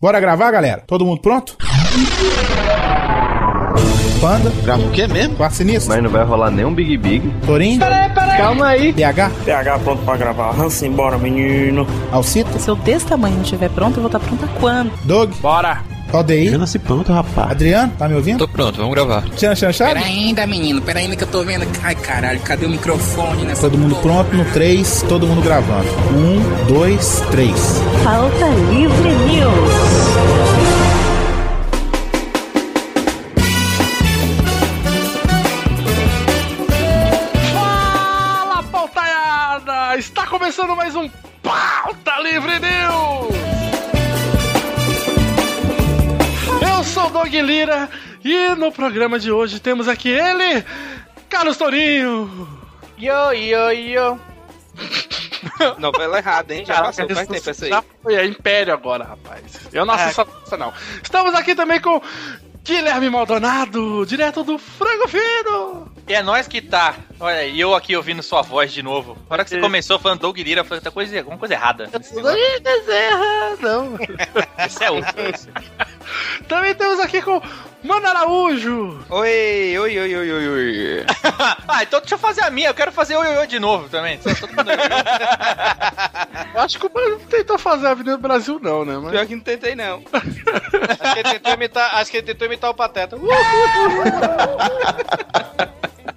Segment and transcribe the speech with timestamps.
[0.00, 0.82] Bora gravar, galera?
[0.86, 1.56] Todo mundo pronto?
[4.20, 5.34] Panda, Grava o quê mesmo?
[5.36, 7.28] Quarto Sinistro, Mas não vai rolar nem um Big Big.
[7.44, 7.80] Torinho,
[8.36, 8.92] Calma aí.
[8.92, 10.50] PH, PH pronto pra gravar.
[10.60, 11.86] Hansa, embora, menino.
[12.12, 14.92] Alcita, Se eu desse tamanho não estiver pronto, eu vou estar pronta quando?
[15.04, 15.82] Doug, Bora.
[16.12, 17.50] Aldeir, nasci pronto, rapaz.
[17.50, 18.38] Adriano, tá me ouvindo?
[18.38, 19.22] Tô pronto, vamos gravar.
[19.36, 19.88] Tchan, Chan, Chad?
[19.92, 21.66] Pera ainda, menino, pera ainda que eu tô vendo.
[21.82, 25.86] Ai, caralho, cadê o microfone nessa Todo mundo pronto no 3, todo mundo gravando.
[26.64, 27.52] 1, 2, 3.
[28.04, 29.77] Falta Livre News.
[40.68, 41.08] Começando mais um
[41.42, 43.34] Pauta Livre News!
[46.60, 47.88] Eu sou o Doug Lira
[48.22, 50.62] e no programa de hoje temos aqui ele,
[51.28, 52.48] Carlos Torinho.
[52.98, 54.20] Yo, yo, yo.
[55.78, 56.66] Novela errada, hein?
[56.66, 57.70] Já passou, faz tempo essa aí.
[57.70, 59.60] Já foi, é Império agora, rapaz.
[59.72, 60.72] Eu não assisto essa não.
[61.02, 62.02] Estamos aqui também com
[62.64, 65.90] Guilherme Maldonado, direto do Frango Fino.
[66.06, 66.96] E é nós que tá.
[67.18, 69.14] Olha aí, eu aqui ouvindo sua voz de novo.
[69.28, 71.90] Na hora que você começou falando Doug Lira, eu falei, tá coisa, alguma coisa errada.
[71.94, 73.98] Ih, Bezerra, não.
[74.64, 75.14] Esse é outro.
[76.46, 77.40] Também temos aqui com
[77.82, 79.04] Mano Araújo.
[79.08, 81.06] Oi, oi, oi, oi, oi, oi.
[81.68, 82.70] ah, então deixa eu fazer a minha.
[82.70, 84.20] Eu quero fazer oi, oi, oi de novo também.
[84.20, 84.70] Só todo mundo.
[86.54, 88.98] Eu Acho que o Mano não tentou fazer a Avenida do Brasil, não, né?
[88.98, 89.12] Mas...
[89.12, 90.02] Pior que não tentei, não.
[90.12, 93.16] Acho que ele tentou imitar, acho que ele tentou imitar o Pateta.
[93.16, 93.20] Uh!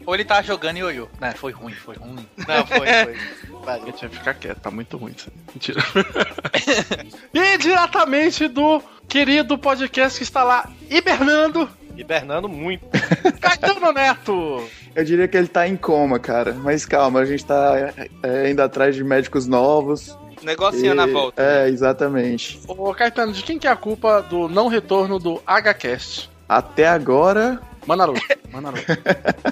[0.06, 1.08] Ou ele tava jogando ioiô.
[1.20, 2.26] Não, foi ruim, foi ruim.
[2.36, 3.16] Não, foi, foi.
[3.88, 5.54] Eu tinha que ficar quieto, tá muito ruim isso aí.
[5.54, 5.82] Mentira.
[7.34, 12.86] e diretamente do querido podcast que está lá hibernando, Hibernando muito.
[13.42, 14.64] Caetano Neto.
[14.96, 16.54] Eu diria que ele tá em coma, cara.
[16.54, 20.18] Mas calma, a gente tá é, indo atrás de médicos novos.
[20.42, 21.44] Negocinho na E- volta.
[21.44, 22.62] É, exatamente.
[22.66, 26.30] Ô, Caetano, de quem que é a culpa do não retorno do HCast?
[26.48, 28.14] Até agora, Manaru.
[28.52, 28.78] Manaru.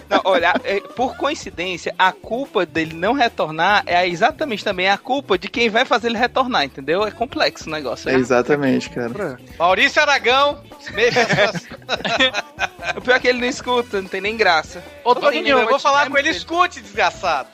[0.10, 5.38] Não, olha, é, por coincidência, a culpa dele não retornar é exatamente também a culpa
[5.38, 7.06] de quem vai fazer ele retornar, entendeu?
[7.06, 8.10] É complexo o negócio.
[8.10, 9.40] é exatamente, cara.
[9.58, 10.62] Maurício Aragão.
[10.92, 11.20] Mexa
[12.96, 14.84] O pior é que ele não escuta, não tem nem graça.
[15.04, 16.38] Ô, Torinho, eu vou falar com ele, ele.
[16.38, 17.50] escute, desgraçado.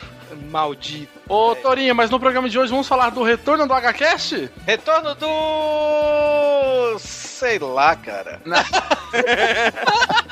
[0.50, 1.12] Maldito.
[1.30, 4.50] Ô, Torinho, mas no programa de hoje vamos falar do retorno do HCast?
[4.66, 7.00] Retorno do.
[7.00, 8.42] Sei lá, cara.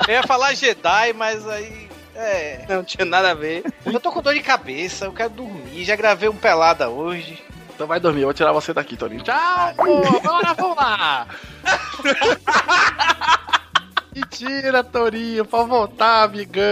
[0.06, 1.88] Eu ia falar Jedi, mas aí.
[2.14, 2.64] É.
[2.68, 3.64] Não tinha nada a ver.
[3.84, 5.84] Eu tô com dor de cabeça, eu quero dormir.
[5.84, 7.42] Já gravei um pelada hoje.
[7.74, 9.22] Então vai dormir, eu vou tirar você daqui, Torinho.
[9.22, 11.26] Tchau, pô, bora, vamos lá.
[14.14, 16.62] Mentira, Torinho, pra voltar, amigão.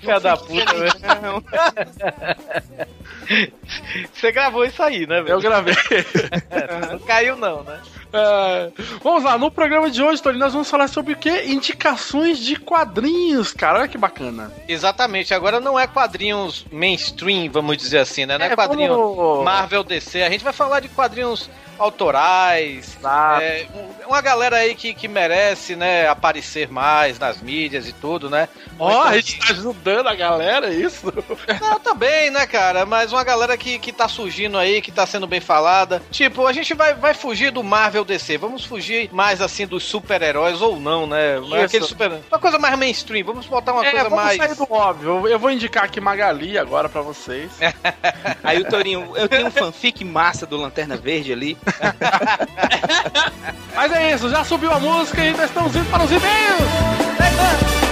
[0.00, 0.92] Filha da puta, velho.
[4.14, 5.40] Você gravou isso aí, né, Eu velho?
[5.40, 5.74] gravei.
[6.92, 7.80] Não caiu, não, né?
[8.12, 8.70] É,
[9.02, 11.44] vamos lá, no programa de hoje, Torinho, nós vamos falar sobre o quê?
[11.46, 13.80] Indicações de quadrinhos, cara.
[13.80, 14.50] Olha que bacana.
[14.66, 18.38] Exatamente, agora não é quadrinhos mainstream, vamos dizer assim, né?
[18.38, 20.22] Não é, quadrinho vamos- Marvel DC.
[20.22, 22.98] A gente vai falar de quadrinhos autorais.
[23.40, 28.28] É, um- uma galera aí que, que merece, né, aparecer mais nas mídias e tudo,
[28.28, 28.48] né?
[28.78, 31.12] Ó, Então, a gente tá ajudando a galera, é isso?
[31.60, 32.84] Não, também, né, cara?
[32.84, 36.02] Mas uma galera que, que tá surgindo aí, que tá sendo bem falada.
[36.10, 38.36] Tipo, a gente vai, vai fugir do Marvel DC.
[38.38, 41.38] Vamos fugir mais, assim, dos super-heróis ou não, né?
[41.38, 41.54] Isso.
[41.54, 42.12] Aquele super...
[42.30, 43.24] Uma coisa mais mainstream.
[43.24, 44.36] Vamos botar uma é, coisa vamos mais...
[44.36, 45.08] sair do óbvio.
[45.10, 47.50] Eu- Eu vou indicar aqui Magali agora pra vocês.
[48.42, 51.56] Aí o Torinho, eu tenho um fanfic massa do Lanterna Verde ali.
[53.74, 57.87] Mas é isso, já subiu a música e nós estamos indo para os e-mails.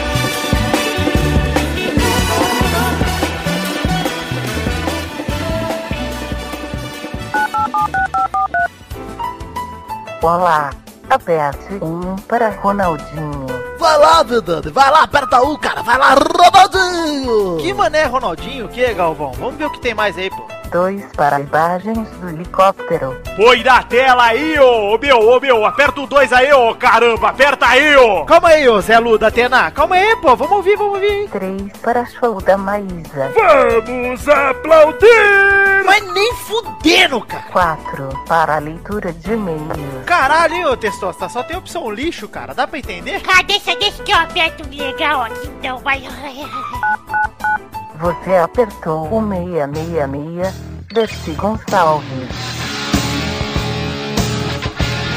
[10.23, 10.71] Olá.
[11.11, 13.47] Aperte um para Ronaldinho.
[13.87, 14.71] Vai lá, Vedane.
[14.73, 15.81] Vai lá, aperta um, cara.
[15.81, 17.57] Vai lá, Ronaldinho.
[17.59, 18.67] Que mané, Ronaldinho?
[18.67, 19.31] O que, Galvão?
[19.39, 20.45] Vamos ver o que tem mais aí, pô.
[20.73, 23.17] Dois para imagens do helicóptero.
[23.37, 27.29] Põe na tela aí, ô, ô meu, ô meu, aperta o 2 aí, ô caramba,
[27.29, 28.25] aperta aí, ô!
[28.25, 29.71] Calma aí, ô Zé Lu da Atena.
[29.71, 30.35] Calma aí, pô.
[30.35, 31.29] Vamos ouvir, vamos ouvir.
[31.31, 33.33] Três para show da Maísa.
[33.87, 35.85] Vamos aplaudir!
[35.85, 37.45] Mas nem fudendo, cara.
[37.53, 40.05] Quatro para a leitura de e-mails.
[40.05, 41.29] Caralho, hein, ô Testosta.
[41.29, 42.53] Só tem opção lixo, cara.
[42.53, 43.23] Dá pra entender?
[43.29, 46.03] Ah, deixa, deixa que eu aperto legal aqui, então vai.
[48.01, 50.55] Você apertou o 666
[50.93, 52.57] Desi Gonçalves.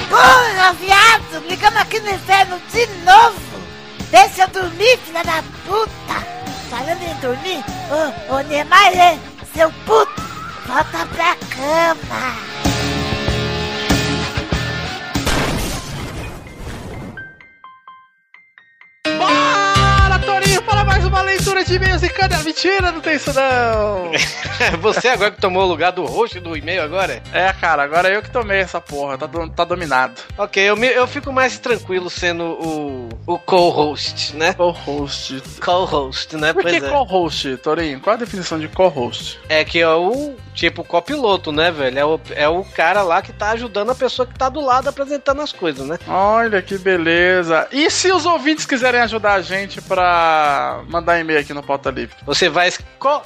[0.09, 1.47] Porra, viado!
[1.47, 3.39] Ligando aqui no inferno de novo!
[4.09, 6.19] Deixa eu dormir, filha da puta!
[6.69, 9.17] Falando em dormir, ô, ô Neymar,
[9.53, 10.21] seu puto,
[10.67, 12.98] volta pra cama!
[21.29, 22.91] Leitura de e-mails e cadê a mentira?
[22.91, 24.11] Não tem isso não.
[24.81, 27.21] Você agora que tomou o lugar do host do e-mail agora?
[27.31, 30.13] É, cara, agora eu que tomei essa porra, tá, do- tá dominado.
[30.37, 34.53] Ok, eu, me- eu fico mais tranquilo sendo o, o co-host, né?
[34.53, 35.41] Co-host.
[35.63, 36.51] Co-host, né?
[36.53, 36.81] Por que é.
[36.81, 37.99] co-host, Torinho?
[37.99, 39.39] Qual a definição de co-host?
[39.47, 41.99] É que é o tipo copiloto, né, velho?
[41.99, 44.89] É o, é o cara lá que tá ajudando a pessoa que tá do lado
[44.89, 45.97] apresentando as coisas, né?
[46.07, 47.67] Olha que beleza.
[47.71, 52.15] E se os ouvintes quiserem ajudar a gente pra mandar e-mail aqui no Pauta Livre?
[52.25, 52.69] Você vai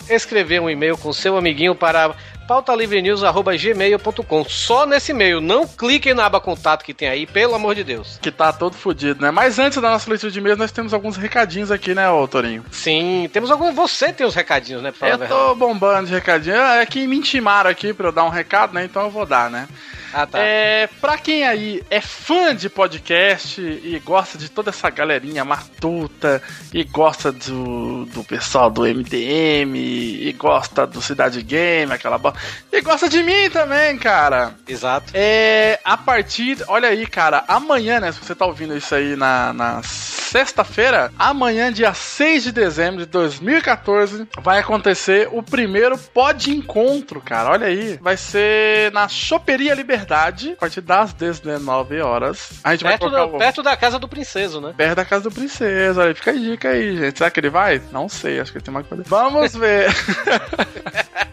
[0.09, 2.15] escrever um e-mail com seu amiguinho para
[2.47, 4.45] pautalivrenews.gmail.com.
[4.45, 5.39] Só nesse e-mail.
[5.41, 8.19] Não cliquem na aba contato que tem aí, pelo amor de Deus.
[8.21, 9.31] Que tá todo fudido, né?
[9.31, 12.65] Mas antes da nossa leitura de e-mails, nós temos alguns recadinhos aqui, né, ô Torinho?
[12.71, 13.71] Sim, temos algum.
[13.73, 14.91] Você tem os recadinhos, né?
[14.91, 16.55] Pra Eu tô bombando de recadinho.
[16.55, 18.83] É que me intimaram aqui pra eu dar um recado, né?
[18.83, 19.67] Então eu vou dar, né?
[20.13, 20.39] Ah, tá.
[20.39, 26.41] É, pra quem aí é fã de podcast e gosta de toda essa galerinha matuta,
[26.73, 32.39] e gosta do, do pessoal do MDM, e gosta do Cidade Game, aquela bosta,
[32.71, 34.55] e gosta de mim também, cara.
[34.67, 35.11] Exato.
[35.13, 39.51] É, a partir, olha aí, cara, amanhã, né, se você tá ouvindo isso aí na,
[39.53, 47.21] na sexta-feira, amanhã, dia 6 de dezembro de 2014, vai acontecer o primeiro pod encontro,
[47.21, 47.97] cara, olha aí.
[48.01, 52.51] Vai ser na Choperia Liberdade, a partir das 19 horas.
[52.63, 53.37] A gente vai Perto, colocar da, o...
[53.39, 54.73] perto da casa do princeso, né?
[54.75, 57.17] Perto da casa do princesa, olha fica a dica aí, gente.
[57.17, 57.81] Será que ele vai?
[57.91, 59.03] Não sei, acho que ele tem mais coisa.
[59.07, 59.87] Vamos ver.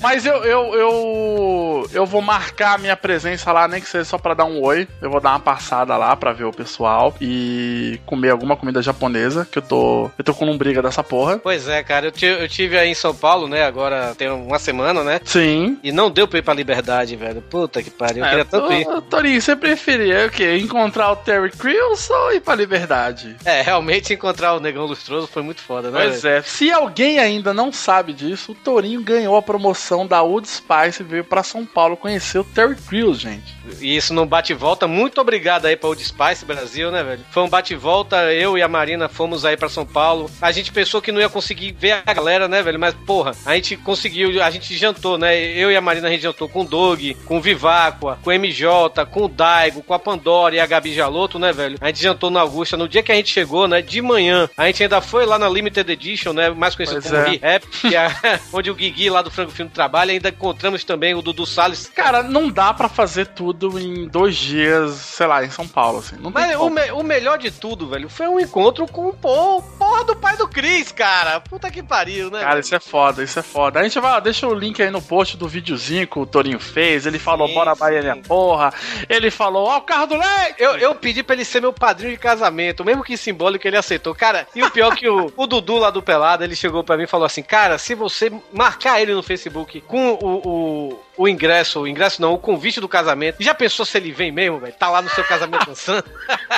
[0.00, 4.18] Mas eu, eu, eu, eu vou marcar a minha presença lá, nem que seja só
[4.18, 4.88] pra dar um oi.
[5.00, 9.46] Eu vou dar uma passada lá pra ver o pessoal e comer alguma comida japonesa,
[9.50, 10.10] que eu tô.
[10.18, 11.38] Eu tô com um briga dessa porra.
[11.38, 13.64] Pois é, cara, eu, eu tive aí em São Paulo, né?
[13.64, 15.20] Agora tem uma semana, né?
[15.24, 15.78] Sim.
[15.82, 17.40] E não deu pra ir pra liberdade, velho.
[17.42, 18.18] Puta que pariu.
[18.22, 18.84] Eu É, queria tanto ir.
[18.84, 20.56] Tô- Torinho, você preferia o quê?
[20.58, 23.36] Encontrar o Terry Crews ou ir pra liberdade?
[23.44, 26.00] É, realmente encontrar o Negão Lustroso foi muito foda, né?
[26.02, 30.48] Pois é, se alguém ainda não sabe disso, o Torinho ganhou a promoção da Old
[30.48, 33.54] Spice veio pra São Paulo conhecer o Terry Crews, gente.
[33.80, 34.86] E isso num bate-volta.
[34.86, 37.24] Muito obrigado aí pra Old Spice Brasil, né, velho?
[37.30, 38.32] Foi um bate-volta.
[38.32, 40.30] Eu e a Marina fomos aí pra São Paulo.
[40.40, 42.78] A gente pensou que não ia conseguir ver a galera, né, velho?
[42.78, 44.42] Mas, porra, a gente conseguiu.
[44.42, 45.36] A gente jantou, né?
[45.36, 48.32] Eu e a Marina, a gente jantou com o Doug, com o Viváqua, com o
[48.32, 51.78] MJ, com o Daigo, com a Pandora e a Gabi Jaloto, né, velho?
[51.80, 52.76] A gente jantou na Augusta.
[52.76, 55.48] No dia que a gente chegou, né, de manhã, a gente ainda foi lá na
[55.48, 56.50] Limited Edition, né?
[56.50, 57.38] Mais conhecido Pois como é.
[57.38, 60.12] Rap, é onde o Guigui lá do Frango Filme trabalha.
[60.12, 61.88] Ainda encontramos também o Dudu Salles.
[61.94, 66.16] Cara, não dá pra fazer tudo em dois dias, sei lá, em São Paulo, assim.
[66.16, 69.62] Não Mas o, me- o melhor de tudo, velho, foi um encontro com o pô,
[69.78, 71.40] porra do pai do Cris, cara.
[71.40, 72.40] Puta que pariu, né?
[72.40, 72.60] Cara, velho?
[72.60, 73.80] isso é foda, isso é foda.
[73.80, 76.60] A gente vai, ó, deixa o link aí no post do videozinho que o Torinho
[76.60, 77.06] fez.
[77.06, 78.72] Ele falou, Sim, bora Bahia, minha porra.
[79.08, 80.54] Ele falou, ó, o carro do leite!
[80.58, 84.14] Eu, eu pedi pra ele ser meu padrinho de casamento, mesmo que simbólico ele aceitou.
[84.14, 87.04] Cara, e o pior que o, o Dudu lá do Pelado, ele chegou pra mim
[87.04, 91.80] e falou assim: Cara, se você marcar ele no Facebook com o, o, o ingresso,
[91.80, 94.74] o ingresso não, o convite do casamento, já pensou se ele vem mesmo, velho?
[94.74, 96.04] Tá lá no seu casamento dançando?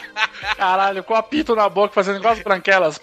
[0.57, 3.01] Caralho, com o apito na boca, fazendo igual as branquelas.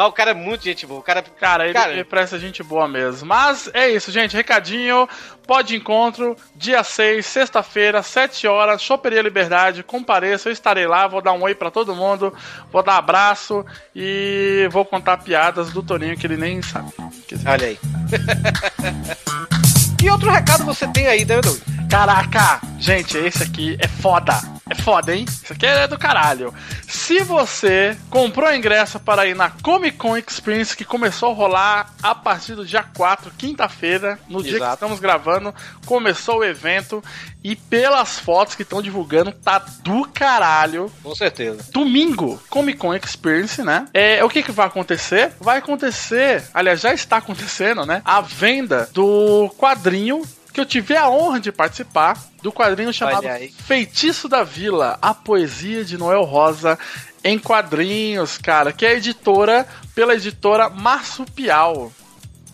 [0.00, 1.00] Mas o cara é muito gente boa.
[1.00, 3.28] O cara, Cara, ele, Cara- ele parece gente boa mesmo.
[3.28, 4.34] Mas é isso, gente.
[4.34, 5.06] Recadinho.
[5.46, 9.82] Pode encontro, dia 6, sexta-feira, 7 horas, Choperia Liberdade.
[9.82, 11.06] Compareça, eu estarei lá.
[11.06, 12.32] Vou dar um oi pra todo mundo.
[12.72, 13.62] Vou dar abraço
[13.94, 16.90] e vou contar piadas do Toninho que ele nem sabe.
[17.46, 17.78] Olha aí.
[20.02, 21.58] e outro recado você tem aí, né, Doug?
[21.90, 22.60] Caraca!
[22.78, 24.40] Gente, esse aqui é foda.
[24.70, 25.24] É foda, hein?
[25.28, 26.54] Isso aqui é do caralho.
[26.86, 32.14] Se você comprou ingresso para ir na Comic Con Experience, que começou a rolar a
[32.14, 34.74] partir do dia 4, quinta-feira, no dia que Exato.
[34.74, 35.52] estamos gravando,
[35.84, 37.02] começou o evento.
[37.42, 40.92] E pelas fotos que estão divulgando, tá do caralho.
[41.02, 41.66] Com certeza.
[41.72, 43.88] Domingo, Comic Con Experience, né?
[43.92, 45.32] É, o que que vai acontecer?
[45.40, 48.00] Vai acontecer, aliás, já está acontecendo, né?
[48.04, 53.22] A venda do quadrinho que eu tive a honra de participar do quadrinho chamado.
[53.66, 56.78] Feitiço da Vila, a poesia de Noel Rosa
[57.22, 61.92] em quadrinhos, cara, que é editora pela editora Marsupial.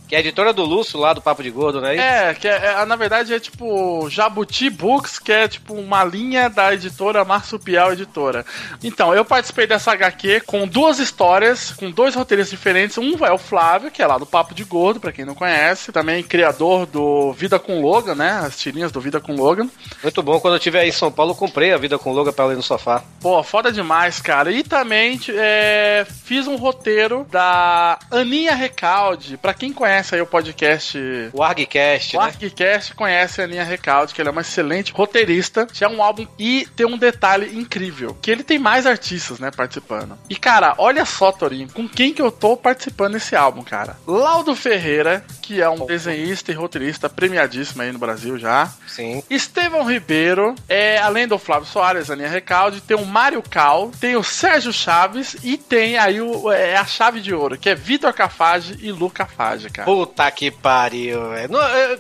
[0.09, 1.97] Que é a editora do Lúcio lá do Papo de Gordo, né?
[1.97, 6.49] É, que é, é- na verdade é tipo Jabuti Books, que é tipo uma linha
[6.49, 8.47] da editora Marsupial Editora.
[8.85, 12.97] Então, eu participei dessa HQ com duas histórias, com dois roteiristas diferentes.
[12.99, 15.91] Um é o Flávio, que é lá do Papo de Gordo, pra quem não conhece,
[15.91, 18.41] também criador do Vida com Logan, né?
[18.47, 19.69] As tirinhas do Vida com Logan.
[20.05, 20.39] Muito bom.
[20.39, 22.57] Quando eu estiver aí em São Paulo, eu comprei a vida com Loga pra ler
[22.57, 23.03] no sofá.
[23.21, 24.53] Pô, foda demais, cara.
[24.53, 29.37] E também é, fiz um roteiro da Aninha Recalde.
[29.37, 30.99] Pra quem conhece conhece aí o podcast
[31.33, 32.27] O Argcast, o né?
[32.27, 35.67] Arquicast conhece a Aninha Recalde, que ela é uma excelente roteirista.
[35.73, 39.51] Já é um álbum e tem um detalhe incrível, que ele tem mais artistas, né,
[39.51, 40.19] participando.
[40.29, 43.97] E cara, olha só, Torinho, com quem que eu tô participando nesse álbum, cara?
[44.07, 48.71] Laudo Ferreira, que é um desenhista e roteirista premiadíssimo aí no Brasil já.
[48.87, 49.23] Sim.
[49.31, 54.23] Estevão Ribeiro, é, além do Flávio Soares, Aninha Recalde, tem o Mário Cal, tem o
[54.23, 58.77] Sérgio Chaves e tem aí o, é, a chave de ouro, que é Vitor Cafage
[58.81, 59.86] e Lu Cafage, cara.
[59.87, 61.51] Puta que pariu, velho.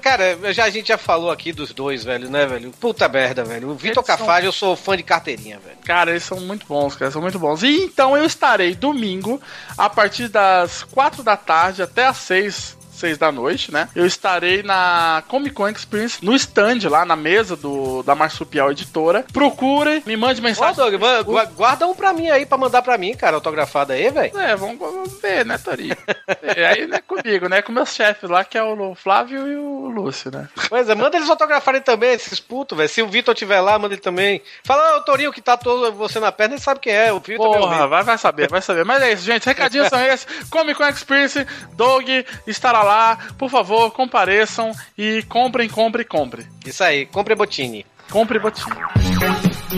[0.03, 2.71] Cara, já, a gente já falou aqui dos dois, velho, né, velho?
[2.73, 3.71] Puta merda, velho.
[3.71, 5.79] O Vitor Eles são- Cafage, eu sou fã de carteirinha, velho.
[5.85, 7.63] Cara, eles são muito bons, cara, são muito bons.
[7.63, 9.41] E então eu estarei domingo,
[9.79, 12.77] a partir das 4 da tarde até as 6.
[12.97, 13.89] 6 da noite, né?
[13.95, 19.25] Eu estarei na Comic Con Experience, no stand lá na mesa do da Marsupial Editora.
[19.33, 20.75] Procure, me mande Ô, mensagem.
[20.77, 24.11] Doug, man- gua- guarda um pra mim aí, pra mandar pra mim, cara, autografado aí,
[24.11, 24.39] velho.
[24.39, 25.97] É, vamos, vamos ver, né, Torinho?
[26.43, 27.63] É, aí não é comigo, né?
[27.63, 30.49] Com meus chefes lá, que é o Flávio e o Lúcio, né?
[30.69, 32.89] Pois é, manda eles autografarem também, esses putos, velho.
[32.89, 34.43] Se o Vitor tiver lá, manda ele também.
[34.65, 37.13] Fala, ô Torinho, que tá todo você na perna, ele sabe quem é.
[37.13, 38.85] O Vitor meu Porra, vai, vai saber, vai saber.
[38.85, 39.47] Mas é isso, gente.
[39.47, 40.27] Recadinhos são esses.
[40.51, 42.09] Comic Con Experience, Doug
[42.47, 43.19] estará lá.
[43.37, 46.47] Por favor, compareçam e comprem, comprem, comprem.
[46.65, 47.85] Isso aí, compre Botini.
[48.11, 48.77] Compre botinho.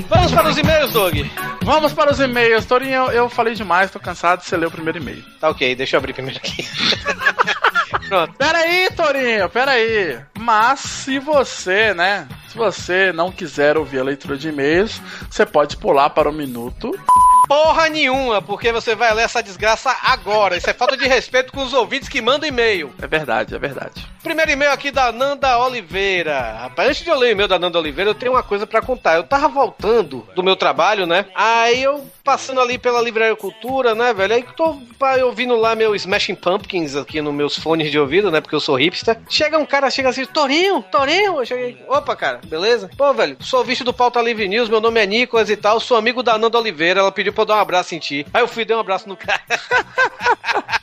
[0.08, 1.14] Vamos para os e-mails, Doug.
[1.62, 2.66] Vamos para os e-mails.
[2.66, 5.24] Torinho, eu falei demais, tô cansado de você ler o primeiro e-mail.
[5.40, 6.62] Tá ok, deixa eu abrir primeiro aqui.
[8.08, 8.34] Pronto.
[8.34, 10.20] Pera aí, Torinho, pera aí.
[10.38, 15.00] Mas se você, né, se você não quiser ouvir a leitura de e-mails,
[15.30, 16.92] você pode pular para o minuto.
[17.48, 20.58] Porra nenhuma, porque você vai ler essa desgraça agora.
[20.58, 22.92] Isso é falta de respeito com os ouvintes que mandam e-mail.
[23.00, 24.06] É verdade, é verdade.
[24.22, 26.58] Primeiro e-mail aqui da Nanda Oliveira.
[26.60, 28.82] Rapaz, antes de eu ler o e-mail da Nanda Oliveira, eu tenho uma coisa pra
[28.82, 29.16] contar.
[29.16, 31.24] Eu tava voltando do meu trabalho, né?
[31.34, 34.34] Aí eu passando ali pela Livraria Cultura, né, velho?
[34.34, 38.38] Aí tô pá, ouvindo lá meu Smashing Pumpkins aqui nos meus fones de ouvido, né?
[38.38, 39.18] Porque eu sou hipster.
[39.30, 41.40] Chega um cara, chega assim, Torinho, Torinho.
[41.40, 42.90] Eu cheguei, opa, cara, beleza?
[42.98, 45.96] Pô, velho, sou visto do Pauta Livre News, meu nome é Nicolas e tal, sou
[45.96, 48.26] amigo da Nanda Oliveira, ela pediu pra eu dar um abraço em ti.
[48.34, 49.40] Aí eu fui e dei um abraço no cara.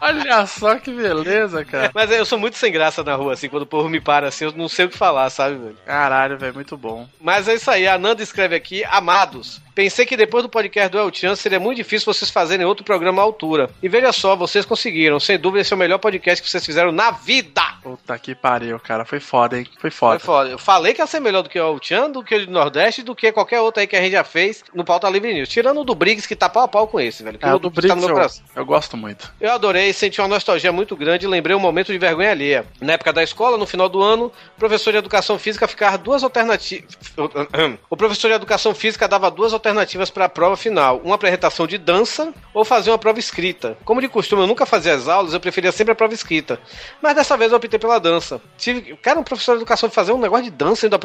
[0.00, 1.90] Olha só que beleza, cara.
[1.94, 4.44] Mas eu sou muito sem graça na rua, assim, quando o povo me para assim,
[4.46, 5.76] eu não sei o que falar, sabe, velho?
[5.84, 7.08] Caralho, velho, muito bom.
[7.20, 9.60] Mas é isso aí, a Nanda escreve aqui, amados.
[9.74, 13.22] Pensei que depois do podcast do El Chan seria muito difícil vocês fazerem outro programa
[13.22, 13.70] à altura.
[13.82, 15.18] E veja só, vocês conseguiram.
[15.18, 17.62] Sem dúvida, esse é o melhor podcast que vocês fizeram na vida.
[17.82, 19.06] Puta que pariu, cara.
[19.06, 19.66] Foi foda, hein?
[19.78, 20.18] Foi Foi foda.
[20.18, 20.50] foda.
[20.50, 22.52] Eu falei que ia ser melhor do que o El Chan, do que o do
[22.52, 25.48] Nordeste, do que qualquer outro aí que a gente já fez no Pauta Livre News.
[25.48, 27.38] Tirando o do Briggs, que tá pau a pau com esse, velho.
[27.40, 28.44] É, o do tá Briggs no meu eu, coração.
[28.54, 29.32] eu gosto muito.
[29.40, 32.66] Eu adorei, senti uma nostalgia muito grande e lembrei um momento de vergonha alheia.
[32.80, 36.22] Na época da escola, no final do ano, o professor de educação física ficava duas
[36.22, 36.88] alternativas.
[37.88, 41.76] O professor de educação física dava duas alternativas para a prova final: uma apresentação de
[41.78, 43.76] dança ou fazer uma prova escrita.
[43.84, 46.60] Como de costume, eu nunca fazia as aulas, eu preferia sempre a prova escrita.
[47.02, 48.40] Mas dessa vez eu optei pela dança.
[48.56, 50.98] Tive, cara, um professor de educação fazer um negócio de dança ainda.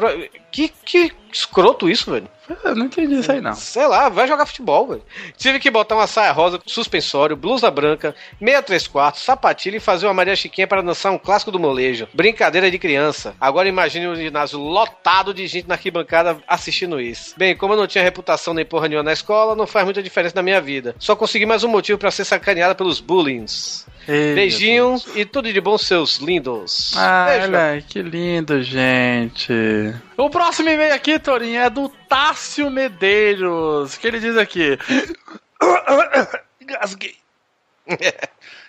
[0.50, 2.28] Que, que escroto isso, velho.
[2.64, 3.54] Eu não entendi isso aí, não.
[3.54, 5.02] Sei lá, vai jogar futebol, velho.
[5.36, 10.06] Tive que botar uma saia rosa, suspensório, blusa branca, meia três quartos, sapatilha e fazer
[10.06, 12.08] uma Maria Chiquinha para dançar um clássico do molejo.
[12.14, 13.34] Brincadeira de criança.
[13.40, 17.34] Agora imagine um ginásio lotado de gente na arquibancada assistindo isso.
[17.36, 20.34] Bem, como eu não tinha reputação nem porra nenhuma na escola, não faz muita diferença
[20.36, 20.94] na minha vida.
[20.98, 23.86] Só consegui mais um motivo para ser sacaneada pelos bullings.
[24.08, 26.94] Ei, Beijinhos e tudo de bom, seus lindos.
[26.96, 27.46] Ah, Beijo.
[27.48, 29.52] olha que lindo, gente.
[30.16, 34.78] O próximo e-mail aqui, Torinho, é do Tássio Medeiros, que ele diz aqui.
[36.60, 37.16] Engasguei.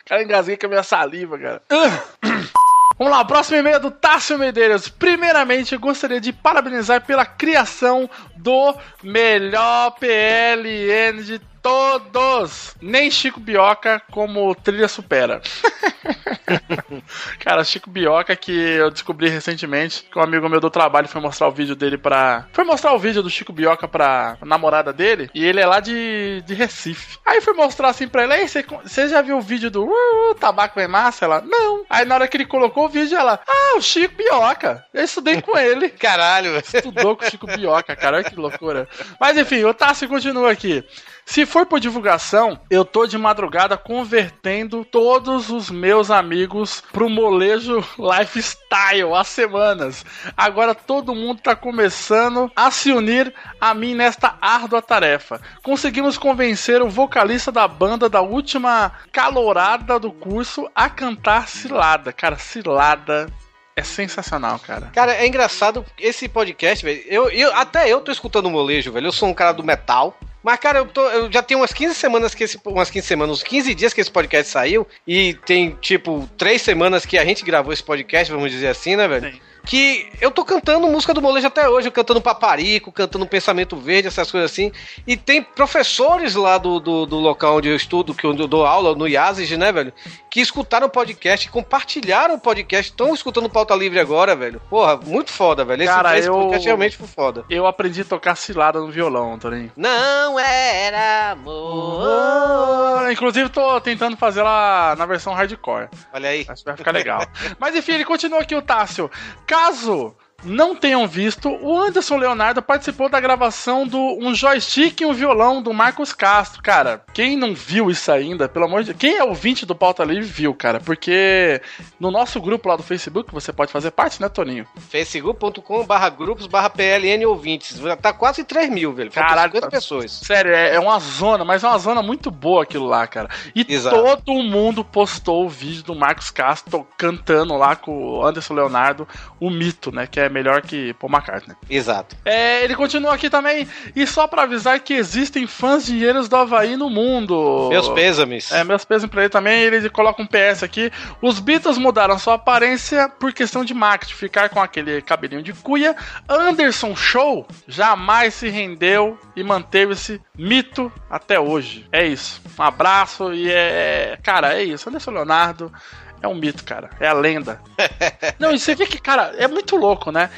[0.05, 1.61] Cara, engasguei com a minha saliva, cara.
[2.97, 4.89] Vamos lá, o próximo e-mail é do Tássio Medeiros.
[4.89, 12.75] Primeiramente, eu gostaria de parabenizar pela criação do melhor PLN de todos.
[12.81, 15.41] Nem Chico Bioca como trilha supera.
[17.39, 21.47] Cara, Chico Bioca que eu descobri recentemente, que um amigo meu do trabalho foi mostrar
[21.47, 22.47] o vídeo dele pra.
[22.53, 26.41] Foi mostrar o vídeo do Chico Bioca pra namorada dele, e ele é lá de,
[26.45, 27.17] de Recife.
[27.25, 30.31] Aí foi mostrar assim pra ele, aí você, você já viu o vídeo do uh,
[30.31, 31.25] uh, Tabaco é Massa?
[31.25, 31.85] Ela, não.
[31.89, 34.85] Aí na hora que ele colocou o vídeo, ela, ah, o Chico Bioca.
[34.93, 35.89] Eu estudei com ele.
[35.97, 36.57] Caralho.
[36.57, 38.87] Estudou com o Chico Bioca, cara, olha que loucura.
[39.19, 40.83] Mas enfim, o Tassi continua aqui.
[41.27, 47.83] Se for por divulgação, eu tô de madrugada convertendo todos os meus amigos pro molejo
[47.99, 50.05] lifestyle há semanas.
[50.37, 55.41] Agora todo mundo tá começando a se unir a mim nesta árdua tarefa.
[55.61, 62.13] Conseguimos convencer o vocalista da banda da última calorada do curso a cantar Cilada.
[62.13, 63.27] Cara, Cilada
[63.75, 64.89] é sensacional, cara.
[64.93, 67.03] Cara, é engraçado esse podcast, velho.
[67.05, 69.07] Eu, eu, até eu tô escutando o molejo, velho.
[69.07, 70.17] Eu sou um cara do metal.
[70.47, 72.57] Mas, cara, eu, tô, eu já tenho umas 15 semanas que esse.
[72.63, 74.87] Umas 15 semanas, uns 15 dias que esse podcast saiu.
[75.05, 79.09] E tem, tipo, três semanas que a gente gravou esse podcast, vamos dizer assim, né,
[79.09, 79.29] velho?
[79.29, 79.41] Sim.
[79.67, 84.07] Que eu tô cantando música do molejo até hoje, eu cantando Paparico, cantando Pensamento Verde,
[84.07, 84.71] essas coisas assim.
[85.05, 88.95] E tem professores lá do, do, do local onde eu estudo, que eu dou aula,
[88.95, 89.91] no IASIG, né, velho?
[90.29, 94.61] Que escutaram o podcast, compartilharam o podcast, estão escutando Pauta Livre agora, velho.
[94.69, 95.83] Porra, muito foda, velho.
[95.83, 97.43] Esse, Cara, esse eu- podcast realmente foi foda.
[97.49, 99.71] Eu aprendi a tocar cilada no violão, Torinho.
[99.75, 102.07] Não era amor.
[102.07, 105.89] Ah, Inclusive, tô tentando fazer ela na versão hardcore.
[106.13, 106.45] Olha aí.
[106.47, 107.25] Acho que vai ficar legal.
[107.59, 109.09] Mas enfim, ele continua aqui, o Tássio.
[109.57, 115.13] Caso não tenham visto, o Anderson Leonardo participou da gravação do Um Joystick e um
[115.13, 116.61] Violão do Marcos Castro.
[116.61, 120.03] Cara, quem não viu isso ainda, pelo amor de Deus, quem é ouvinte do Pauta
[120.03, 121.61] Livre viu, cara, porque
[121.99, 124.67] no nosso grupo lá do Facebook, você pode fazer parte, né, Toninho?
[124.89, 127.77] facebook.com barra grupos barra PLN ouvintes.
[127.77, 129.11] Já tá quase 3 mil, velho.
[129.11, 129.55] Faltam Caraca.
[129.55, 130.11] 50 pessoas.
[130.11, 133.29] Sério, é, é uma zona, mas é uma zona muito boa aquilo lá, cara.
[133.55, 133.95] E Exato.
[133.95, 139.07] todo mundo postou o vídeo do Marcos Castro cantando lá com o Anderson Leonardo,
[139.39, 140.07] o mito, né?
[140.07, 141.55] Que é melhor que Paul McCartney.
[141.69, 142.15] Exato.
[142.25, 143.67] É, ele continua aqui também.
[143.95, 147.67] E só pra avisar que existem fãs de dinheiros do Havaí no mundo.
[147.69, 148.51] Meus pêsames.
[148.51, 149.61] É, meus pesos pra ele também.
[149.61, 150.91] Ele coloca um PS aqui.
[151.21, 154.13] Os Beatles mudaram sua aparência por questão de marketing.
[154.13, 155.95] Ficar com aquele cabelinho de cuia.
[156.27, 161.87] Anderson Show jamais se rendeu e manteve-se mito até hoje.
[161.91, 162.41] É isso.
[162.57, 164.17] Um abraço e é.
[164.23, 164.89] Cara, é isso.
[164.89, 165.71] Anderson Leonardo.
[166.21, 166.89] É um mito, cara.
[166.99, 167.61] É a lenda.
[168.39, 170.29] Não, você vê que, cara, é muito louco, né?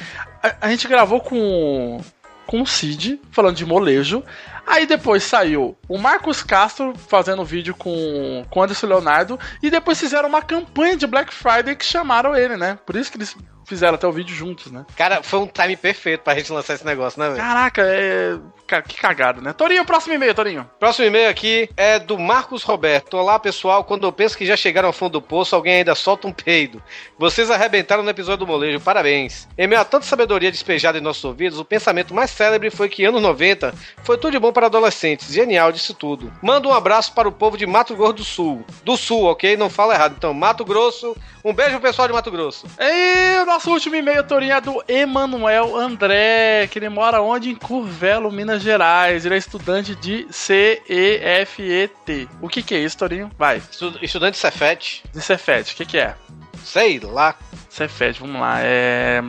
[0.44, 2.02] A, a gente gravou com,
[2.46, 4.24] com o Cid, falando de molejo.
[4.66, 9.40] Aí depois saiu o Marcos Castro fazendo vídeo com com o Anderson Leonardo.
[9.64, 12.78] E depois fizeram uma campanha de Black Friday que chamaram ele, né?
[12.86, 13.36] Por isso que eles
[13.70, 14.86] fizeram até o vídeo juntos, né?
[14.96, 17.40] Cara, foi um time perfeito pra gente lançar esse negócio, né, velho?
[17.40, 18.38] Caraca, é.
[18.66, 19.54] Cara, que cagada, né?
[19.54, 20.70] Torinho, próximo e-mail, Torinho.
[20.80, 23.16] Próximo e-mail aqui é do Marcos Roberto.
[23.18, 23.84] Olá, pessoal.
[23.84, 26.82] Quando eu penso que já chegaram ao fundo do poço, alguém ainda solta um peido.
[27.18, 28.80] Vocês arrebentaram no episódio do molejo.
[28.80, 29.48] Parabéns.
[29.58, 33.06] Em meio a tanta sabedoria despejada em nossos ouvidos, o pensamento mais célebre foi que
[33.06, 33.74] anos 90
[34.04, 35.34] foi tudo de bom para adolescentes.
[35.34, 36.32] Genial disso tudo.
[36.42, 38.66] Manda um abraço para o povo de Mato Grosso do Sul.
[38.84, 39.58] Do Sul, ok?
[39.58, 40.14] Não fala errado.
[40.16, 41.16] Então, Mato Grosso.
[41.44, 42.68] Um beijo, pessoal de Mato Grosso.
[42.80, 47.50] E o nosso último e-mail, Torinho, é do Emanuel André, que ele mora onde?
[47.50, 49.26] Em Curvelo, Minas Gerais.
[49.26, 52.28] Ele é estudante de CEFET.
[52.42, 53.32] O que que é isso, Torinho?
[53.38, 53.58] Vai.
[53.58, 55.04] Estu- Estudante Cefete.
[55.14, 56.16] De Cefet, o que que é?
[56.64, 57.36] Sei lá.
[57.70, 58.60] Cefet, vamos lá.
[58.62, 59.22] É.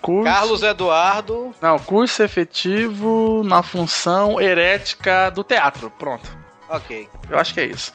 [0.00, 0.24] Curso...
[0.24, 1.54] Carlos Eduardo.
[1.60, 5.90] Não, curso efetivo na função herética do teatro.
[5.98, 6.28] Pronto.
[6.68, 7.08] Ok.
[7.30, 7.92] Eu acho que é isso.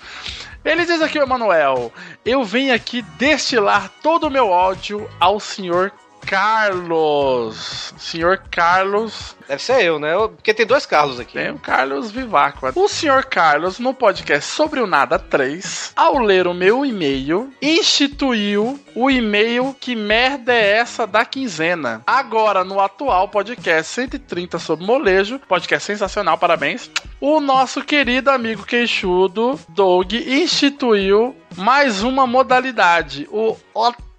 [0.64, 1.92] Ele diz aqui, Emanuel:
[2.26, 5.92] Eu venho aqui destilar todo o meu ódio ao senhor
[6.26, 7.94] Carlos.
[7.98, 9.36] Senhor Carlos.
[9.48, 10.14] Deve ser eu, né?
[10.14, 11.34] Eu- Porque tem dois Carlos aqui.
[11.34, 12.72] Tem o Carlos Vivaco.
[12.76, 18.80] O senhor Carlos, no podcast sobre o Nada 3, ao ler o meu e-mail, instituiu
[18.96, 22.02] o e-mail Que merda é essa da quinzena.
[22.08, 26.90] Agora, no atual podcast 130 sobre molejo, podcast sensacional, parabéns.
[27.20, 33.56] O nosso querido amigo queixudo, Doug, instituiu mais uma modalidade, o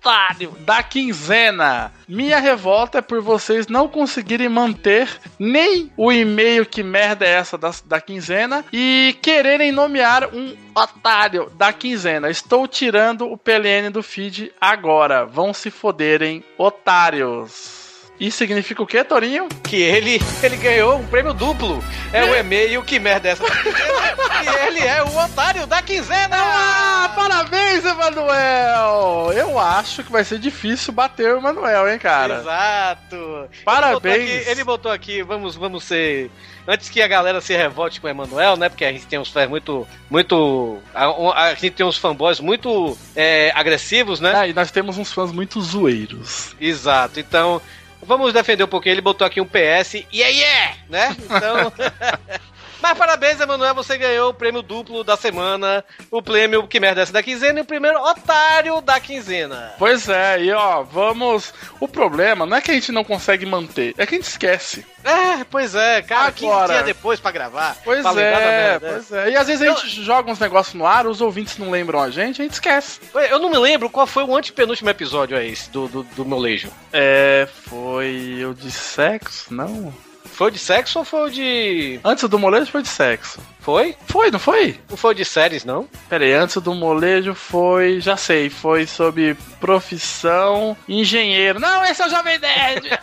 [0.04, 1.90] otário da quinzena.
[2.06, 7.56] Minha revolta é por vocês não conseguirem manter nem o e-mail que merda é essa
[7.56, 12.28] da, da quinzena e quererem nomear um otário da quinzena.
[12.28, 15.24] Estou tirando o PLN do feed agora.
[15.24, 17.83] Vão se foderem, otários.
[18.18, 19.48] Isso significa o quê, Torinho?
[19.64, 21.82] Que ele, ele ganhou um prêmio duplo.
[22.12, 23.42] É o e-mail, que merda é essa?
[23.42, 26.36] e ele é o otário da quinzena!
[26.36, 29.32] Ah, parabéns, Emanuel!
[29.32, 32.38] Eu acho que vai ser difícil bater o Emanuel, hein, cara?
[32.38, 33.48] Exato!
[33.64, 34.14] Parabéns.
[34.14, 36.30] Ele botou, aqui, ele botou aqui, vamos, vamos ser.
[36.66, 38.68] Antes que a galera se revolte com o Emanuel, né?
[38.68, 39.86] Porque a gente tem uns fãs muito.
[40.08, 44.32] muito a, a gente tem uns fanboys muito é, agressivos, né?
[44.34, 46.54] Ah, e nós temos uns fãs muito zoeiros.
[46.60, 47.20] Exato.
[47.20, 47.60] Então,
[48.04, 48.94] vamos defender um pouquinho.
[48.94, 50.76] Ele botou aqui um PS, yeah, yeah!
[50.88, 51.16] Né?
[51.18, 51.72] Então.
[52.84, 57.02] Mas parabéns, Emanuel, você ganhou o prêmio duplo da semana, o prêmio que merda é
[57.04, 59.72] essa da quinzena e o primeiro otário da quinzena.
[59.78, 61.54] Pois é, e ó, vamos.
[61.80, 64.84] O problema não é que a gente não consegue manter, é que a gente esquece.
[65.02, 66.72] É, pois é, cara, 15 Agora.
[66.74, 67.74] dias depois pra gravar.
[67.82, 68.88] Pois pra é, merda.
[68.92, 69.30] pois é.
[69.30, 72.10] E às vezes a gente joga uns negócios no ar, os ouvintes não lembram a
[72.10, 73.00] gente, a gente esquece.
[73.30, 76.70] Eu não me lembro qual foi o antepenúltimo episódio é esse do, do, do molejo.
[76.92, 77.48] É.
[77.66, 79.54] Foi o de sexo?
[79.54, 79.90] Não.
[80.34, 82.00] Foi o de sexo ou foi o de.
[82.02, 83.38] Antes do molejo foi de sexo.
[83.60, 83.96] Foi?
[84.06, 84.80] Foi, não foi?
[84.90, 85.88] Não foi o de séries, não?
[86.08, 88.00] Pera aí, antes do molejo foi.
[88.00, 91.60] Já sei, foi sobre profissão engenheiro.
[91.60, 92.90] Não, esse é o Jovem Nerd!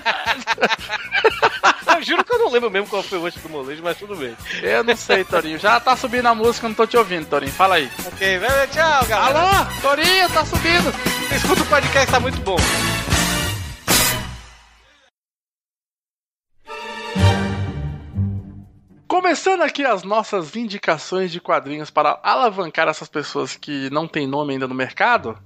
[2.01, 4.15] Eu juro que eu não lembro mesmo qual foi o antes do molejo, mas tudo
[4.15, 4.35] bem.
[4.63, 5.59] Eu não sei, Torinho.
[5.59, 7.51] Já tá subindo a música, eu não tô te ouvindo, Torinho.
[7.51, 7.91] Fala aí.
[8.07, 8.39] Ok,
[8.71, 9.39] tchau, galera.
[9.39, 9.65] Alô?
[9.81, 10.91] Torinho, tá subindo.
[11.35, 12.57] Escuta o podcast, tá muito bom.
[19.11, 24.53] Começando aqui as nossas indicações de quadrinhos para alavancar essas pessoas que não tem nome
[24.53, 25.37] ainda no mercado.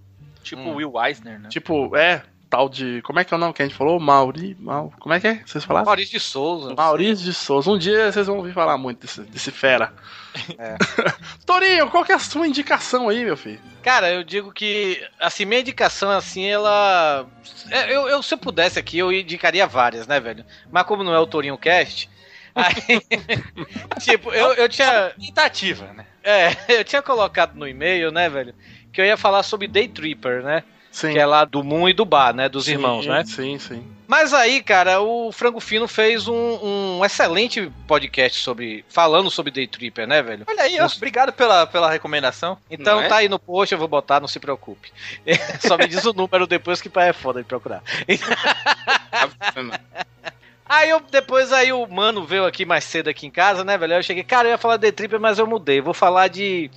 [0.43, 1.49] Tipo o Will Eisner, né?
[1.49, 3.01] Tipo, é, tal de.
[3.01, 3.99] Como é que é o nome que a gente falou?
[3.99, 4.55] Mauri.
[4.59, 5.41] Mau, como é que é?
[5.43, 5.83] Vocês falaram?
[5.87, 6.75] Maurício de Souza.
[6.75, 7.71] Maurício de Souza.
[7.71, 9.91] Um dia vocês vão ouvir falar muito desse, desse fera.
[10.59, 10.77] É.
[11.43, 13.59] Torinho, qual que é a sua indicação aí, meu filho?
[13.81, 17.25] Cara, eu digo que, assim, minha indicação, assim, ela.
[17.71, 20.45] é, Eu, eu, se eu pudesse aqui, eu indicaria várias, né, velho?
[20.71, 22.13] Mas como não é o Torinho Cast.
[22.55, 23.01] Aí,
[23.99, 25.11] tipo, eu, eu tinha.
[25.19, 26.05] Tentativa, né?
[26.23, 28.55] É, eu tinha colocado no e-mail, né, velho?
[28.93, 30.63] Que eu ia falar sobre Day Tripper, né?
[30.89, 31.11] Sim.
[31.11, 32.47] Que é lá do Moon e do Bar, né?
[32.47, 33.25] Dos Sim, irmãos, né?
[33.25, 33.85] Sim, sim.
[34.07, 38.85] Mas aí, cara, o Frango Fino fez um, um excelente podcast sobre.
[38.87, 40.45] falando sobre Day Tripper, né, velho?
[40.47, 42.57] Olha aí, ó, obrigado pela, pela recomendação.
[42.71, 43.09] Então é?
[43.09, 44.93] tá aí no post, eu vou botar, não se preocupe.
[45.59, 47.83] Só me diz o número depois que é foda de procurar.
[50.67, 53.93] Aí eu, depois aí o mano veio aqui mais cedo aqui em casa, né, velho?
[53.93, 55.79] Aí eu cheguei, cara, eu ia falar de Tripper, mas eu mudei.
[55.81, 56.69] Vou falar de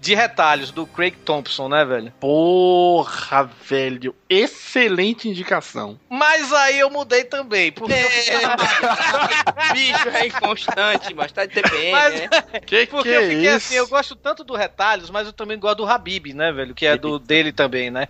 [0.00, 2.12] de retalhos do Craig Thompson, né, velho?
[2.20, 4.14] Porra, velho.
[4.28, 5.98] Excelente indicação.
[6.10, 7.98] Mas aí eu mudei também, porque eu
[9.72, 12.28] Bicho é inconstante, mas tá de TPM, Mas- né?
[12.66, 13.56] Que Porque que eu é fiquei isso?
[13.56, 16.74] assim, eu gosto tanto do Retalhos, mas eu também gosto do Habib, né, velho?
[16.74, 18.08] Que é do dele também, né?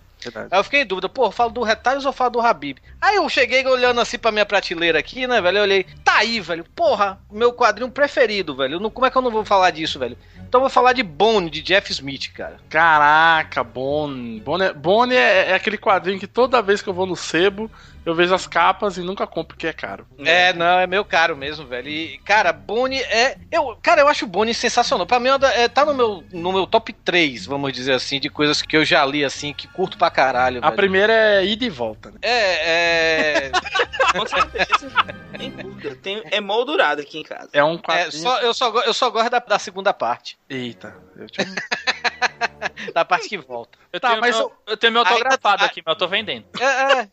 [0.50, 2.78] Aí eu fiquei em dúvida, pô, falo do Retalhos ou falo do Habib?
[3.00, 5.58] Aí eu cheguei olhando assim pra minha prateleira aqui, né, velho?
[5.58, 6.64] Eu olhei, tá aí, velho.
[6.74, 8.78] Porra, meu quadrinho preferido, velho.
[8.80, 10.16] Não- como é que eu não vou falar disso, velho?
[10.36, 12.58] Então eu vou falar de Bone, de Jeff Smith, cara.
[12.68, 14.40] Caraca, Bone.
[14.40, 17.70] Bone, Bone é, é aquele quadrinho que toda vez que eu vou no sebo,
[18.04, 20.06] eu vejo as capas e nunca compro porque é caro.
[20.18, 21.88] É, não, é meu caro mesmo, velho.
[21.88, 23.36] E, cara, Bone é.
[23.50, 25.06] Eu, cara, eu acho o Bone sensacional.
[25.06, 28.28] Pra mim, é, é, tá no meu, no meu top 3, vamos dizer assim, de
[28.28, 30.58] coisas que eu já li, assim, que curto pra caralho.
[30.58, 30.76] A velho.
[30.76, 32.18] primeira é ida e volta, né?
[32.22, 33.50] É, é.
[34.12, 34.90] Com certeza.
[36.02, 37.48] Tem é moldurado aqui em casa.
[37.52, 38.22] É um é quadrinho.
[38.22, 40.38] só, eu, só, eu só gosto da, da segunda parte.
[40.48, 40.94] Eita.
[41.16, 41.46] Eu tinha...
[42.92, 43.78] Da parte que volta.
[43.92, 46.08] Eu, Tá, tenho, mas meu, eu tenho meu tá- autografado aí- aqui, mas eu tô
[46.08, 46.44] vendendo.
[46.60, 46.64] É,
[47.00, 47.08] é.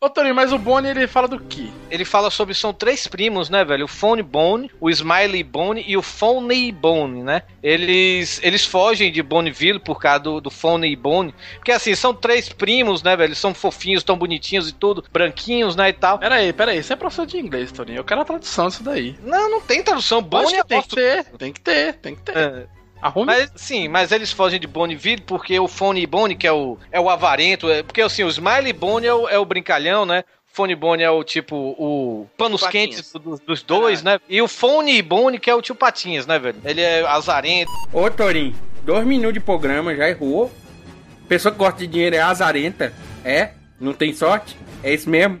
[0.00, 1.68] Ô, Toninho, mas o Bone ele fala do quê?
[1.90, 2.54] Ele fala sobre.
[2.54, 3.84] São três primos, né, velho?
[3.84, 7.42] O Phone Bone, o Smiley Bone e o Phony Bone, né?
[7.62, 11.34] Eles, eles fogem de Bonneville por causa do, do Phony Bone.
[11.56, 13.28] Porque assim, são três primos, né, velho?
[13.28, 16.18] Eles são fofinhos, tão bonitinhos e tudo, branquinhos, né, e tal.
[16.18, 16.82] Pera aí, pera aí.
[16.82, 17.98] Você é professor de inglês, Toninho.
[17.98, 19.16] Eu quero a tradução disso daí.
[19.22, 20.20] Não, não tem tradução.
[20.22, 21.24] Bone é que tem que ter.
[21.38, 22.36] Tem que ter, tem que ter.
[22.36, 22.79] É.
[23.02, 23.26] Arrume.
[23.26, 27.00] Mas sim, mas eles fogem de Bonneville porque o Phone Bone, que é o, é
[27.00, 30.24] o avarento, é, porque assim, o Smiley Bone é o, é o brincalhão, né?
[30.52, 34.18] O Phone Bone é o tipo, o panos quentes do- dos dois, né?
[34.28, 36.58] E o Phone Bone, que é o tio Patinhas, né, velho?
[36.64, 37.70] Ele é azarento.
[37.92, 40.50] Ô, Torinho, dois minutos de programa, já errou.
[41.28, 42.92] Pessoa que gosta de dinheiro é azarenta.
[43.24, 43.50] É?
[43.78, 44.56] Não tem sorte?
[44.82, 45.40] É isso mesmo?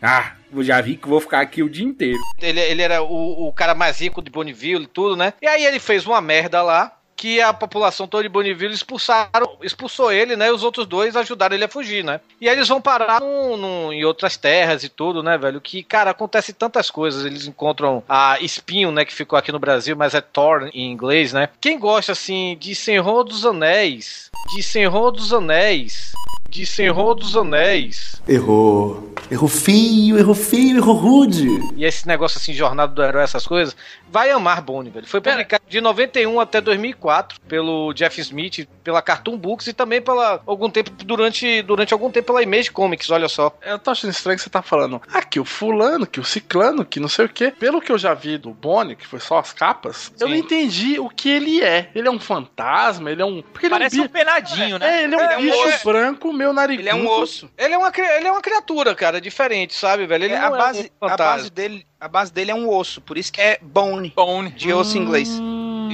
[0.00, 2.18] Ah, já vi que vou ficar aqui o dia inteiro.
[2.40, 5.32] Ele, ele era o, o cara mais rico de Bonneville e tudo, né?
[5.40, 6.98] E aí ele fez uma merda lá.
[7.22, 10.48] Que a população toda de Bonneville expulsaram, expulsou ele, né?
[10.48, 12.20] E os outros dois ajudaram ele a fugir, né?
[12.40, 15.60] E aí eles vão parar num- num- em outras terras e tudo, né, velho?
[15.60, 17.24] Que, cara, acontece tantas coisas.
[17.24, 19.04] Eles encontram a Espinho, né?
[19.04, 21.48] Que ficou aqui no Brasil, mas é Thor em inglês, né?
[21.60, 26.10] Quem gosta, assim, de Senhor dos Anéis, de Senhor dos Anéis,
[26.50, 29.12] de Senhor dos Anéis, Errou.
[29.30, 31.46] Errou feio, errou feio, errou rude.
[31.76, 33.74] e esse negócio assim, Jornada do Herói, essas coisas,
[34.10, 35.06] vai amar Bone, velho.
[35.06, 37.11] Foi publicado de 91 até 2004
[37.48, 42.26] pelo Jeff Smith, pela Cartoon Books e também pela algum tempo durante durante algum tempo
[42.28, 43.56] pela Image Comics, olha só.
[43.62, 45.00] Eu tô achando estranho que você tá falando.
[45.12, 47.50] Ah, que o fulano, que o ciclano, que não sei o quê.
[47.58, 50.98] Pelo que eu já vi do Bonnie, que foi só as capas, eu não entendi
[50.98, 51.90] o que ele é.
[51.94, 53.42] Ele é um fantasma, ele é um.
[53.42, 55.00] Porque ele Parece é um um penadinho, né?
[55.00, 56.88] É, ele é um É, bicho é- branco, meio narigudo.
[56.88, 57.50] Ele é um osso.
[57.56, 60.24] Ele é uma ele é uma criatura, cara, diferente, sabe, velho?
[60.24, 62.68] Ele É, não a, é base, um a, base dele, a base dele é um
[62.68, 64.50] osso, por isso que é bone, Bone.
[64.50, 65.28] de osso em inglês.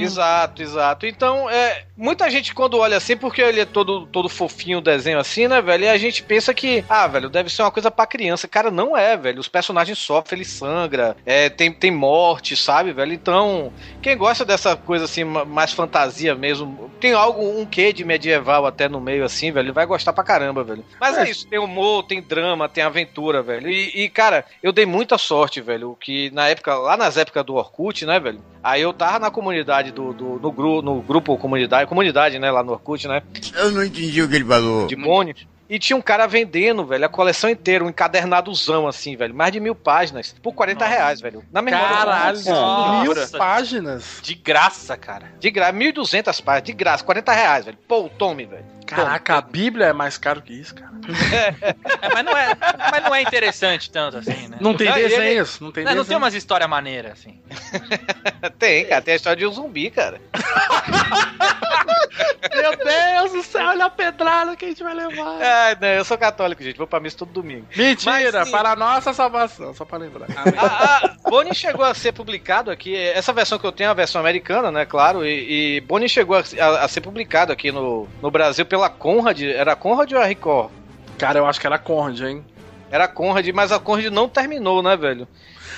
[0.03, 1.05] Exato, exato.
[1.05, 5.19] Então, é, muita gente quando olha assim, porque ele é todo, todo fofinho o desenho
[5.19, 5.83] assim, né, velho?
[5.83, 8.47] E a gente pensa que, ah, velho, deve ser uma coisa pra criança.
[8.47, 9.39] Cara, não é, velho.
[9.39, 13.11] Os personagens sofrem, ele sangra, é, tem, tem morte, sabe, velho?
[13.13, 18.05] Então, quem gosta dessa coisa assim, ma- mais fantasia mesmo, tem algo, um quê de
[18.05, 20.85] medieval até no meio assim, velho, vai gostar pra caramba, velho.
[21.01, 23.69] Mas é, isso, tem humor, tem drama, tem aventura, velho.
[23.69, 27.55] E, e, cara, eu dei muita sorte, velho, que na época, lá nas épocas do
[27.55, 28.41] Orkut, né, velho?
[28.61, 32.63] Aí eu tava na comunidade do, do no, gru, no grupo comunidade, comunidade, né, lá
[32.63, 33.21] no Orkut, né?
[33.55, 34.87] Eu não entendi o que ele falou.
[34.87, 35.35] De Bone.
[35.69, 39.35] E tinha um cara vendendo, velho, a coleção inteira, um encadernadozão, assim, velho.
[39.35, 40.33] Mais de mil páginas.
[40.41, 41.43] Por 40 reais, velho.
[41.51, 41.87] Na memória.
[41.87, 43.03] Caralho, Nossa.
[43.03, 44.19] mil páginas.
[44.23, 45.27] De graça, cara.
[45.39, 47.77] De graça, 1.200 páginas, de graça, 40 reais, velho.
[47.87, 48.65] Pô, tome, velho.
[48.87, 50.89] Caraca, a Bíblia é mais caro que isso, cara.
[52.01, 52.55] É, mas, não é,
[52.91, 54.57] mas não é interessante tanto assim, né?
[54.59, 56.07] Não tem Não, desenhos, não tem Não, não desenhos.
[56.07, 57.39] tem umas histórias maneiras, assim.
[58.57, 60.19] Tem, cara, tem a história de um zumbi, cara.
[62.55, 65.39] Meu Deus do céu, olha a pedrada que a gente vai levar.
[65.79, 66.77] Não, eu sou católico, gente.
[66.77, 67.65] Vou pra missa todo domingo.
[67.75, 68.51] Mentira, Mas, sim.
[68.51, 70.27] para a nossa salvação, só pra lembrar.
[70.57, 72.95] A, a Bonnie chegou a ser publicado aqui.
[72.95, 74.85] Essa versão que eu tenho é a versão americana, né?
[74.85, 75.25] Claro.
[75.25, 79.41] E, e Bonnie chegou a, a- a ser publicado aqui no, no Brasil pela Conrad.
[79.41, 80.71] Era a Conrad ou a Record?
[81.17, 82.45] Cara, eu acho que era Conrad, hein?
[82.91, 85.27] Era a Conrad, mas a Conrad não terminou, né, velho?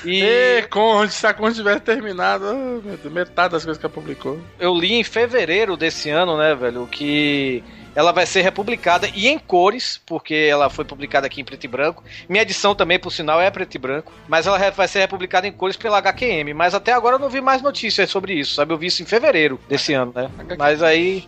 [0.06, 4.40] E Ê, Conrad, se a Conrad tivesse terminado, Deus, metade das coisas que ela publicou.
[4.60, 7.64] eu li em fevereiro desse ano, né, velho, que
[7.96, 11.68] ela vai ser republicada e em cores, porque ela foi publicada aqui em preto e
[11.68, 12.04] branco.
[12.30, 14.12] Minha edição também, por sinal, é preto e branco.
[14.28, 16.54] Mas ela vai ser republicada em cores pela HQM.
[16.54, 18.74] Mas até agora eu não vi mais notícias sobre isso, sabe?
[18.74, 20.30] Eu vi isso em fevereiro desse ano, né?
[20.58, 21.28] Mas aí.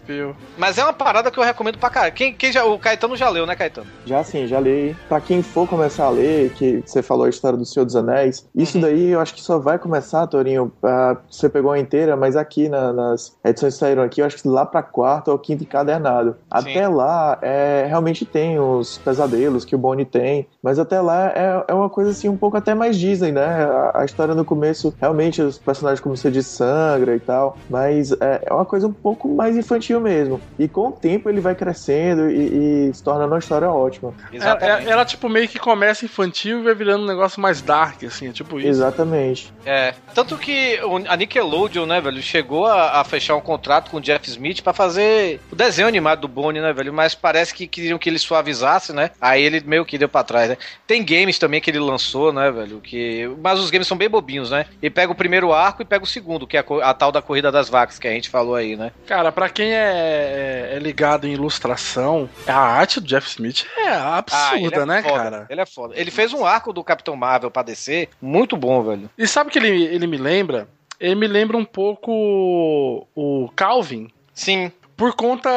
[0.58, 2.14] Mas é uma parada que eu recomendo pra caralho.
[2.14, 3.88] Quem, quem já, o Caetano já leu, né, Caetano?
[4.06, 4.96] Já sim, já li.
[5.10, 8.48] Pra quem for começar a ler, que você falou a história do Senhor dos Anéis,
[8.56, 10.72] isso daí eu acho que só vai começar, Torinho.
[10.84, 14.38] ah, você pegou a inteira, mas aqui na- nas edições que saíram aqui, eu acho
[14.42, 16.36] que lá pra quarto ou quinto encadernado.
[16.54, 21.64] Até lá, é, realmente tem os pesadelos que o Bonnie tem, mas até lá é,
[21.68, 23.46] é uma coisa assim um pouco até mais Disney, né?
[23.46, 28.12] A, a história no começo, realmente os personagens, como você disse, sangra e tal, mas
[28.14, 30.40] é, é uma coisa um pouco mais infantil mesmo.
[30.60, 34.14] E com o tempo ele vai crescendo e, e se torna uma história ótima.
[34.32, 38.04] Ela, ela- ela, tipo, meio que começa infantil e vai virando um negócio mais dark,
[38.04, 38.68] assim, é tipo isso.
[38.68, 39.52] Exatamente.
[39.66, 39.94] É.
[40.14, 44.30] Tanto que a Nickelodeon, né, velho, chegou a, a fechar um contrato com o Jeff
[44.30, 46.94] Smith pra fazer o desenho animado do Né, velho?
[46.94, 49.12] Mas parece que queriam que ele suavizasse, né?
[49.20, 50.58] Aí ele meio que deu pra trás, né?
[50.86, 52.80] Tem games também que ele lançou, né, velho?
[52.82, 53.30] Que...
[53.42, 54.66] Mas os games são bem bobinhos, né?
[54.82, 57.22] E pega o primeiro arco e pega o segundo, que é a, a tal da
[57.22, 58.92] Corrida das Vacas que a gente falou aí, né?
[59.06, 64.18] Cara, pra quem é, é ligado em ilustração, a arte do Jeff Smith é Ah,
[64.18, 65.48] absurda, ele é né, foda, cara?
[65.50, 65.94] Ele é foda.
[65.98, 69.10] Ele fez um arco do Capitão Marvel pra descer, muito bom, velho.
[69.18, 70.68] E sabe o que ele, ele me lembra?
[71.00, 74.10] Ele me lembra um pouco o Calvin.
[74.34, 74.72] Sim.
[75.04, 75.50] Por conta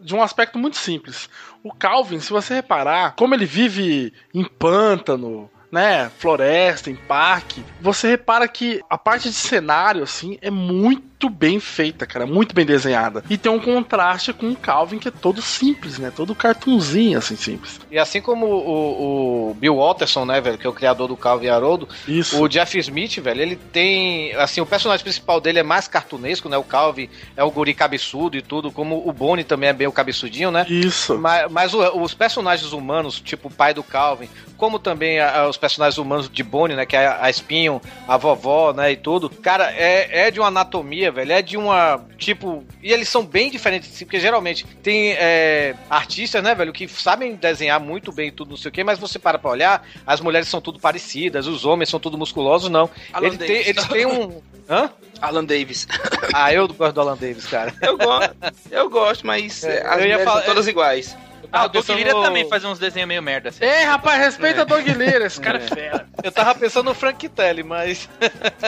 [0.00, 1.30] de um aspecto muito simples.
[1.62, 8.08] O Calvin, se você reparar, como ele vive em pântano, né, floresta, em parque, você
[8.08, 13.22] repara que a parte de cenário, assim, é muito bem feita, cara, muito bem desenhada.
[13.28, 17.36] E tem um contraste com o Calvin que é todo simples, né, todo cartunzinho, assim,
[17.36, 17.80] simples.
[17.90, 21.46] E assim como o, o Bill Watterson, né, velho, que é o criador do Calvin
[21.46, 22.40] e Haroldo, Isso.
[22.42, 26.56] o Jeff Smith, velho, ele tem, assim, o personagem principal dele é mais cartunesco, né,
[26.56, 29.92] o Calvin é o guri cabeçudo e tudo, como o Bonnie também é bem o
[29.92, 30.66] cabeçudinho, né?
[30.68, 31.18] Isso.
[31.18, 35.56] Mas, mas os personagens humanos, tipo o pai do Calvin, como também a- a- os
[35.56, 39.28] personagens humanos de Bonnie, né, que é a, a Espinho, a vovó, né, e tudo,
[39.30, 43.50] cara, é, é de uma anatomia, velho, é de uma, tipo, e eles são bem
[43.50, 48.50] diferentes, assim, porque geralmente tem é, artistas, né, velho, que sabem desenhar muito bem tudo,
[48.50, 51.64] não sei o quê, mas você para pra olhar, as mulheres são tudo parecidas, os
[51.64, 52.88] homens são tudo musculosos, não.
[53.12, 53.66] Alan Ele tem, Davis.
[53.68, 54.40] eles têm um...
[54.70, 54.88] Hã?
[55.20, 55.86] Alan Davis.
[56.32, 57.74] Ah, eu gosto do Alan Davis, cara.
[57.82, 58.34] Eu gosto,
[58.70, 61.16] eu gosto, mas É, é, as eu ia mulheres falar- são todas iguais.
[61.52, 63.48] Ah, o Doug Lira no- também faz uns desenhos meio merda.
[63.48, 63.64] Assim.
[63.64, 66.06] Ei, rapaz, respeita o Doug Lira, esse cara é fera.
[66.22, 68.08] Eu tava pensando no Frank Telly, mas...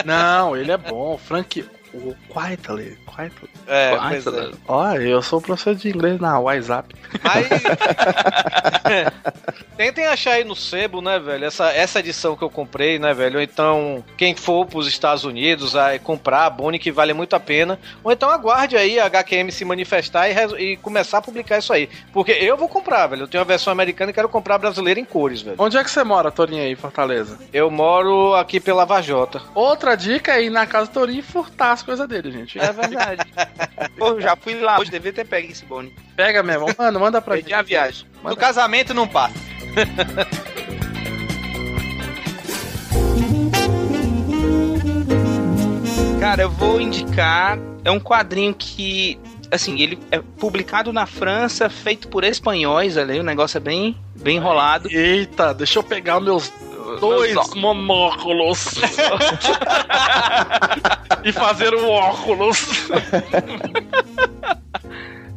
[0.03, 1.65] Não, ele é bom, Frank...
[1.93, 3.49] O Quietly, Quietly.
[3.67, 4.51] É, pois é.
[4.67, 6.93] Ó, eu sou professor de inglês na WhatsApp.
[7.23, 7.47] Mas.
[9.77, 11.45] Tentem achar aí no sebo, né, velho?
[11.45, 13.37] Essa, essa edição que eu comprei, né, velho?
[13.37, 17.39] Ou então, quem for pros Estados Unidos a comprar a Bonnie, que vale muito a
[17.39, 17.79] pena.
[18.03, 21.89] Ou então aguarde aí a HQM se manifestar e, e começar a publicar isso aí.
[22.11, 23.23] Porque eu vou comprar, velho.
[23.23, 25.57] Eu tenho a versão americana e quero comprar a brasileira em cores, velho.
[25.59, 27.39] Onde é que você mora, Torinho, aí, Fortaleza?
[27.51, 29.41] Eu moro aqui pela Vajota.
[29.55, 32.57] Outra dica é ir na casa do Torinho e furtar as coisas dele, gente.
[32.57, 33.21] É verdade.
[33.99, 35.93] Pô, já fui lá hoje, devia ter pego esse bone.
[36.15, 36.67] Pega mesmo.
[36.77, 38.07] Mano, manda pra Perdi a viagem.
[38.23, 39.33] No casamento não passa.
[46.19, 47.59] Cara, eu vou indicar.
[47.83, 49.19] É um quadrinho que.
[49.51, 53.19] Assim, ele é publicado na França, feito por espanhóis ali.
[53.19, 54.89] O negócio é bem, bem enrolado.
[54.89, 56.51] Eita, deixa eu pegar meus
[56.99, 58.75] dois monóculos
[61.23, 62.63] e fazer um óculos.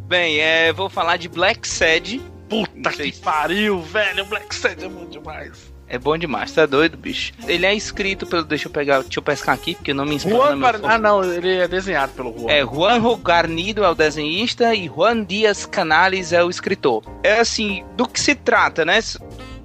[0.06, 2.20] Bem, é, vou falar de Black Sad.
[2.48, 4.24] Puta que pariu, velho.
[4.26, 5.74] Black Sad é muito demais.
[5.88, 7.32] É bom demais, tá doido, bicho?
[7.46, 8.44] Ele é escrito pelo.
[8.44, 10.36] Deixa eu pegar, deixa eu pescar aqui, porque não me inspira.
[10.36, 10.58] Juan.
[10.82, 12.50] Ah, não, ele é desenhado pelo Juan.
[12.50, 17.04] É, Juanjo Garnido é o desenhista e Juan Dias Canales é o escritor.
[17.22, 18.98] É assim, do que se trata, né?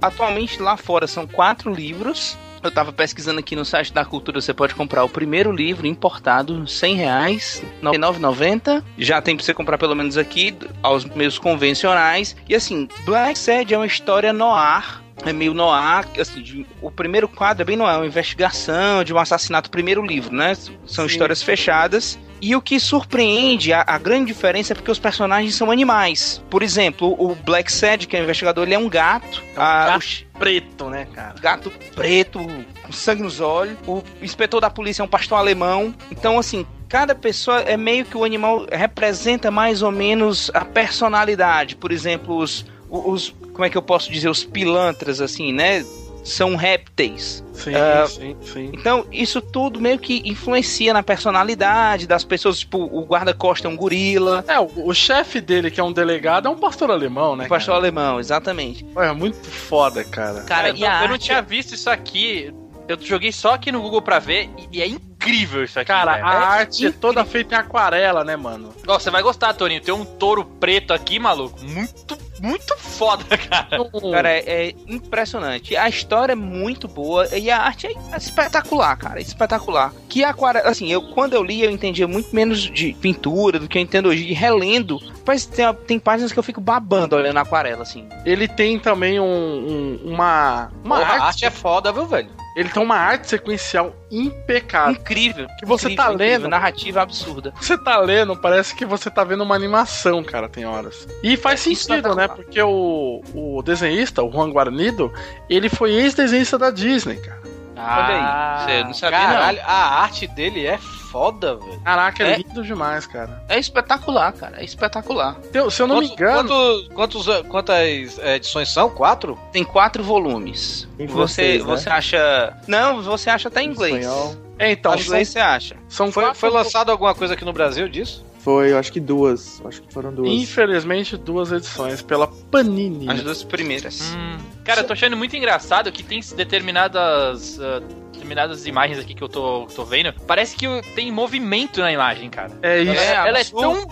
[0.02, 2.36] Atualmente lá fora são quatro livros.
[2.62, 6.66] Eu tava pesquisando aqui no site da Cultura, você pode comprar o primeiro livro importado,
[6.66, 8.84] 100 reais, R$ 99,90.
[8.96, 12.36] Já tem pra você comprar pelo menos aqui, aos meios convencionais.
[12.48, 17.28] E assim, Black Sad é uma história noir é meio noir, assim, de, o primeiro
[17.28, 20.54] quadro é bem noir, é uma investigação de um assassinato, primeiro livro, né?
[20.86, 21.12] São Sim.
[21.12, 22.18] histórias fechadas.
[22.40, 26.42] E o que surpreende, a, a, grande diferença é porque os personagens são animais.
[26.50, 29.40] Por exemplo, o Black Sad, que é o investigador, ele é um gato.
[29.54, 31.34] É um a, gato o, preto, né, cara?
[31.40, 32.40] Gato preto,
[32.82, 33.78] com sangue nos olhos.
[33.86, 35.94] O inspetor da polícia é um pastor alemão.
[36.10, 41.76] Então, assim, cada pessoa é meio que o animal representa mais ou menos a personalidade.
[41.76, 45.84] Por exemplo, os, os como é que eu posso dizer, os pilantras, assim, né?
[46.24, 47.42] São répteis.
[47.52, 48.70] Sim, uh, sim, sim.
[48.72, 52.60] Então, isso tudo meio que influencia na personalidade das pessoas.
[52.60, 54.44] Tipo, o guarda-costa é um gorila.
[54.46, 57.46] É, o, o chefe dele, que é um delegado, é um pastor alemão, né?
[57.46, 57.78] Um pastor cara?
[57.84, 58.86] alemão, exatamente.
[58.96, 60.42] É muito foda, cara.
[60.42, 62.54] Cara, É, eu, eu não tinha visto isso aqui.
[62.86, 65.88] Eu joguei só aqui no Google pra ver e, e é incrível isso aqui.
[65.88, 66.26] Cara, velho.
[66.26, 66.90] a é arte incrível.
[66.98, 68.72] é toda feita em aquarela, né, mano?
[68.86, 69.80] Ó, você vai gostar, Toninho.
[69.80, 71.58] Tem um touro preto aqui, maluco.
[71.64, 73.88] Muito, muito foda, cara.
[74.12, 75.76] Cara, é, é impressionante.
[75.76, 79.20] A história é muito boa e a arte é espetacular, cara.
[79.20, 79.92] É espetacular.
[80.08, 83.78] Que aquarela, assim, eu quando eu li, eu entendia muito menos de pintura do que
[83.78, 84.24] eu entendo hoje.
[84.24, 88.08] E relendo, mas tem, tem páginas que eu fico babando olhando a aquarela, assim.
[88.24, 90.70] Ele tem também um, um- uma.
[90.84, 91.22] Uma Porra, arte.
[91.22, 92.28] a arte é foda, viu, velho?
[92.54, 94.92] Ele tem uma arte sequencial impecável.
[94.92, 95.46] Incrível.
[95.58, 96.38] Que você incrível, tá incrível.
[96.40, 96.48] lendo.
[96.50, 97.54] Narrativa absurda.
[97.58, 101.08] Você tá lendo, parece que você tá vendo uma animação, cara, tem horas.
[101.22, 102.28] E faz É sentido, né?
[102.28, 105.10] Porque o, o desenhista, o Juan Guarnido,
[105.48, 107.40] ele foi ex-desenhista da Disney, cara.
[107.82, 108.64] Olha aí.
[108.64, 111.80] Você não sabia, Caralho, a arte dele é foda, velho.
[111.80, 112.36] Caraca, é, É.
[112.38, 113.42] lindo demais, cara.
[113.48, 114.60] É espetacular, cara.
[114.60, 115.34] É espetacular.
[115.52, 116.48] Tem- se eu não me engano.
[116.48, 118.88] Quantos, quantos, quantas edições são?
[118.88, 119.38] Quatro?
[119.52, 120.88] Tem quatro volumes.
[121.08, 121.64] Você, né?
[121.64, 122.56] você acha.
[122.66, 123.96] Não, você acha até em inglês.
[124.06, 124.36] Espanhol.
[124.58, 125.76] É, então, Em inglês você acha.
[125.88, 128.24] são Foi, quatro- foi lançado alguma coisa aqui no Brasil disso?
[128.38, 129.60] Foi, eu acho que duas.
[129.64, 130.28] Acho que foram duas.
[130.30, 133.08] Infelizmente, duas edições pela Panini.
[133.10, 134.12] As duas primeiras.
[134.16, 134.38] Hum.
[134.64, 137.58] Cara, eu tô achando muito engraçado que tem determinadas.
[137.60, 137.80] ah,
[138.22, 140.12] determinadas imagens aqui que eu tô, tô vendo.
[140.26, 142.52] Parece que tem movimento na imagem, cara.
[142.62, 143.00] É isso.
[143.00, 143.86] É, ela é tão.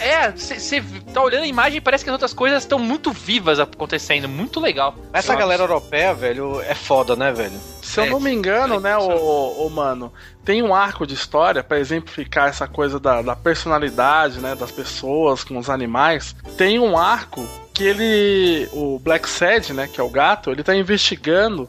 [0.00, 3.60] É, você tá olhando a imagem e parece que as outras coisas estão muito vivas
[3.60, 4.28] acontecendo.
[4.28, 4.94] Muito legal.
[5.12, 7.58] Essa Eu galera europeia, velho, é foda, né, velho?
[7.82, 10.12] Se eu não me engano, né, o, mano,
[10.44, 15.44] tem um arco de história pra exemplificar essa coisa da, da personalidade, né, das pessoas
[15.44, 16.34] com os animais.
[16.56, 20.74] Tem um arco que ele, o Black Sad, né, que é o gato, ele tá
[20.74, 21.68] investigando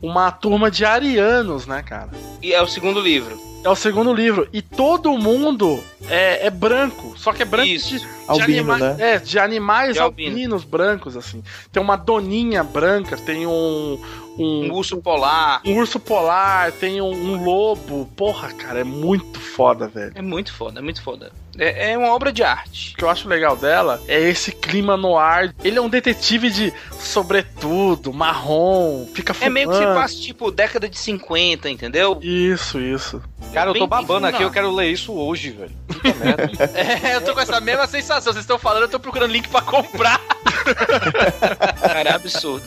[0.00, 2.10] uma turma de arianos, né, cara?
[2.40, 3.36] E é o segundo livro.
[3.64, 4.48] É o segundo livro.
[4.52, 7.14] E todo mundo é, é branco.
[7.18, 7.88] Só que é branco Isso.
[7.88, 9.14] de, de Albino, anima- né?
[9.14, 10.30] É, de animais De albino.
[10.30, 11.42] albinos brancos, assim.
[11.72, 14.00] Tem uma doninha branca, tem um.
[14.38, 15.60] Um Um, urso polar.
[15.64, 18.08] um urso polar, tem um, um lobo.
[18.14, 20.12] Porra, cara, é muito foda, velho.
[20.14, 21.32] É muito foda, é muito foda.
[21.58, 22.92] É, é uma obra de arte.
[22.94, 25.52] O que eu acho legal dela é esse clima no ar.
[25.64, 29.52] Ele é um detetive de sobretudo, marrom, fica É fumando.
[29.54, 32.18] meio que se passa, tipo, década de 50, entendeu?
[32.22, 33.22] Isso, isso.
[33.52, 35.72] Cara, eu tô babando aqui, eu quero ler isso hoje, velho.
[35.88, 36.78] Puta merda.
[36.78, 38.32] É, eu tô com essa mesma sensação.
[38.32, 40.20] Vocês estão falando, eu tô procurando link pra comprar.
[41.80, 42.64] Cara, é absurdo.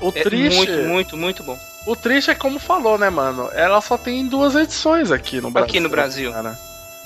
[0.00, 0.56] O É triste.
[0.56, 1.58] muito, muito, muito bom.
[1.86, 3.48] O triste é como falou, né, mano?
[3.54, 5.68] Ela só tem duas edições aqui no Brasil.
[5.68, 6.32] Aqui no Brasil.
[6.32, 6.58] Cara.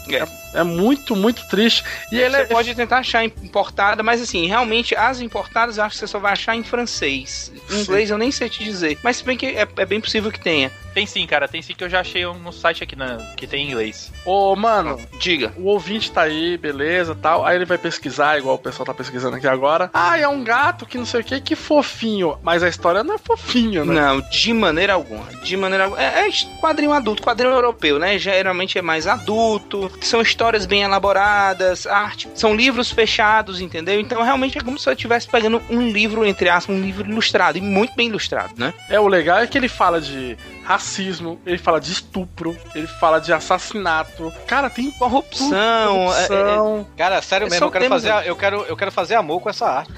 [0.08, 0.26] É.
[0.56, 1.84] É muito, muito triste.
[2.10, 2.44] E ele Você é.
[2.46, 6.32] pode tentar achar importada, mas assim, realmente as importadas eu acho que você só vai
[6.32, 7.52] achar em francês.
[7.70, 7.80] Em Sim.
[7.82, 8.98] inglês eu nem sei te dizer.
[9.02, 10.70] Mas se bem que é, é bem possível que tenha.
[10.96, 11.46] Tem sim, cara.
[11.46, 14.10] Tem sim que eu já achei um no site aqui na, que tem em inglês.
[14.24, 15.52] Ô, mano, Diga.
[15.58, 17.44] o ouvinte tá aí, beleza tal.
[17.44, 19.90] Aí ele vai pesquisar, igual o pessoal tá pesquisando aqui agora.
[19.92, 22.38] Ah, é um gato que não sei o que, que fofinho.
[22.42, 23.92] Mas a história não é fofinho, né?
[23.94, 25.26] Não, de maneira alguma.
[25.42, 26.02] De maneira alguma.
[26.02, 26.30] É, é
[26.62, 28.18] quadrinho adulto, quadrinho europeu, né?
[28.18, 32.28] Geralmente é mais adulto, são histórias bem elaboradas, arte.
[32.34, 33.98] São livros fechados, entendeu?
[34.00, 37.58] Então realmente é como se eu estivesse pegando um livro, entre aspas, um livro ilustrado,
[37.58, 38.72] e muito bem ilustrado, né?
[38.88, 43.20] É, o legal é que ele fala de racismo, ele fala de estupro, ele fala
[43.20, 44.32] de assassinato.
[44.46, 46.86] Cara, tem Corrupção, é- corrupção.
[46.96, 49.66] Cara, sério É mesmo, eu quero, fazer, eu, quero, eu quero fazer amor com essa
[49.66, 49.92] arte.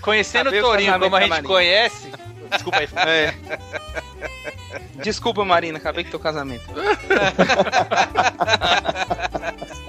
[0.00, 2.10] Conhecendo Saber o Torinho como a gente conhece.
[2.50, 2.88] Desculpa aí.
[2.96, 3.34] É.
[5.02, 6.64] Desculpa, Marina, acabei com teu casamento.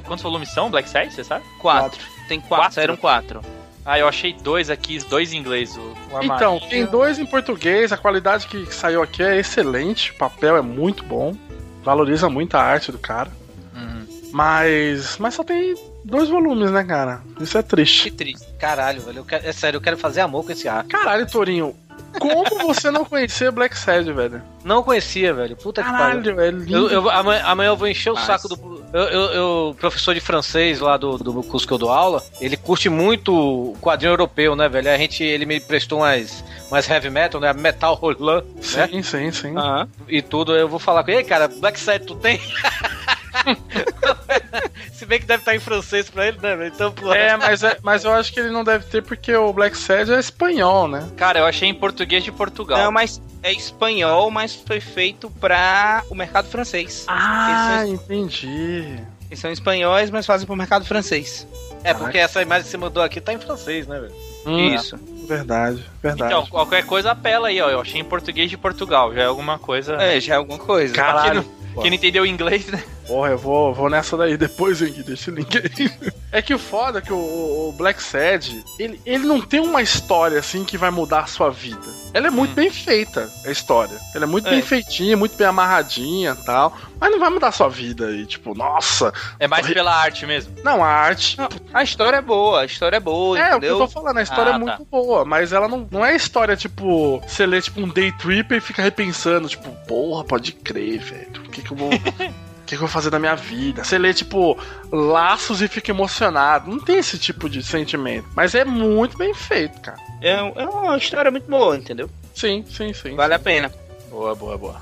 [0.05, 1.43] Quantos volumes são, Black Side, você sabe?
[1.59, 1.99] Quatro.
[2.27, 2.73] Tem quatro, Quatro?
[2.75, 3.41] saíram quatro.
[3.85, 5.75] Ah, eu achei dois aqui, dois em inglês.
[5.75, 10.15] O, o Então, tem dois em português, a qualidade que saiu aqui é excelente, o
[10.15, 11.35] papel é muito bom,
[11.83, 13.29] valoriza muito a arte do cara.
[13.75, 14.05] Uhum.
[14.31, 15.17] Mas.
[15.17, 17.21] Mas só tem dois volumes, né, cara?
[17.41, 18.03] Isso é triste.
[18.09, 18.45] Que triste.
[18.57, 19.17] Caralho, velho.
[19.19, 20.85] Eu quero- é sério, eu quero fazer amor com esse ar.
[20.85, 21.75] Caralho, Torinho,
[22.19, 24.41] como você não conhecia Black Sad, velho?
[24.63, 25.55] Não conhecia, velho.
[25.57, 26.23] Puta que pariu.
[26.35, 26.75] Caralho, lindo.
[26.75, 28.83] Eu, eu- amanhã, amanhã eu vou encher o Mas- saco do.
[28.93, 32.55] Eu, eu- eu- professor de francês lá do, do curso que eu dou aula, ele
[32.55, 34.89] curte muito o quadrinho europeu, né, velho?
[34.91, 37.51] A gente, ele me prestou umas, umas heavy metal, né?
[37.53, 38.43] Metal roland,
[38.75, 38.87] né?
[38.91, 39.57] Sim, sim, sim.
[39.57, 39.87] Aham.
[40.07, 42.39] E tudo, eu vou falar com ele, "Ei, cara, Black Side tu tem?
[44.93, 46.71] Se bem que deve estar em francês pra ele, né, velho?
[46.73, 47.13] Então, pô.
[47.13, 50.11] É, mas, é, mas eu acho que ele não deve ter porque o Black Sad
[50.13, 51.07] é espanhol, né?
[51.17, 52.77] Cara, eu achei em português de Portugal.
[52.77, 57.05] Não, mas é espanhol, mas foi feito para o mercado francês.
[57.07, 58.83] Ah, Eles entendi.
[58.97, 61.47] são, eles são espanhóis, mas fazem para o mercado francês.
[61.83, 64.13] É, porque essa imagem que você mandou aqui tá em francês, né, velho?
[64.45, 64.97] Hum, Isso.
[65.27, 66.31] Verdade, verdade.
[66.33, 67.69] Então, qualquer coisa apela aí, ó.
[67.69, 69.13] Eu achei em português de Portugal.
[69.13, 69.95] Já é alguma coisa.
[69.95, 70.93] É, já é alguma coisa.
[70.93, 71.45] Caralho.
[71.81, 72.83] Quem não entendeu inglês, né?
[73.07, 75.91] Porra, eu vou, vou nessa daí depois, hein, que deixa o link aí.
[76.31, 79.81] É que o foda é que o, o Black Sad, ele, ele não tem uma
[79.81, 81.85] história assim que vai mudar a sua vida.
[82.13, 83.97] Ela é muito bem feita, a história.
[84.15, 84.51] Ela é muito É.
[84.51, 86.77] bem feitinha, muito bem amarradinha e tal.
[86.99, 89.11] Mas não vai mudar a sua vida aí, tipo, nossa.
[89.39, 90.55] É mais pela arte mesmo.
[90.63, 91.35] Não, a arte.
[91.73, 93.77] A história é boa, a história é boa, É, o que eu entendeu?
[93.79, 94.59] tô falando, a história Ah, é tá.
[94.59, 98.55] muito boa, mas ela não, não é história, tipo, você lê tipo um day trip
[98.55, 101.43] e fica repensando, tipo, porra, pode crer, velho.
[101.45, 101.89] O que que eu vou.
[101.93, 101.99] O
[102.65, 103.83] que, que eu vou fazer da minha vida?
[103.83, 104.57] Você lê, tipo,
[104.91, 106.69] laços e fica emocionado.
[106.69, 108.27] Não tem esse tipo de sentimento.
[108.35, 109.97] Mas é muito bem feito, cara.
[110.21, 112.09] É, é uma história muito boa, entendeu?
[112.33, 113.15] Sim, sim, sim.
[113.15, 113.71] Vale a pena.
[114.09, 114.81] Boa, boa, boa.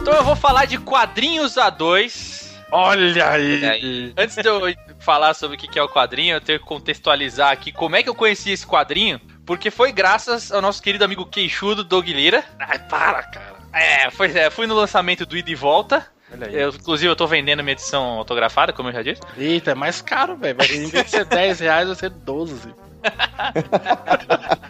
[0.00, 2.42] Então eu vou falar de quadrinhos A2.
[2.70, 3.58] Olha aí.
[3.58, 4.12] Olha aí.
[4.16, 4.60] Antes de eu
[4.98, 8.02] falar sobre o que que é o quadrinho, eu tenho que contextualizar aqui como é
[8.02, 9.20] que eu conheci esse quadrinho.
[9.46, 12.44] Porque foi graças ao nosso querido amigo queixudo, Doug Lira.
[12.58, 13.56] Ai, para, cara.
[13.72, 16.06] É, foi, é, fui no lançamento do Ida e Volta.
[16.50, 19.20] Eu, inclusive, eu tô vendendo minha edição autografada, como eu já disse.
[19.36, 20.56] Eita, é mais caro, velho.
[20.56, 22.74] Vai- Em vez de ser 10 reais, vai ser 12.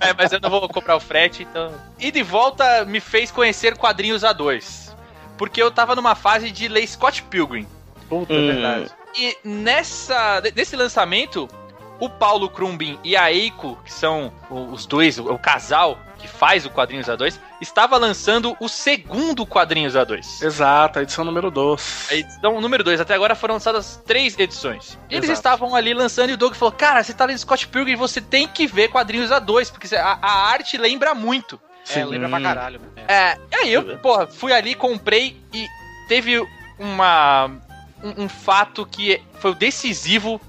[0.01, 1.73] É, mas eu não vou comprar o frete, então.
[2.01, 4.93] E Volta me fez conhecer quadrinhos A2.
[5.39, 7.67] Porque eu tava numa fase de ler Scott Pilgrim.
[8.09, 8.49] Puta, Hum.
[8.49, 8.91] é verdade.
[9.17, 11.49] E nessa, nesse lançamento,
[12.03, 16.71] o Paulo Crumbin e a Eiko, que são os dois, o, casal que faz o
[16.71, 20.43] Quadrinhos A2, estava lançando o segundo Quadrinhos A2.
[20.43, 22.09] Exato, a edição número 2.
[22.11, 24.99] A edição número 2, até agora foram lançadas três edições.
[25.09, 25.39] Eles Exato.
[25.39, 28.49] estavam ali lançando e o Doug falou: Cara, você tá lendo Scott Pilgrim, você tem
[28.49, 31.61] que ver Quadrinhos A2, porque a, a arte lembra muito.
[31.89, 32.81] É, lembra pra caralho.
[32.81, 33.07] velho.
[33.07, 35.69] É, e aí eu, porra, fui ali, comprei e
[36.09, 36.45] teve
[36.81, 37.49] uma
[38.03, 40.41] um, um fato que foi o decisivo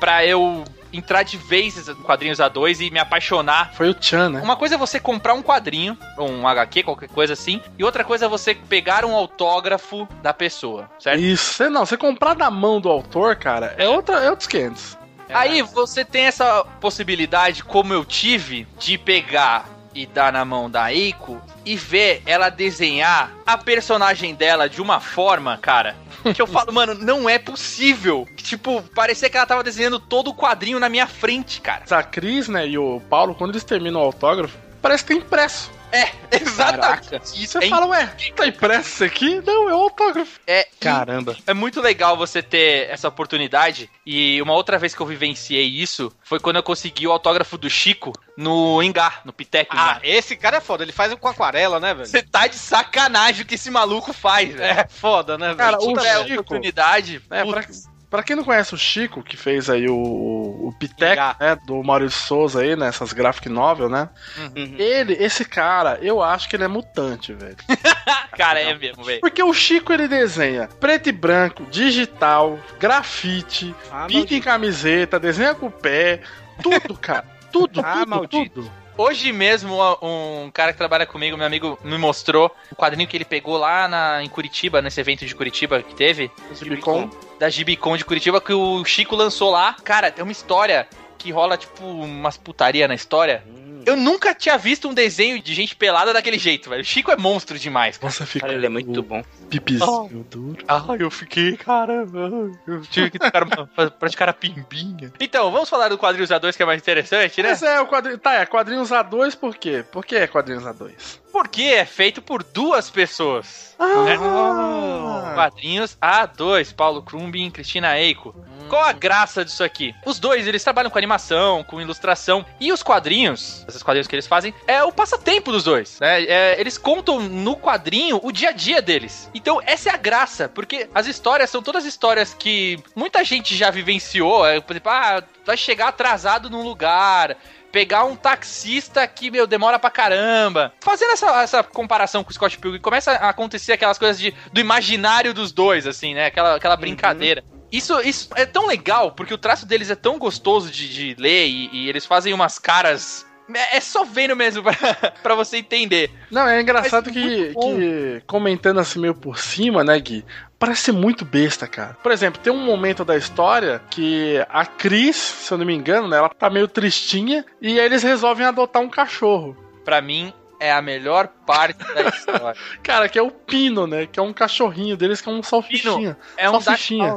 [0.00, 3.72] pra eu entrar de vez no quadrinhos A2 e me apaixonar.
[3.74, 4.40] Foi o Chan, né?
[4.42, 8.04] Uma coisa é você comprar um quadrinho, ou um HQ, qualquer coisa assim, e outra
[8.04, 11.20] coisa é você pegar um autógrafo da pessoa, certo?
[11.20, 14.98] Isso, não, você comprar da mão do autor, cara, é, outra, é outros 500.
[15.28, 20.92] Aí você tem essa possibilidade, como eu tive, de pegar e dar na mão da
[20.92, 25.96] Eiko e ver ela desenhar a personagem dela de uma forma, cara,
[26.34, 28.28] que eu falo, mano, não é possível.
[28.36, 31.82] Tipo, parecia que ela tava desenhando todo o quadrinho na minha frente, cara.
[31.90, 35.70] A Cris, né, e o Paulo, quando eles terminam o autógrafo, parece que tá impresso.
[35.96, 37.38] É, exatamente.
[37.38, 39.40] E Isso você é fala, ué, tá impresso isso aqui?
[39.44, 40.38] Não, é o autógrafo.
[40.46, 41.36] É, Caramba.
[41.46, 43.90] É muito legal você ter essa oportunidade.
[44.04, 47.68] E uma outra vez que eu vivenciei isso foi quando eu consegui o autógrafo do
[47.70, 50.00] Chico no Engar, no Pitec Ah, Engar.
[50.04, 50.82] esse cara é foda.
[50.84, 52.06] Ele faz com aquarela, né, velho?
[52.06, 54.80] Você tá de sacanagem o que esse maluco faz, velho.
[54.80, 55.58] É foda, né, velho?
[55.58, 57.62] Cara, Se o tiver Chico- oportunidade, É, pra,
[58.10, 62.60] pra quem não conhece o Chico, que fez aí o, o né, do Maurício Souza
[62.60, 64.08] aí, nessas graphic novel, né?
[64.38, 64.76] Uhum.
[64.78, 67.56] Ele, esse cara, eu acho que ele é mutante, velho.
[68.36, 69.20] cara, é mesmo, velho.
[69.20, 75.54] Porque o Chico, ele desenha preto e branco, digital, grafite, Ah, pinta em camiseta, desenha
[75.54, 76.20] com o pé,
[76.62, 77.24] tudo, cara.
[77.52, 78.62] Tudo, Ah, tudo, maldito.
[78.62, 78.72] tudo.
[78.98, 83.26] Hoje mesmo, um cara que trabalha comigo, meu amigo, me mostrou o quadrinho que ele
[83.26, 86.30] pegou lá na, em Curitiba, nesse evento de Curitiba que teve.
[86.54, 87.10] Gibicon.
[87.38, 89.76] Da Gibicon de Curitiba, que o Chico lançou lá.
[89.84, 90.88] Cara, tem uma história
[91.18, 93.44] que rola, tipo, umas putaria na história.
[93.86, 96.82] Eu nunca tinha visto um desenho de gente pelada daquele jeito, velho.
[96.82, 97.96] O Chico é monstro demais.
[97.96, 98.12] cara.
[98.12, 99.22] Você fica Cara, ele é muito bom.
[99.48, 100.64] pipizinho duro.
[100.66, 102.50] Ah, eu fiquei, caramba.
[102.66, 105.12] Eu tive que tocar uma- praticar a pimbinha.
[105.20, 107.50] Então, vamos falar do quadrinhos A2 que é mais interessante, né?
[107.50, 108.18] Mas é, o quadrinho.
[108.18, 109.84] Tá, é quadrinhos A2 por quê?
[109.90, 111.20] Por que é quadrinhos A2?
[111.32, 113.76] Porque é feito por duas pessoas.
[113.78, 118.34] Ah, Quadrinhos A2, Paulo Crumbin e Cristina Eiko.
[118.68, 119.94] Qual a graça disso aqui?
[120.04, 124.26] Os dois, eles trabalham com animação, com ilustração, e os quadrinhos, esses quadrinhos que eles
[124.26, 126.24] fazem, é o passatempo dos dois, né?
[126.24, 129.30] É, eles contam no quadrinho o dia a dia deles.
[129.34, 133.70] Então, essa é a graça, porque as histórias são todas histórias que muita gente já
[133.70, 137.36] vivenciou, é, por exemplo, ah, vai chegar atrasado num lugar,
[137.70, 140.72] pegar um taxista que, meu, demora pra caramba.
[140.80, 144.58] Fazendo essa, essa comparação com o Scott Pilgrim, começa a acontecer aquelas coisas de, do
[144.58, 146.26] imaginário dos dois, assim, né?
[146.26, 147.44] Aquela, aquela brincadeira.
[147.70, 151.46] Isso, isso é tão legal, porque o traço deles é tão gostoso de, de ler
[151.46, 153.26] e, e eles fazem umas caras.
[153.54, 156.10] É é só vendo mesmo pra, pra você entender.
[156.30, 160.24] Não, é engraçado que, que, comentando assim meio por cima, né, Gui?
[160.58, 161.96] Parece ser muito besta, cara.
[162.02, 166.08] Por exemplo, tem um momento da história que a Cris, se eu não me engano,
[166.08, 169.56] né, ela tá meio tristinha e aí eles resolvem adotar um cachorro.
[169.84, 172.60] Pra mim, é a melhor parte da história.
[172.82, 174.06] Cara, que é o Pino, né?
[174.06, 176.16] Que é um cachorrinho deles que é um salsichinha.
[176.36, 177.16] É um salsichinha.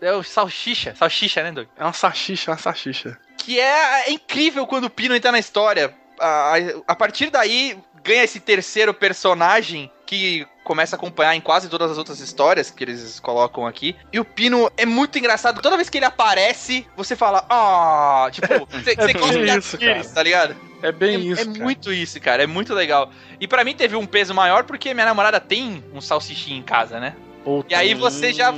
[0.00, 0.94] É o salsicha.
[0.94, 1.68] Salsicha, né, Doug?
[1.76, 3.18] É uma salsicha, uma salsicha.
[3.36, 5.94] Que é, é incrível quando o Pino entra na história.
[6.20, 6.54] A,
[6.86, 11.96] a partir daí, ganha esse terceiro personagem que começa a acompanhar em quase todas as
[11.96, 13.96] outras histórias que eles colocam aqui.
[14.12, 15.62] E o Pino é muito engraçado.
[15.62, 20.10] Toda vez que ele aparece, você fala, ah, tipo, você É gosta de isso, Aquiles,
[20.12, 20.54] tá ligado?
[20.82, 21.58] É bem É, isso, é cara.
[21.58, 22.42] muito isso, cara.
[22.42, 23.10] É muito legal.
[23.40, 27.00] E pra mim teve um peso maior porque minha namorada tem um salsichinho em casa,
[27.00, 27.16] né?
[27.42, 27.72] Puta.
[27.72, 28.54] E aí você já,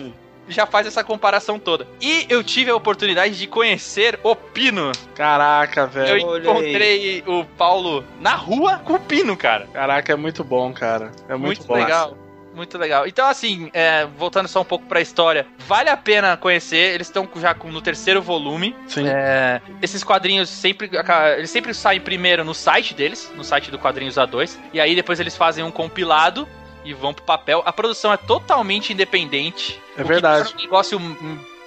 [0.51, 1.87] já faz essa comparação toda.
[2.01, 4.93] E eu tive a oportunidade de conhecer o Pino.
[5.15, 6.21] Caraca, velho.
[6.21, 9.67] Eu encontrei o Paulo na rua com o Pino, cara.
[9.73, 11.13] Caraca, é muito bom, cara.
[11.29, 11.75] É muito, Muito bom.
[11.75, 12.17] legal.
[12.55, 13.07] Muito legal.
[13.07, 16.95] Então, assim, é, voltando só um pouco pra história, vale a pena conhecer.
[16.95, 18.75] Eles estão já no terceiro volume.
[18.89, 19.07] Sim.
[19.07, 20.91] É, esses quadrinhos sempre.
[21.37, 24.59] Eles sempre saem primeiro no site deles, no site do Quadrinhos A2.
[24.73, 26.47] E aí depois eles fazem um compilado
[26.85, 27.62] e vão pro papel.
[27.66, 29.81] A produção é totalmente independente.
[29.97, 30.45] É o verdade.
[30.45, 31.01] Que torna o negócio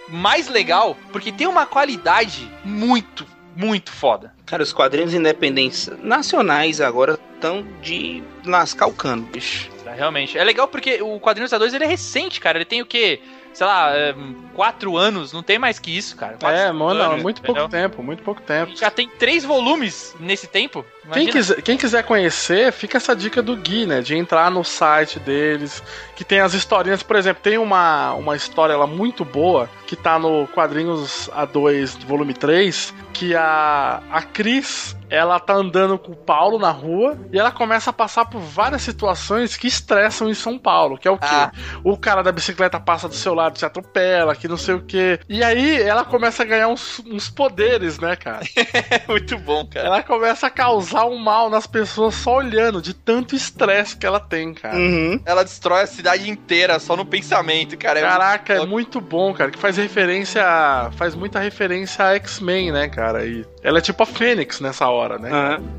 [0.09, 4.33] mais legal, porque tem uma qualidade muito, muito foda.
[4.45, 9.69] Cara, os quadrinhos independentes nacionais agora estão de lascar o cano, bicho.
[9.83, 10.37] Tá, Realmente.
[10.37, 12.57] É legal porque o Quadrinhos A2 ele é recente, cara.
[12.57, 13.21] Ele tem o quê?
[13.53, 14.15] Sei lá, é,
[14.55, 16.37] quatro anos, não tem mais que isso, cara.
[16.39, 17.55] Quatro, É, mano, anos, muito entendeu?
[17.55, 18.75] pouco tempo, muito pouco tempo.
[18.75, 20.83] Já tem três volumes nesse tempo.
[21.11, 24.01] Quem quiser, quem quiser conhecer, fica essa dica do Gui, né?
[24.01, 25.83] De entrar no site deles,
[26.15, 27.03] que tem as historinhas.
[27.03, 32.33] Por exemplo, tem uma, uma história lá muito boa, que tá no Quadrinhos A2, volume
[32.33, 37.51] 3, que a, a Cris, ela tá andando com o Paulo na rua, e ela
[37.51, 41.27] começa a passar por várias situações que estressam em São Paulo, que é o quê?
[41.29, 41.51] Ah.
[41.83, 45.19] O cara da bicicleta passa do seu lado, te atropela, que não sei o quê.
[45.27, 48.39] E aí ela começa a ganhar uns, uns poderes, né, cara?
[49.07, 49.87] Muito bom, cara.
[49.87, 54.19] Ela começa a causar um mal nas pessoas só olhando, de tanto estresse que ela
[54.19, 54.75] tem, cara.
[54.77, 55.19] Uhum.
[55.25, 57.99] Ela destrói a cidade inteira só no pensamento, cara.
[57.99, 59.49] É Caraca, é muito- muito bom, cara.
[59.51, 60.43] Que faz referência.
[60.45, 63.25] a- Faz muita referência a X-Men, né, cara?
[63.25, 65.29] E ela é tipo a Fênix nessa hora, né?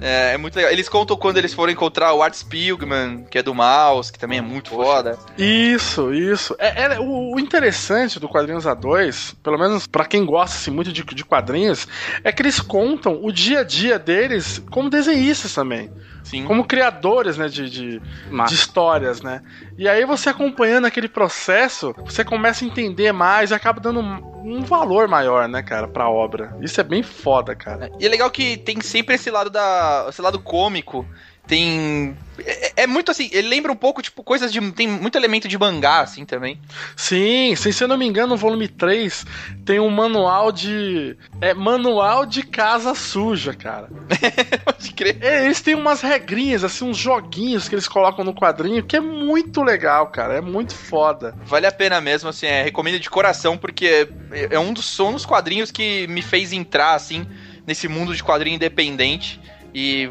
[0.00, 0.72] É, é muito legal.
[0.72, 4.38] Eles contam quando eles foram encontrar o Art Spiegelman, que é do Mouse, que também
[4.38, 5.18] é muito foda.
[5.36, 6.56] Isso, isso.
[6.58, 10.92] É, é- o, o interessante do Quadrinhos A2, pelo menos pra quem gosta assim, muito
[10.92, 11.86] de, de quadrinhos,
[12.22, 15.90] é que eles contam o dia a dia deles como desenhistas também.
[16.24, 16.44] Sim.
[16.44, 19.42] Como criadores, né, de, de, de histórias, né?
[19.76, 24.02] E aí você acompanhando aquele processo, você começa a entender mais e acaba dando
[24.44, 26.56] um, valor maior, né, cara, pra obra.
[26.60, 27.90] Isso é bem foda, cara.
[27.98, 30.06] E é legal que tem sempre esse lado da.
[30.08, 31.06] esse lado cômico.
[31.46, 32.16] Tem.
[32.38, 34.60] É, é muito assim, ele lembra um pouco, tipo, coisas de.
[34.72, 36.58] Tem muito elemento de mangá, assim, também.
[36.96, 39.26] Sim, sim, se eu não me engano, no volume 3
[39.64, 41.16] tem um manual de.
[41.40, 43.88] É manual de casa suja, cara.
[44.64, 45.18] Pode crer.
[45.20, 49.00] É, eles têm umas regrinhas, assim, uns joguinhos que eles colocam no quadrinho que é
[49.00, 50.34] muito legal, cara.
[50.34, 51.34] É muito foda.
[51.44, 55.26] Vale a pena mesmo, assim, é, recomendo de coração, porque é, é um dos, dos
[55.26, 57.26] quadrinhos que me fez entrar, assim,
[57.66, 59.38] nesse mundo de quadrinho independente.
[59.74, 60.10] E.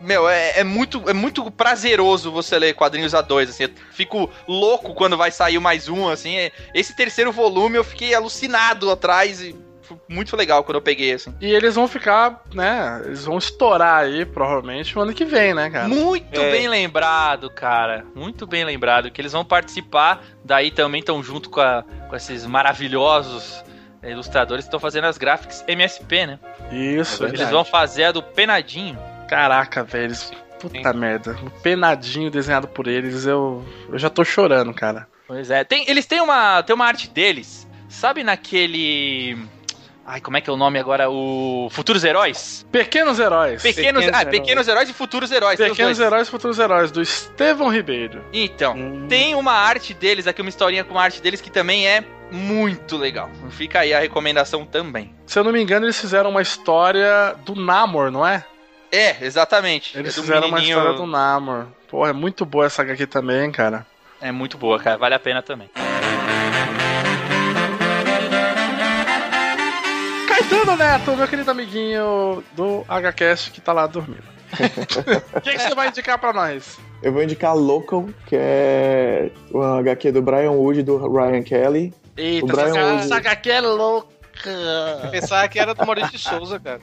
[0.00, 3.64] Meu, é, é muito, é muito prazeroso você ler quadrinhos a dois, assim.
[3.64, 6.36] Eu fico louco quando vai sair mais um, assim.
[6.36, 11.14] é- Esse terceiro volume eu fiquei alucinado atrás e foi muito legal quando eu peguei,
[11.14, 11.34] assim.
[11.40, 13.00] E eles vão ficar, né?
[13.06, 15.88] Eles vão estourar aí, provavelmente, no ano que vem, né, cara?
[15.88, 16.50] Muito É.
[16.50, 18.04] bem lembrado, cara.
[18.14, 19.10] Muito bem lembrado.
[19.10, 20.22] Que eles vão participar.
[20.44, 23.64] Daí também estão junto com, a- com esses maravilhosos
[24.02, 26.38] eh, ilustradores que estão fazendo as gráficas MSP, né?
[26.70, 27.50] Isso, Eles verdade.
[27.50, 28.96] vão fazer a do Penadinho.
[29.28, 30.04] Caraca, velho.
[30.04, 31.38] eles- Puta merda.
[31.46, 35.06] O penadinho desenhado por eles, eu, eu já tô chorando, cara.
[35.28, 35.62] Pois é.
[35.62, 37.68] Tem, eles têm uma, tem uma arte deles.
[37.88, 39.38] Sabe naquele.
[40.04, 41.08] Ai, como é que é o nome agora?
[41.10, 42.66] O Futuros Heróis?
[42.72, 43.62] Pequenos Heróis.
[43.62, 45.58] Pequenos, ah, Pequenos Heróis e Futuros Heróis.
[45.58, 46.00] Pequenos.
[46.00, 48.24] Heróis e Futuros Heróis, do Estevão Ribeiro.
[48.32, 48.74] Então,
[49.08, 52.02] tem uma arte deles aqui, uma historinha com uma arte deles que também é
[52.32, 53.30] muito legal.
[53.50, 55.14] Fica aí a recomendação também.
[55.26, 58.44] Se eu não me engano, eles fizeram uma história do Namor, não é?
[58.90, 59.98] É, exatamente.
[59.98, 61.66] Eles é fizeram uma menininho- história do Namor.
[61.88, 63.86] Pô, é muito boa essa HQ também, cara.
[64.20, 64.96] É muito boa, cara.
[64.98, 65.70] Vale a pena também.
[70.26, 74.22] Caetano Neto, meu querido amiguinho do HCast que tá lá dormindo.
[75.36, 76.78] O que, que você vai indicar pra nós?
[77.02, 81.94] Eu vou indicar Local, que é uma HQ do Brian Wood e do Ryan Kelly.
[82.16, 83.02] Eita, o Brian essa, Wood...
[83.04, 84.08] essa HQ é louca.
[85.10, 86.80] Pensava que era do Maurício de Souza, cara.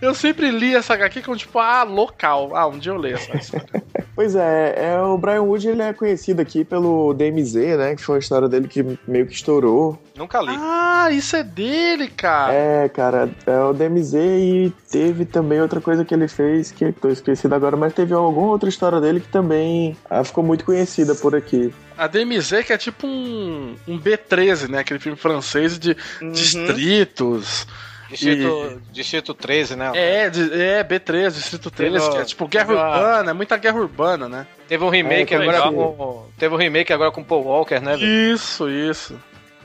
[0.00, 2.54] Eu sempre li essa HQ como tipo, ah, local.
[2.54, 3.82] Ah, um dia eu leio essa história.
[4.14, 7.96] Pois é, é, o Brian Wood ele é conhecido aqui pelo DMZ, né?
[7.96, 9.98] Que foi uma história dele que meio que estourou.
[10.14, 10.54] Nunca li.
[10.56, 12.52] Ah, isso é dele, cara.
[12.52, 16.92] É, cara, é o DMZ e teve também outra coisa que ele fez que eu
[16.92, 21.14] tô esquecido agora, mas teve alguma outra história dele que também ah, ficou muito conhecida
[21.16, 21.74] por aqui.
[21.96, 24.78] A DMZ que é tipo um, um B13, né?
[24.80, 25.96] Aquele filme francês de
[26.32, 27.66] distritos.
[28.10, 29.90] Distrito, Distrito 13, né?
[29.94, 34.28] É, é, B13, Distrito 13, que é tipo guerra Teve urbana, é muita guerra urbana,
[34.28, 34.46] né?
[34.68, 35.72] Teve um remake É, agora legal.
[35.72, 36.26] com.
[36.38, 37.96] Teve um remake agora com Paul Walker, né?
[37.96, 38.34] velho?
[38.34, 39.18] Isso, isso.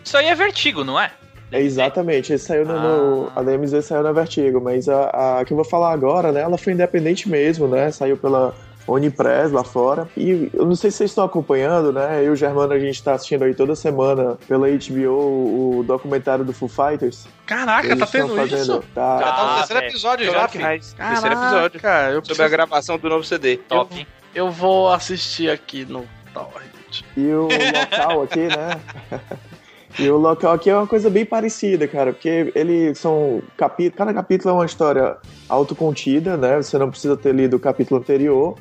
[0.03, 1.11] Isso aí é vertigo, não é?
[1.51, 5.51] É exatamente, ele saiu no, no- a DMZ saiu na Vertigo, mas a, a que
[5.51, 8.53] eu vou falar agora, né, ela foi independente mesmo, né, saiu pela
[8.87, 12.35] Unipress lá fora, e eu não sei se vocês estão acompanhando, né, eu e o
[12.35, 17.27] Germano a gente tá assistindo aí toda semana pela HBO o documentário do Foo Fighters.
[17.45, 18.83] Caraca, Eles tá tendo fazendo- isso?
[18.95, 19.19] Tá.
[19.19, 20.65] Já tá no Ah, terceiro episódio já, filho.
[20.67, 21.79] Terceiro episódio.
[21.79, 23.57] Caraca, eu Sobre preciso- a gravação do novo CD.
[23.57, 24.07] Top.
[24.33, 27.03] Eu vou assistir aqui no Torrent.
[27.17, 28.79] E o local aqui, né?
[29.97, 34.13] E o local aqui é uma coisa bem parecida, cara, porque eles são capítulos, cada
[34.13, 35.17] capítulo é uma história
[35.47, 36.57] autocontida, né?
[36.57, 38.55] Você não precisa ter lido o capítulo anterior.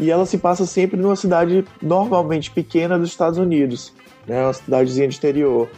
[0.00, 3.92] E ela se passa sempre numa cidade normalmente pequena dos Estados Unidos,
[4.26, 4.42] né?
[4.42, 5.68] Uma cidadezinha de interior.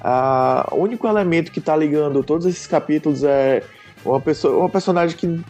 [0.00, 3.62] Ah, o único elemento que tá ligando todos esses capítulos é
[4.04, 5.40] uma pessoa, uma personagem que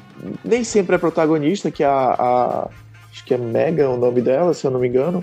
[0.44, 2.68] nem sempre é protagonista, que é a, a
[3.10, 5.22] acho que é Megan o nome dela, se eu não me engano.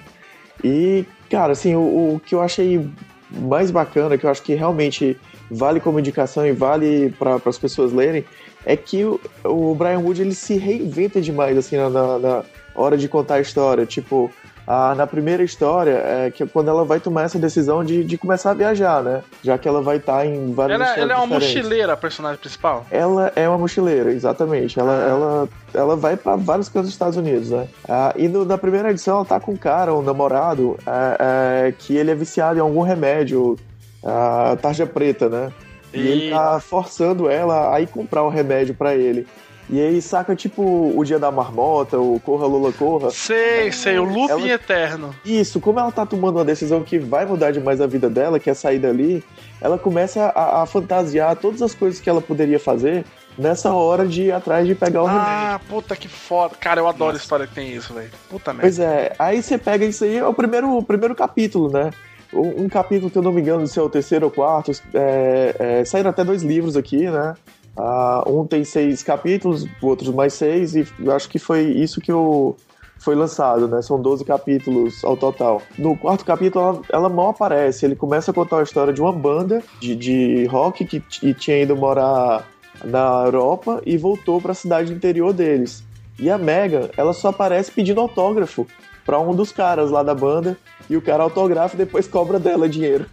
[0.64, 2.88] E, cara, assim, o, o que eu achei
[3.32, 5.18] mais bacana, que eu acho que realmente
[5.52, 8.24] vale como indicação e vale para as pessoas lerem,
[8.66, 12.44] é que o, o Brian Wood ele se reinventa demais assim na, na- na
[12.76, 13.86] hora de contar a história.
[13.86, 14.32] Tipo,
[14.72, 18.18] a- na primeira história, é que é quando ela vai tomar essa decisão de, de
[18.20, 19.22] começar a viajar, né?
[19.44, 21.56] Já que ela vai estar em vários Ela, ela é uma diferentes.
[21.56, 22.86] mochileira, a personagem principal.
[22.92, 24.80] Ela é uma mochileira, exatamente.
[24.80, 27.68] Ela, ela, ela vai para vários cantos dos Estados Unidos, né?
[27.88, 31.74] Ah, e no- na primeira edição ela tá com um cara, um namorado, é, é,
[31.76, 33.58] que ele é viciado em algum remédio,
[34.06, 35.52] a tarja preta, né?
[35.92, 39.26] E ele tá forçando ela a ir comprar o remédio para ele.
[39.70, 40.64] E aí saca tipo
[40.96, 43.12] o dia da marmota, o Corra Lula Corra.
[43.12, 45.16] Sei, sei, o looping Ela- eterno.
[45.24, 48.50] Isso, como ela tá tomando uma decisão que vai mudar demais a vida dela, que
[48.50, 49.24] é sair dali,
[49.62, 53.06] ela começa a, a fantasiar todas as coisas que ela poderia fazer
[53.38, 55.28] nessa hora de ir atrás de pegar o remédio.
[55.28, 56.56] Ah, puta que foda.
[56.60, 58.10] Cara, eu adoro história que tem isso, velho.
[58.28, 58.64] Puta merda.
[58.64, 61.92] Pois é, aí você pega isso aí, é o primeiro, o primeiro capítulo, né?
[62.34, 64.72] Um, um capítulo que eu não me engano se é o terceiro ou quarto.
[64.94, 67.36] É, é, saíram até dois livros aqui, né?
[67.82, 72.02] Ah, um tem seis capítulos, o outro mais seis, e eu acho que foi isso
[72.02, 72.56] que o,
[72.98, 73.82] foi lançado, né?
[73.82, 75.62] São 12 capítulos ao total.
[75.78, 77.86] No quarto capítulo, ela, ela mal aparece.
[77.86, 81.62] Ele começa a contar a história de uma banda de, de rock que t- tinha
[81.62, 82.46] ido morar
[82.84, 85.82] na Europa e voltou para a cidade interior deles.
[86.20, 88.68] E a Megan, ela só aparece pedindo autógrafo
[89.06, 90.58] para um dos caras lá da banda
[90.90, 93.06] e o cara autografa e depois cobra dela dinheiro.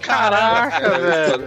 [0.00, 1.44] Caraca, velho.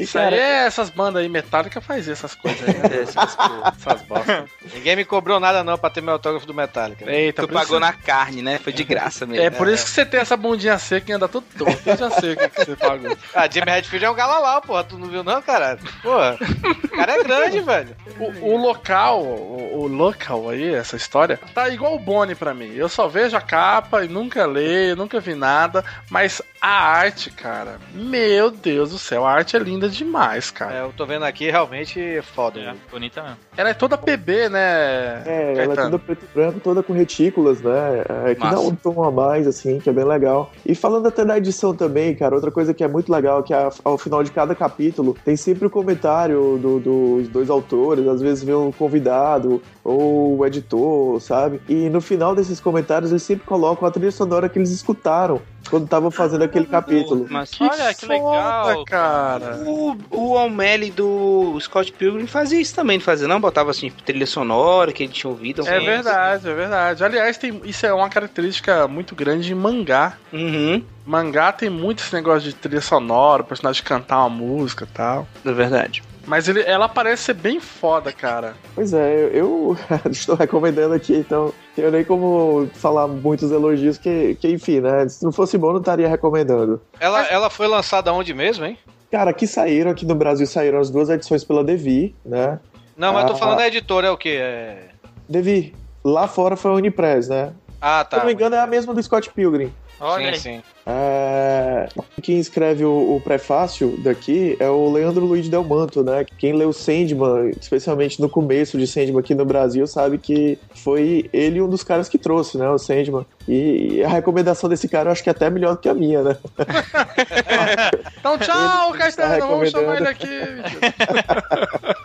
[0.00, 2.74] E, Isso aí é essas bandas aí, Metallica faz essas coisas aí.
[2.74, 3.02] Né?
[3.02, 3.36] essas,
[3.78, 4.44] essas bosta.
[4.74, 7.04] Ninguém me cobrou nada não pra ter meu autógrafo do Metallica.
[7.04, 7.14] né?
[7.20, 8.58] Eita, Tu por isso- pagou na carne, né?
[8.58, 9.44] Foi de graça mesmo.
[9.44, 11.80] É por isso que você tem essa bundinha seca e anda tudo torto.
[11.84, 13.16] Eu já sei o que, que você pagou.
[13.34, 14.84] Ah, Jimmy Redfield é um galalau, porra.
[14.84, 15.78] Tu não viu não, caralho?
[16.02, 16.36] Porra,
[16.84, 17.96] o cara é grande, velho.
[18.18, 22.72] O, o local, o, o local aí, essa história, tá igual o Bonnie pra mim.
[22.74, 25.84] Eu só vejo a capa e nunca leio, nunca vi nada.
[26.10, 30.74] Mas a arte, cara, meu Deus do céu, a arte é linda demais, cara.
[30.74, 32.60] É, eu tô vendo aqui, realmente é foda.
[32.60, 33.36] É, bonita mesmo.
[33.56, 35.22] Ela é toda PB, né?
[35.26, 35.90] É, ela é Caetano?
[35.90, 38.02] toda preto e branco, toda com retículas, né?
[38.26, 38.56] É, que Massa.
[38.56, 40.50] dá um tom a mais, assim, que é bem legal.
[40.64, 43.52] E falando até da edição também, cara, outra coisa que é muito legal é que
[43.84, 48.42] ao final de cada capítulo tem sempre o comentário do- dos dois autores, às vezes
[48.44, 51.60] vem um convidado ou o editor, sabe?
[51.68, 55.40] E no final desses comentários eles sempre colocam a trilha sonora que eles escutaram
[55.70, 57.26] quando tava fazendo aquele capítulo.
[57.30, 59.56] Mas Olha que legal, cara.
[59.64, 63.40] O, o O'Malley do Scott Pilgrim fazia isso também, não fazia não?
[63.40, 65.66] Botava assim, trilha sonora que ele tinha ouvido.
[65.66, 67.04] É verdade, é verdade.
[67.04, 70.18] Aliás, tem, isso é uma característica muito grande em mangá.
[70.32, 70.82] Uhum.
[71.06, 75.26] Mangá tem muito esse negócio de trilha sonora, o personagem cantar uma música e tal.
[75.44, 76.02] É verdade.
[76.30, 78.54] Mas ele, ela parece ser bem foda, cara.
[78.72, 79.76] Pois é, eu, eu
[80.12, 85.08] estou recomendando aqui, então tenho nem como falar muitos elogios, que, que enfim, né?
[85.08, 86.80] Se não fosse bom, não estaria recomendando.
[87.00, 88.78] Ela, ela foi lançada onde mesmo, hein?
[89.10, 92.60] Cara, aqui saíram, aqui no Brasil saíram as duas edições pela Devi, né?
[92.96, 94.38] Não, mas eu tô falando da editora, é o quê?
[94.40, 94.84] É...
[95.28, 95.74] Devi,
[96.04, 97.52] lá fora foi a Unipress, né?
[97.80, 98.18] Ah, Se eu tá.
[98.18, 99.72] não me engano, é a mesma do Scott Pilgrim.
[100.00, 100.56] Olha sim, aí.
[100.56, 100.62] sim.
[100.86, 101.88] É,
[102.22, 106.24] Quem escreve o, o prefácio daqui é o Leandro Luiz Del Manto, né?
[106.38, 111.60] Quem leu Sandman, especialmente no começo de Sandman aqui no Brasil, sabe que foi ele
[111.60, 112.68] um dos caras que trouxe, né?
[112.70, 113.26] O Sandman.
[113.46, 116.22] E a recomendação desse cara eu acho que é até melhor do que a minha,
[116.22, 116.36] né?
[118.18, 119.34] Então, tchau, Caetano.
[119.34, 120.26] está Vamos chamar ele aqui.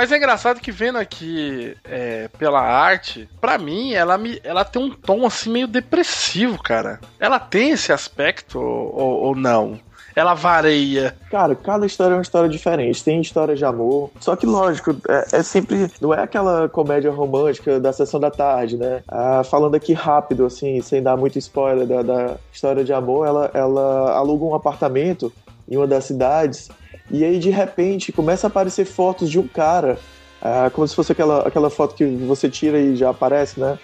[0.00, 4.82] Mas é engraçado que vendo aqui é, pela arte, pra mim, ela, me, ela tem
[4.82, 6.98] um tom assim meio depressivo, cara.
[7.18, 9.78] Ela tem esse aspecto ou, ou não?
[10.16, 11.14] Ela vareia.
[11.30, 13.04] Cara, cada história é uma história diferente.
[13.04, 14.10] Tem história de amor.
[14.20, 15.92] Só que, lógico, é, é sempre.
[16.00, 19.02] Não é aquela comédia romântica da sessão da tarde, né?
[19.06, 23.50] Ah, falando aqui rápido, assim, sem dar muito spoiler da, da história de amor, ela,
[23.52, 25.30] ela aluga um apartamento
[25.68, 26.70] em uma das cidades.
[27.10, 29.98] E aí, de repente, começa a aparecer fotos de um cara.
[30.40, 33.78] ah, como se fosse aquela, aquela foto que você tira e já aparece, né?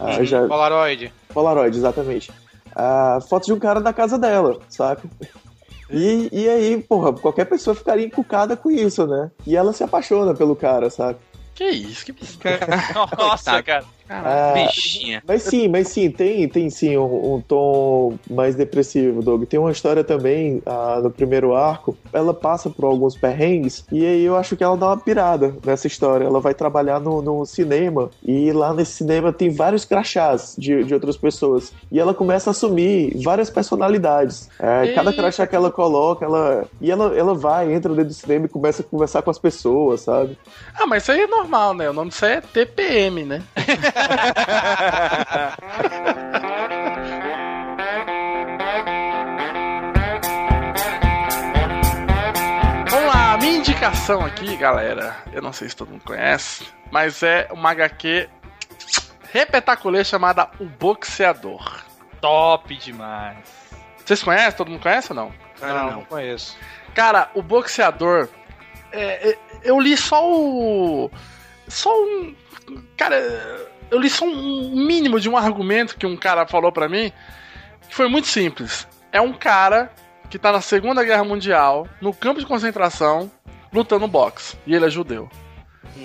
[0.00, 1.12] Uhum, já, Polaroid.
[1.32, 2.32] Polaroid, exatamente.
[3.28, 5.02] Foto de um cara na casa dela, saca?
[5.90, 9.30] E, e aí, porra, qualquer pessoa ficaria encucada com isso, né?
[9.46, 11.18] E ela se apaixona pelo cara, saca?
[11.54, 12.14] Que isso, que
[13.18, 13.84] Nossa, cara.
[14.10, 15.22] Ah, Bichinha.
[15.26, 19.44] Mas sim, mas sim, tem, tem sim um, um tom mais depressivo, Doug.
[19.44, 21.96] Tem uma história também ah, no primeiro arco.
[22.12, 25.86] Ela passa por alguns perrengues e aí eu acho que ela dá uma pirada nessa
[25.86, 26.24] história.
[26.24, 30.92] Ela vai trabalhar no, no cinema e lá nesse cinema tem vários crachás de, de
[30.92, 31.72] outras pessoas.
[31.92, 34.48] E ela começa a assumir várias personalidades.
[34.58, 36.64] É, cada crachá que ela coloca, ela.
[36.80, 40.00] E ela, ela vai, entra dentro do cinema e começa a conversar com as pessoas,
[40.00, 40.36] sabe?
[40.74, 41.88] Ah, mas isso aí é normal, né?
[41.88, 43.42] O nome disso aí é TPM, né?
[52.90, 55.16] Vamos lá, a minha indicação aqui, galera.
[55.32, 58.28] Eu não sei se todo mundo conhece, mas é uma HQ
[59.32, 61.84] repetaculê chamada O Boxeador.
[62.20, 63.38] Top demais.
[64.04, 64.56] Vocês conhecem?
[64.56, 65.32] Todo mundo conhece ou não?
[65.60, 66.56] não, não conheço.
[66.94, 68.28] Cara, o boxeador.
[68.92, 71.10] é, é, eu li só o.
[71.68, 72.34] Só um.
[72.96, 73.16] Cara,
[73.90, 77.12] eu li só um mínimo de um argumento que um cara falou pra mim.
[77.88, 78.86] Que foi muito simples.
[79.12, 79.90] É um cara
[80.30, 83.30] que tá na Segunda Guerra Mundial, no campo de concentração,
[83.72, 84.56] lutando boxe.
[84.66, 85.28] E ele é judeu.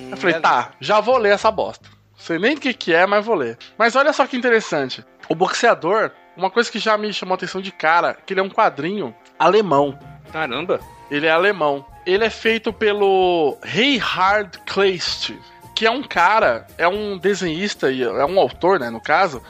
[0.10, 1.88] eu falei, tá, já vou ler essa bosta.
[2.12, 3.58] Não sei nem o que, que é, mas vou ler.
[3.78, 5.06] Mas olha só que interessante.
[5.30, 8.44] O boxeador, uma coisa que já me chamou a atenção de cara, que ele é
[8.44, 9.98] um quadrinho alemão.
[10.32, 10.80] Caramba.
[11.12, 11.86] Ele é alemão.
[12.04, 15.34] Ele é feito pelo Reinhard Kleist,
[15.76, 19.44] que é um cara, é um desenhista e é um autor, né, no caso,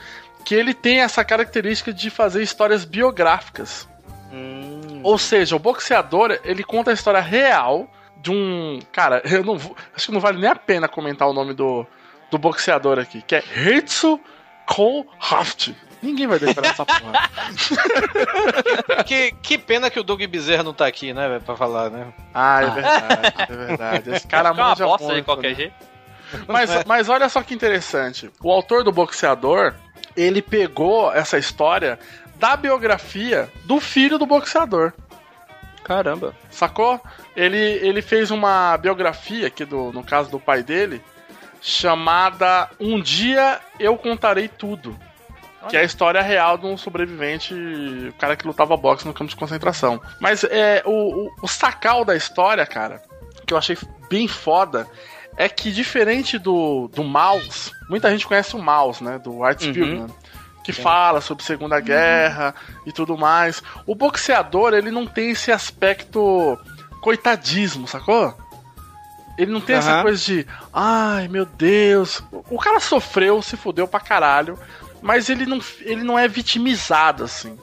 [0.44, 3.88] que ele tem essa característica de fazer histórias biográficas.
[5.02, 7.88] Ou seja, o boxeador, ele conta a história real
[8.20, 11.32] de um, cara, eu não vou, acho que não vale nem a pena comentar o
[11.32, 11.86] nome do,
[12.30, 14.16] do boxeador aqui, que é Herzl
[14.66, 15.76] Kohlhaft.
[16.02, 17.30] Ninguém vai decorar essa porra.
[19.06, 22.12] que, que pena que o Doug Bezerra não tá aqui, né, velho, pra falar, né?
[22.34, 24.10] Ah, é verdade, é verdade.
[24.10, 25.54] Esse cara Fica uma bosta de qualquer né?
[25.54, 25.95] jeito.
[26.48, 28.30] Mas, mas olha só que interessante.
[28.42, 29.74] O autor do boxeador,
[30.16, 31.98] ele pegou essa história
[32.36, 34.92] da biografia do filho do boxeador.
[35.84, 36.34] Caramba.
[36.50, 37.00] Sacou?
[37.36, 41.00] Ele, ele fez uma biografia aqui do, no caso do pai dele,
[41.62, 44.98] chamada Um Dia Eu Contarei Tudo.
[45.68, 49.30] Que é a história real de um sobrevivente, o cara que lutava boxe no campo
[49.30, 50.00] de concentração.
[50.20, 53.02] Mas é o, o, o sacal da história, cara,
[53.44, 53.76] que eu achei
[54.08, 54.86] bem foda,
[55.36, 59.18] é que diferente do, do Mouse, muita gente conhece o Mouse, né?
[59.18, 59.68] Do Art Uhum.
[59.70, 60.14] Spiegelman,
[60.64, 63.62] que fala sobre Segunda Guerra e tudo mais.
[63.86, 66.58] O boxeador, ele não tem esse aspecto
[67.00, 68.34] coitadismo, sacou?
[69.38, 70.02] Ele não tem essa Aham.
[70.02, 74.58] coisa de, ai meu Deus, o cara sofreu, se fudeu pra caralho,
[75.02, 77.56] mas ele não, ele não é vitimizado assim.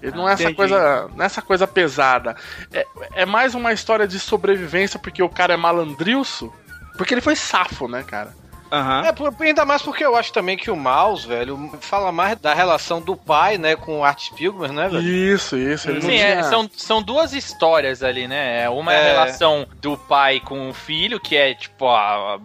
[0.00, 0.56] Ele não é essa Entendi.
[0.56, 2.36] coisa, não é essa coisa pesada.
[2.72, 6.52] É, é mais uma história de sobrevivência porque o cara é malandrilso,
[6.96, 8.34] porque ele foi safo, né, cara?
[8.72, 9.04] Aham.
[9.06, 12.52] É, por- ainda mais porque eu acho também que o Mouse, velho, fala mais da
[12.54, 15.02] relação do pai, né, com o Art Spielberg, né, velho?
[15.02, 15.88] Isso, isso.
[15.90, 18.68] Ele não Sim, é, tinha- são, são duas histórias ali, né?
[18.70, 19.10] Uma é a É.
[19.12, 22.40] relação do pai com o filho, que é tipo a-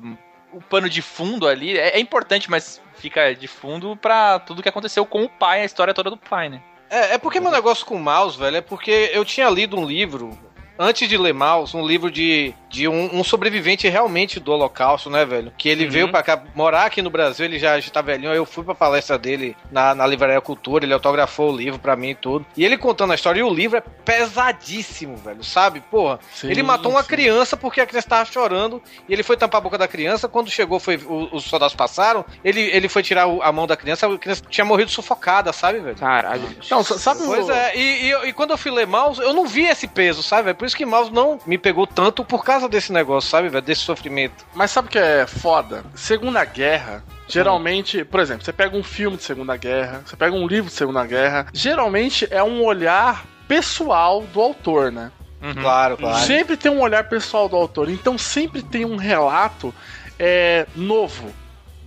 [0.54, 1.78] o pano de fundo ali.
[1.80, 5.66] É, é importante, mas fica de fundo pra tudo que aconteceu com o pai, a
[5.66, 6.62] história toda do pai, né?
[6.92, 9.86] É, é porque meu negócio com o Mouse, velho, é porque eu tinha lido um
[9.86, 10.38] livro,
[10.80, 15.26] antes de ler Mouse, um livro de, de um, um sobrevivente realmente do Holocausto, né,
[15.26, 15.52] velho?
[15.58, 15.92] Que ele Uhum.
[15.92, 18.64] veio pra cá morar aqui no Brasil, ele já, já tá velhinho, aí eu fui
[18.64, 22.46] pra palestra dele na, na Livraria Cultura, ele autografou o livro pra mim e tudo.
[22.56, 25.82] E ele contando a história, e o livro é pesadíssimo, velho, sabe?
[25.82, 27.10] Porra, Sim, ele matou uma sim.
[27.10, 30.28] criança porque a criança tava chorando e ele foi tampar a boca da criança.
[30.30, 33.76] Quando chegou, foi o- os soldados passaram, ele, ele foi tirar o- a mão da
[33.76, 35.98] criança, a criança tinha morrido sufocada, sabe, velho?
[35.98, 36.44] Caralho.
[36.72, 37.52] Não, sa- sabe Pois o...
[37.52, 40.44] é, e, e- e quando eu fui ler Mouse, eu não vi esse peso, sabe?
[40.44, 40.56] velho?
[40.70, 43.66] Isso que Mouse não me pegou tanto por causa desse negócio, sabe, velho?
[43.66, 44.46] Desse sofrimento.
[44.54, 45.84] Mas sabe o que é foda?
[45.96, 50.46] Segunda Guerra, geralmente, por exemplo, você pega um filme de Segunda Guerra, você pega um
[50.46, 55.12] livro de Segunda Guerra, geralmente é um olhar pessoal do autor, né?
[55.60, 56.24] Claro, claro.
[56.28, 59.74] Sempre tem um olhar pessoal do autor, então sempre tem um relato
[60.20, 61.34] é, novo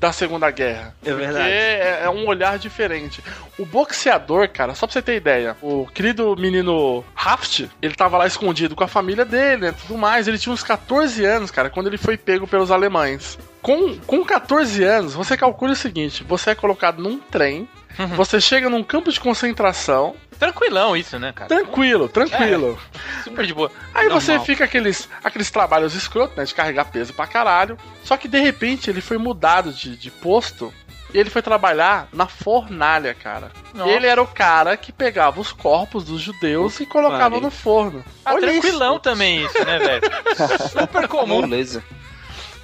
[0.03, 0.97] da Segunda Guerra.
[1.05, 1.37] É verdade.
[1.37, 3.23] Porque é, é um olhar diferente.
[3.57, 8.27] O boxeador, cara, só pra você ter ideia, o querido menino Raft, ele tava lá
[8.27, 10.27] escondido com a família dele, né, tudo mais.
[10.27, 13.39] Ele tinha uns 14 anos, cara, quando ele foi pego pelos alemães.
[13.63, 17.69] Com, com 14 anos, você calcula o seguinte: você é colocado num trem,
[18.17, 21.47] você chega num campo de concentração, Tranquilão isso, né, cara?
[21.49, 22.79] tranquilo, tranquilo.
[23.23, 23.71] Super de boa.
[23.95, 24.47] Aí você Normal.
[24.47, 26.45] fica aqueles, aqueles trabalhos escrotos, né?
[26.45, 27.79] De carregar peso pra caralho.
[28.03, 30.75] Só que de repente ele foi mudado de, de posto
[31.15, 33.53] e ele foi trabalhar na fornalha, cara.
[33.75, 33.91] Nossa.
[33.91, 38.03] Ele era o cara que pegava os corpos dos judeus e colocava no forno.
[38.25, 39.01] Ah, Olha tranquilão isso.
[39.03, 40.03] também isso, né, velho?
[40.71, 41.43] Super comum.
[41.43, 41.85] Beleza.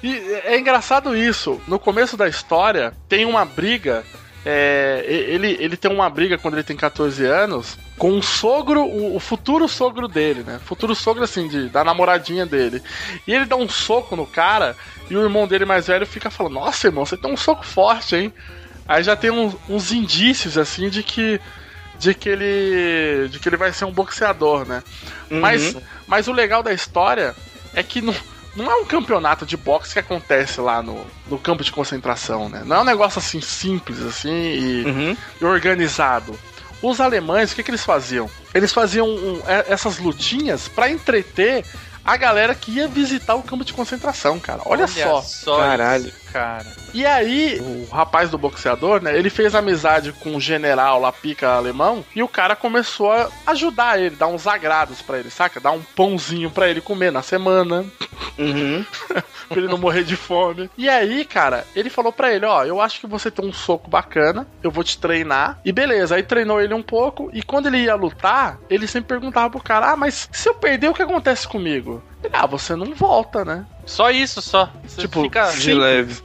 [0.01, 1.61] E é engraçado isso.
[1.67, 4.03] No começo da história, tem uma briga.
[4.45, 9.17] É, ele, ele tem uma briga quando ele tem 14 anos com o sogro, o,
[9.17, 10.59] o futuro sogro dele, né?
[10.63, 12.81] Futuro sogro, assim, de, da namoradinha dele.
[13.27, 14.75] E ele dá um soco no cara
[15.09, 18.15] e o irmão dele mais velho fica falando: Nossa, irmão, você tem um soco forte,
[18.15, 18.33] hein?
[18.87, 21.39] Aí já tem uns, uns indícios, assim, de que.
[21.99, 23.27] De que ele.
[23.27, 24.81] De que ele vai ser um boxeador, né?
[25.29, 25.75] Mas,
[26.07, 27.35] mas o legal da história
[27.73, 28.15] é que não,
[28.63, 32.61] não é um campeonato de boxe que acontece lá no, no campo de concentração, né?
[32.65, 35.17] Não é um negócio assim simples assim e, Uhum.
[35.41, 36.37] e organizado.
[36.81, 38.29] Os alemães, o que, que eles faziam?
[38.53, 41.65] Eles faziam um- é- essas lutinhas pra entreter
[42.05, 44.61] a galera que ia visitar o campo de concentração, cara.
[44.65, 45.21] Olha, só.
[45.59, 46.11] Caralho.
[46.31, 46.65] Cara.
[46.93, 49.17] E aí, o rapaz do boxeador, né?
[49.17, 53.99] Ele fez amizade com um general lá, pica alemão, e o cara começou a ajudar
[53.99, 55.59] ele, dar uns agrados pra ele, saca?
[55.59, 57.85] Dar um pãozinho pra ele comer na semana,
[58.37, 58.85] Uhum.
[59.49, 60.69] pra ele não morrer de fome.
[60.77, 63.89] E aí, cara, ele falou pra ele: Ó, eu acho que você tem um soco
[63.89, 65.57] bacana, eu vou te treinar.
[65.63, 69.49] E beleza, aí treinou ele um pouco, e quando ele ia lutar, ele sempre perguntava
[69.49, 72.01] pro cara: Ah, mas se eu perder, o que acontece comigo?
[72.23, 73.65] Ele, ah, você não volta, né?
[73.89, 74.71] Só isso, só.
[74.85, 75.51] Você Tipo, fica...
[75.51, 76.21] De leve.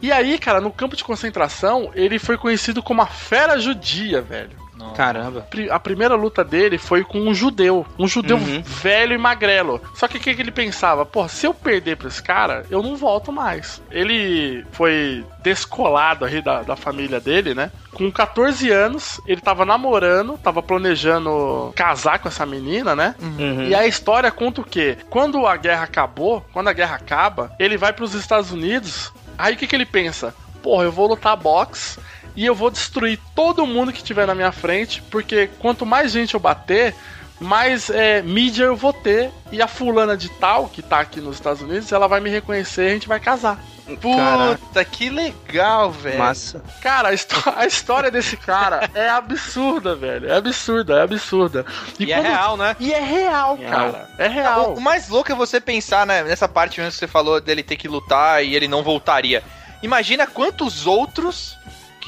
[0.00, 4.56] E aí, cara, no campo de concentração, ele foi conhecido como a fera judia, velho.
[4.78, 4.92] Não.
[4.92, 5.46] Caramba.
[5.70, 7.84] A primeira luta dele foi com um judeu.
[7.98, 8.62] Um judeu Uhum.
[8.62, 9.80] velho e magrelo.
[9.94, 11.04] Só que o que, que ele pensava?
[11.04, 13.82] Pô, se eu perder pra esse cara, eu não volto mais.
[13.90, 17.70] Ele foi descolado aí da, da família dele, né?
[17.92, 23.14] Com 14 anos, ele tava namorando, tava planejando casar com essa menina, né?
[23.20, 23.64] Uhum.
[23.64, 24.96] E a história conta o quê?
[25.10, 29.12] Quando a guerra acabou, quando a guerra acaba, ele vai pros Estados Unidos.
[29.36, 30.32] Aí o que, que ele pensa?
[30.62, 31.98] Porra, eu vou lutar boxe
[32.38, 36.34] e eu vou destruir todo mundo que tiver na minha frente, porque quanto mais gente
[36.34, 36.94] eu bater,
[37.40, 39.32] mais é, mídia eu vou ter.
[39.50, 42.84] E a fulana de tal, que tá aqui nos Estados Unidos, ela vai me reconhecer
[42.84, 43.58] e a gente vai casar.
[44.00, 46.20] Puta, que legal, velho.
[46.20, 46.62] Massa.
[46.80, 50.30] Cara, a, a história desse cara é absurda, velho.
[50.30, 51.66] É absurda, é absurda.
[51.98, 52.76] E, é real, né?
[52.78, 54.08] E é real, cara.
[54.16, 54.74] É real.
[54.74, 57.64] O, o mais louco é você pensar né, nessa parte mesmo que você falou dele
[57.64, 59.42] ter que lutar e ele não voltaria.
[59.82, 61.58] Imagina quantos outros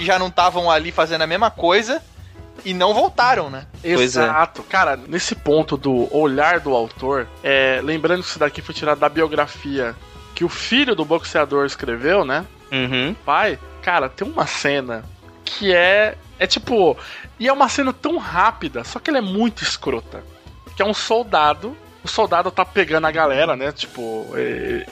[0.01, 2.03] que já não estavam ali fazendo a mesma coisa
[2.65, 3.67] e não voltaram, né?
[3.83, 4.23] Pois é.
[4.23, 4.63] Exato.
[4.63, 9.11] Cara, nesse ponto do olhar do autor, é, lembrando que isso daqui foi tirado da
[9.11, 9.95] biografia
[10.35, 12.47] que o filho do boxeador escreveu, né?
[12.73, 13.15] Uhum.
[13.27, 15.05] Pai, cara, tem uma cena
[15.45, 16.17] que é.
[16.39, 16.97] É tipo.
[17.39, 20.25] E é uma cena tão rápida, só que ela é muito escrota.
[20.75, 21.77] Que é um soldado.
[22.03, 23.73] O soldado tá pegando a galera, né?
[23.73, 24.27] Tipo,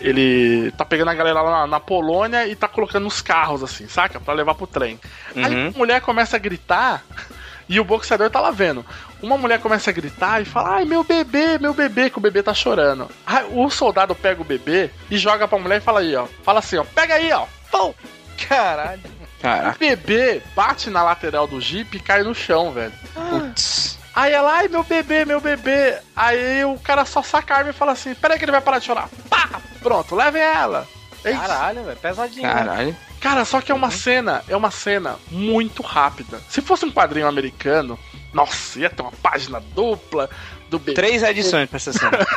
[0.01, 3.89] ele tá pegando a galera lá na, na Polônia e tá colocando nos carros, assim,
[3.89, 4.21] saca?
[4.21, 5.01] Pra levar pro trem.
[5.35, 5.69] Aí Uhum.
[5.75, 7.03] a mulher começa a gritar
[7.69, 8.85] e o boxeador tá lá vendo.
[9.23, 12.43] Uma mulher começa a gritar e fala: Ai, meu bebê, meu bebê, que o bebê
[12.43, 13.09] tá chorando.
[13.27, 16.27] Aí o soldado pega o bebê e joga pra mulher e fala aí, ó.
[16.43, 17.47] Fala assim, ó, pega aí, ó.
[17.71, 17.95] Pô!
[18.49, 19.01] Caralho.
[19.75, 22.93] O bebê bate na lateral do Jeep e cai no chão, velho.
[24.19, 25.97] Aí ela, ai meu bebê, meu bebê.
[26.17, 28.81] Aí o cara só saca a arma e fala assim: peraí que ele vai parar
[28.81, 29.09] de chorar.
[29.31, 29.49] Pá!
[29.81, 30.89] Pronto, levem ela.
[31.23, 31.33] É.
[31.33, 32.43] Caralho, velho, pesadinho.
[32.43, 32.97] né?
[33.21, 36.41] Cara, só que é uma cena, é uma cena muito rápida.
[36.49, 37.97] Se fosse um quadrinho americano,
[38.33, 40.29] nossa, ia ter uma página dupla
[40.69, 40.95] do bebê.
[40.95, 42.19] Três edições pra essa cena.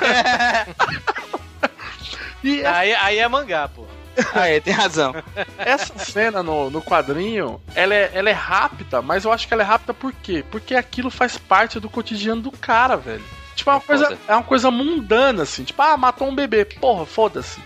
[2.43, 3.85] E Aí, aí é mangá, pô.
[4.33, 5.13] Ah, é, tem razão.
[5.57, 9.63] essa cena no, no quadrinho, ela é, ela é rápida, mas eu acho que ela
[9.63, 10.43] é rápida por quê?
[10.49, 13.23] Porque aquilo faz parte do cotidiano do cara, velho.
[13.55, 15.63] Tipo, é uma coisa, é uma coisa mundana, assim.
[15.63, 16.65] Tipo, ah, matou um bebê.
[16.65, 17.61] Porra, foda-se.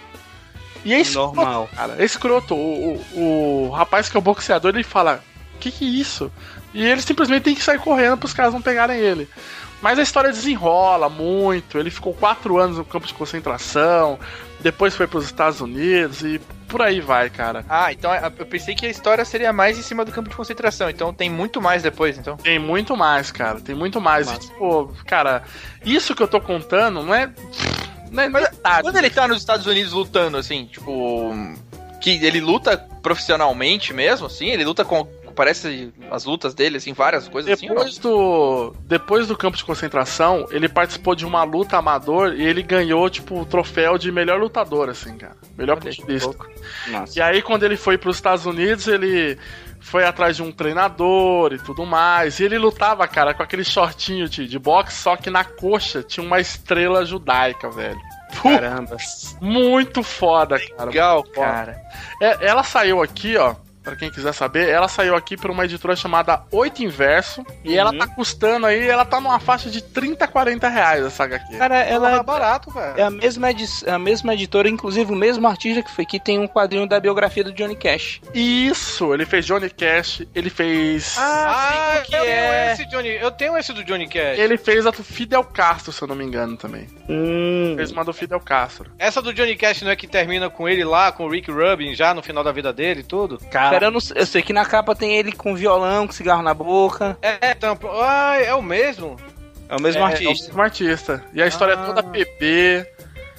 [0.84, 1.70] E é escroto, Normal.
[1.76, 1.96] cara.
[1.98, 2.56] É escroto.
[2.56, 5.24] O, o, o rapaz que é o boxeador, ele fala:
[5.60, 6.32] Que que é isso?
[6.74, 9.30] E ele simplesmente tem que sair correndo pros caras não pegarem ele.
[9.86, 11.77] Mas a história desenrola muito.
[11.77, 14.17] Ele ficou quatro anos no campo de concentração.
[14.59, 17.63] Depois foi pros Estados Unidos e por aí vai, cara.
[17.69, 20.89] Ah, então eu pensei que a história seria mais em cima do campo de concentração.
[20.89, 22.36] Então tem muito mais depois, então.
[22.36, 23.61] Tem muito mais, cara.
[23.61, 24.27] Tem muito mais.
[24.31, 25.43] E, tipo, cara,
[25.86, 27.31] isso que eu tô contando não é.
[28.09, 28.81] Não é Mas metade.
[28.81, 31.31] quando ele tá nos Estados Unidos lutando, assim, tipo.
[32.01, 34.47] Que ele luta profissionalmente mesmo, assim?
[34.47, 35.07] Ele luta com.
[35.36, 37.67] Parece as lutas dele, assim, várias coisas assim.
[37.67, 42.63] Depois do, depois do campo de concentração, ele participou de uma luta amador e ele
[42.63, 45.36] ganhou, tipo, o troféu de melhor lutador, assim, cara.
[45.57, 46.36] Melhor pugilista.
[47.15, 49.38] E aí, quando ele foi pros Estados Unidos, ele
[49.79, 52.39] foi atrás de um treinador e tudo mais.
[52.39, 56.25] E ele lutava, cara, com aquele shortinho de, de boxe, só que na coxa tinha
[56.25, 57.99] uma estrela judaica, velho.
[58.41, 58.97] Caramba.
[59.39, 60.86] muito foda, cara.
[60.86, 61.33] Legal, foda.
[61.33, 61.81] cara.
[62.21, 63.55] É, ela saiu aqui, ó.
[63.86, 67.45] Pra quem quiser saber, ela saiu aqui por uma editora chamada Oito Inverso.
[67.63, 71.57] E ela tá custando aí, ela tá numa faixa de 30, 40 reais essa HQ.
[71.57, 72.97] Cara, ela é, barato, velho.
[72.97, 76.39] é a mesma, edi a mesma editora, inclusive o mesmo artista que foi que tem
[76.39, 78.21] um quadrinho da biografia do Johnny Cash.
[78.33, 81.15] Isso, ele fez Johnny Cash, ele fez.
[81.19, 82.25] Ah, que eu é.
[82.25, 83.09] tenho esse Johnny.
[83.09, 84.39] Eu tenho esse do Johnny Cash.
[84.39, 86.88] Ele fez a do Fidel Castro, se eu não me engano, também.
[87.07, 87.75] Hum.
[87.75, 88.91] Fez uma do Fidel Castro.
[88.97, 91.93] Essa do Johnny Cash não é que termina com ele lá, com o Rick Rubin,
[91.93, 93.38] já no final da vida dele e tudo?
[93.51, 96.41] Cara, eu, não sei- eu sei que na capa tem ele com violão, com cigarro
[96.41, 97.17] na boca.
[97.21, 99.15] É, então, ah, é o mesmo?
[99.67, 100.47] É o mesmo É, é o artista.
[100.47, 101.23] mesmo artista.
[101.34, 102.88] E a história é toda PP.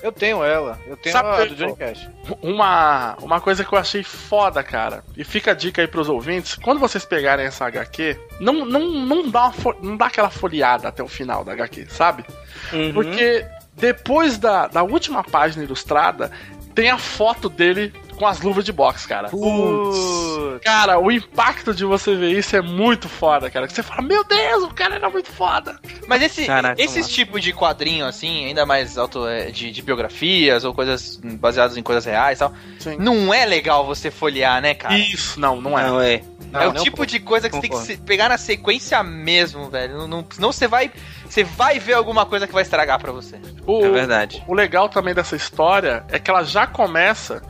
[0.03, 0.79] Eu tenho ela.
[0.87, 2.09] Eu tenho Sabe a do Johnny Cash.
[2.43, 5.03] Uma, uma coisa que eu achei foda, cara.
[5.17, 9.29] E fica a dica aí pros ouvintes: quando vocês pegarem essa HQ, não, não, não,
[9.31, 12.25] dá, uma não dá aquela folheada até o final da HQ, sabe?
[12.73, 12.93] Uhum.
[12.93, 16.31] Porque depois da, da última página ilustrada,
[16.75, 19.29] tem a foto dele com as luvas de boxe, cara.
[19.29, 20.61] Putz.
[20.65, 23.67] Cara, o impacto de você ver isso é muito foda, cara.
[23.67, 25.79] Que você fala, meu Deus, o cara era muito foda.
[26.07, 30.65] Mas esse, Caraca, esses tipos de quadrinho, assim, ainda mais auto, é, de, de biografias
[30.65, 32.97] ou coisas baseadas em coisas reais e tal, Sim.
[32.99, 34.97] não é legal você folhear, né, cara?
[34.99, 35.87] Isso, não, não é.
[35.87, 36.15] Não, é.
[36.55, 37.07] é o não, tipo pô.
[37.07, 37.93] de coisa que você tem que Concordo.
[37.95, 39.99] se- pegar na sequência mesmo, velho.
[39.99, 40.91] Não, não- senão você vai,
[41.29, 43.37] você vai ver alguma coisa que vai estragar pra você.
[43.67, 44.43] O, É verdade.
[44.47, 47.43] o legal também dessa história é que ela já começa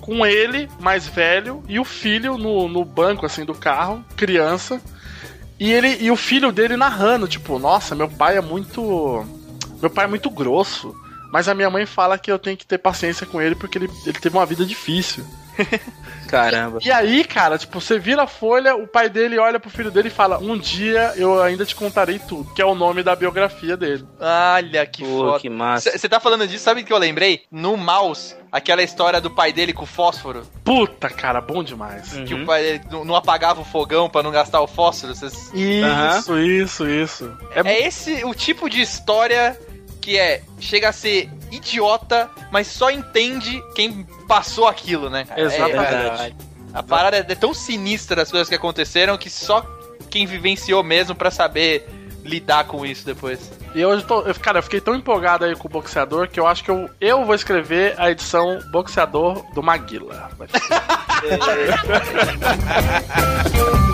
[0.00, 4.80] com ele mais velho e o filho no, no banco assim do carro, criança.
[5.58, 9.26] E ele e o filho dele narrando, tipo, nossa, meu pai é muito
[9.80, 10.94] meu pai é muito grosso,
[11.32, 13.90] mas a minha mãe fala que eu tenho que ter paciência com ele porque ele,
[14.06, 15.24] ele teve uma vida difícil.
[16.30, 16.78] Caramba.
[16.82, 20.08] E aí, cara, tipo, você vira a folha, o pai dele olha pro filho dele
[20.08, 23.76] e fala: "Um dia eu ainda te contarei tudo", que é o nome da biografia
[23.76, 24.06] dele.
[24.18, 25.40] Olha que Pô, foda.
[25.40, 25.96] que massa.
[25.96, 27.42] Você tá falando disso, sabe o que eu lembrei?
[27.50, 30.42] No Mouse, aquela história do pai dele com o fósforo.
[30.64, 32.12] Puta, cara, bom demais.
[32.26, 32.42] Que Uhum.
[32.42, 35.14] o pai dele não, apagava o fogão pra não gastar o fósforo.
[35.14, 37.36] Cês- Isso, isso, isso.
[37.54, 39.58] É, esse o tipo de história
[40.00, 45.24] que é chega a ser idiota, mas só entende quem passou aquilo, né?
[45.24, 45.40] cara?
[45.40, 46.22] Exatamente.
[46.22, 46.32] É,
[46.72, 49.64] a parada é tão sinistra as coisas que aconteceram que só
[50.08, 51.88] quem vivenciou mesmo pra saber
[52.24, 53.50] lidar com isso depois.
[53.74, 56.38] E hoje, eu tô, eu- cara, eu fiquei tão empolgado aí com o boxeador que
[56.38, 60.30] eu acho que eu, eu vou escrever a edição boxeador do Maguila.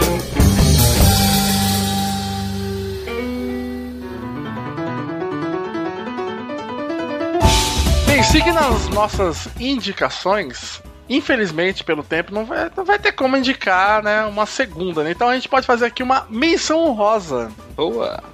[8.16, 14.02] Bem, seguindo as nossas indicações, infelizmente pelo tempo não vai, não vai ter como indicar,
[14.02, 15.10] né, uma segunda, né?
[15.10, 17.52] Então a gente pode fazer aqui uma menção honrosa.
[17.74, 18.24] Boa.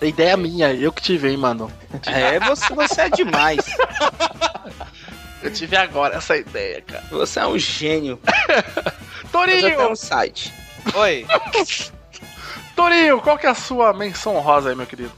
[0.00, 1.70] A ideia é minha, eu que tive, hein, mano.
[2.04, 3.64] É, você, você é demais.
[5.40, 7.04] Eu tive agora essa ideia, cara.
[7.08, 8.18] Você é um gênio.
[9.30, 9.88] Torinho!
[9.88, 10.52] Um site.
[10.94, 11.24] Oi.
[12.74, 15.12] Torinho, qual que é a sua menção honrosa aí, meu querido?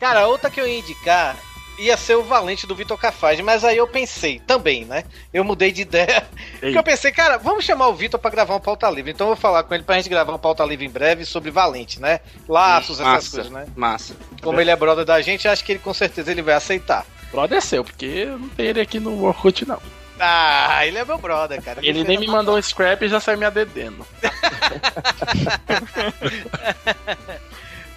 [0.00, 1.36] Cara, outra que eu ia indicar
[1.78, 5.04] ia ser o Valente do Vitor Cafage, mas aí eu pensei também, né?
[5.32, 6.26] Eu mudei de ideia.
[6.60, 9.10] Porque eu pensei, cara, vamos chamar o Vitor pra gravar um pauta livre.
[9.10, 11.50] Então eu vou falar com ele pra gente gravar um pauta livre em breve sobre
[11.50, 12.20] Valente, né?
[12.48, 13.66] Laços, essas Massa, coisas, né?
[13.76, 14.16] Massa.
[14.42, 17.04] Como ele é brother da gente, acho que ele com certeza ele vai aceitar.
[17.30, 19.80] Brother é seu, porque não tem ele aqui no Orkut, não.
[20.18, 21.80] Ah, ele é meu brother, cara.
[21.82, 24.06] Ele nem me mandou um scrap e já saiu me adedendo.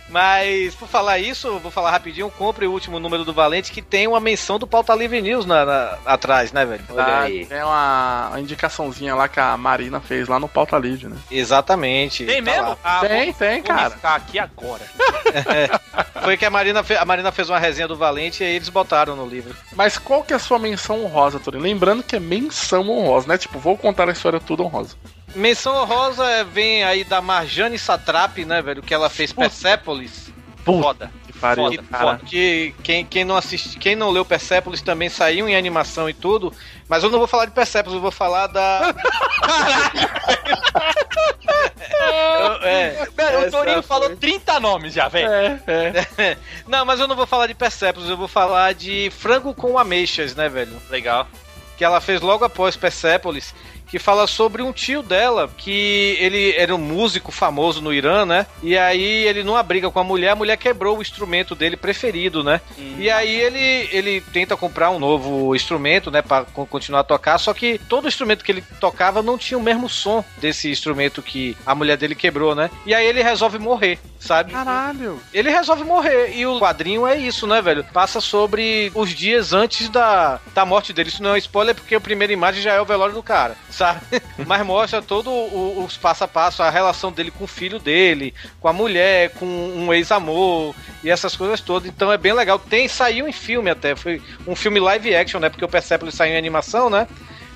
[0.10, 2.30] Mas, por falar isso, vou falar rapidinho.
[2.32, 5.66] Compre o último número do Valente que tem uma menção do Pauta Livre News na,
[5.66, 6.84] na- atrás, né, velho?
[6.95, 11.18] Tá, tem uma, uma indicaçãozinha lá que a Marina fez lá no Pauta Livre, né?
[11.30, 12.26] Exatamente.
[12.26, 12.78] Tem Tá mesmo?
[12.84, 13.97] Ah, tem, vou- tem, vou cara.
[14.03, 14.84] aqui agora.
[16.24, 18.70] Foi que a Marina, fe- a Marina fez uma resenha do Valente e aí eles
[18.70, 19.55] botaram no livro.
[19.76, 21.64] Mas qual que é a sua menção honrosa, Torinho?
[21.64, 23.38] Lembrando que é menção honrosa, né?
[23.38, 24.95] Tipo, vou contar a história tudo honrosa.
[25.38, 28.81] Menção honrosa é- vem aí da Marjane Satrap, né, velho?
[28.81, 30.31] Que ela fez Persepolis.
[30.65, 31.09] Foda.
[31.25, 32.19] Que pariu, Que, cara.
[32.25, 36.51] que quem, quem não assiste, quem não leu Persepolis também saiu em animação e tudo.
[36.89, 38.93] Mas eu não vou falar de Persepolis, eu vou falar da.
[41.89, 45.29] Eu- é, Velho, o essa Torinho foi- falou 30 nomes já, velho.
[45.31, 45.61] É,
[46.17, 46.38] é.
[46.67, 50.35] Não, mas eu não vou falar de Persepolis, eu vou falar de Frango com Ameixas,
[50.35, 50.81] né, velho?
[50.89, 51.27] Legal.
[51.78, 53.53] Que ela fez logo após Persepolis,
[53.88, 58.45] que fala sobre um tio dela, que ele era um músico famoso no Irã, né?
[58.61, 62.43] E aí ele numa briga com a mulher, a mulher quebrou o instrumento dele preferido,
[62.43, 62.61] né?
[62.99, 67.53] E aí ele, ele tenta comprar um novo instrumento, né, para continuar a tocar, só
[67.53, 71.73] que todo instrumento que ele tocava não tinha o mesmo som desse instrumento que a
[71.73, 72.69] mulher dele quebrou, né?
[72.86, 74.51] E aí ele resolve morrer, sabe?
[74.51, 75.19] Caralho.
[75.34, 76.36] Ele resolve morrer.
[76.36, 77.86] E o quadrinho é isso, né, velho?
[77.93, 81.09] Passa sobre os dias antes da, da morte dele.
[81.09, 81.38] Isso não é um
[81.68, 83.99] spoiler porque a primeira imagem já é o velório do cara, sabe?
[84.45, 88.34] Mas mostra todo o- os passo a passo, a relação dele com o filho dele,
[88.59, 91.89] com a mulher, com um ex-amor e essas coisas todas.
[91.89, 92.57] Então é bem legal.
[92.59, 93.95] Tem, saiu em filme até.
[93.95, 95.49] Foi um filme live action, né?
[95.49, 97.07] Porque o Persepolis saiu em animação, né?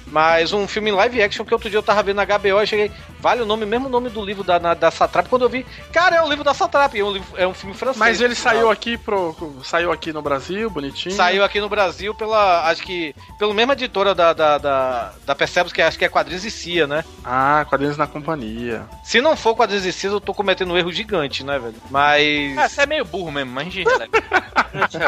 [0.07, 2.91] Mas um filme live action que outro dia eu tava vendo na HBO e cheguei.
[3.21, 5.27] Vale o nome, mesmo nome do livro da, na- da Satrap.
[5.29, 6.95] Quando eu vi, cara, é o livro da Satrap.
[6.95, 7.97] É um, livro- é um filme francês.
[7.99, 9.35] Mas ele saiu aqui pro.
[9.63, 11.15] Saiu aqui no Brasil, bonitinho.
[11.15, 12.67] Saiu aqui no Brasil pela.
[12.69, 13.15] Acho que.
[13.37, 16.87] Pela mesma editora da, da, da, da Persepolis, que acho que é Quadrinhos e Cia,
[16.87, 17.05] né?
[17.23, 18.85] Ah, quadrinhos na companhia.
[19.03, 21.75] Se não for Quadrinhos e Cia, eu tô cometendo um erro gigante, né, velho?
[21.89, 22.57] Mas.
[22.57, 24.11] Ah, você é meio burro mesmo, mas a gente releva.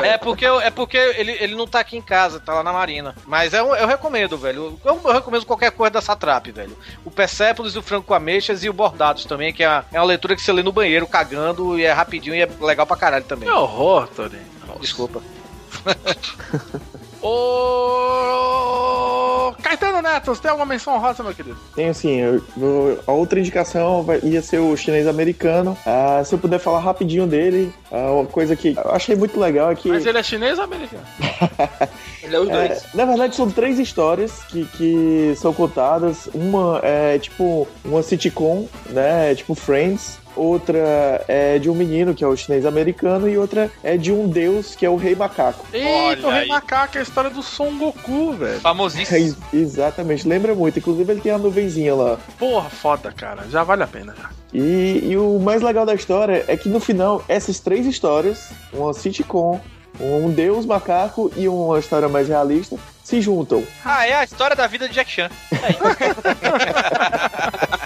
[0.08, 3.16] É porque, é porque ele, ele não tá aqui em casa, tá lá na Marina.
[3.26, 4.80] Mas eu, eu recomendo, velho.
[4.84, 6.78] Eu, eu recomendo qualquer coisa da Satrap, velho.
[7.06, 10.06] O Persepolis, o Franco com Ameixas e o Bordados também, que é, uma- é uma
[10.06, 13.26] leitura que você lê no banheiro, cagando, e é rapidinho e é legal pra caralho
[13.26, 13.48] também.
[13.50, 14.44] Que horror, Torinho.
[14.80, 15.22] Desculpa.
[17.24, 18.84] Ô.
[19.62, 21.58] Caetano Neto, você tem alguma menção rosa, meu querido?
[21.76, 25.78] Tenho assim, eu- eu- a outra indicação vai- ia ser o chinês americano.
[25.86, 29.72] Ah, se eu puder falar rapidinho dele, ah, uma coisa que eu achei muito legal
[29.72, 29.88] é que.
[29.90, 31.04] Mas ele é chinês ou americano?
[32.24, 32.84] Ele é os É, dois.
[32.94, 36.30] na verdade, são três histórias que, que são contadas.
[36.34, 39.36] Uma é tipo uma sitcom, né?
[39.36, 40.20] Tipo Friends.
[40.36, 43.30] Outra é de um menino, que é o chinês americano.
[43.30, 45.66] E outra é de um deus, que é o Rei Macaco.
[45.72, 46.48] Eita, o Rei aí.
[46.48, 48.60] Macaco é a história do Son Goku, velho.
[48.60, 49.14] Famosíssimo.
[49.54, 50.80] É, exatamente, lembra muito.
[50.80, 52.18] Inclusive, ele tem a nuvenzinha lá.
[52.40, 53.44] Porra, foda, cara.
[53.50, 54.30] Já vale a pena, já.
[54.54, 58.94] E, e o mais legal da história é que no final, essas três histórias, uma
[58.94, 59.60] sitcom,
[60.00, 63.64] um deus macaco e uma história mais realista, se juntam.
[63.84, 65.30] Ah, é a história da vida de Jack Chan.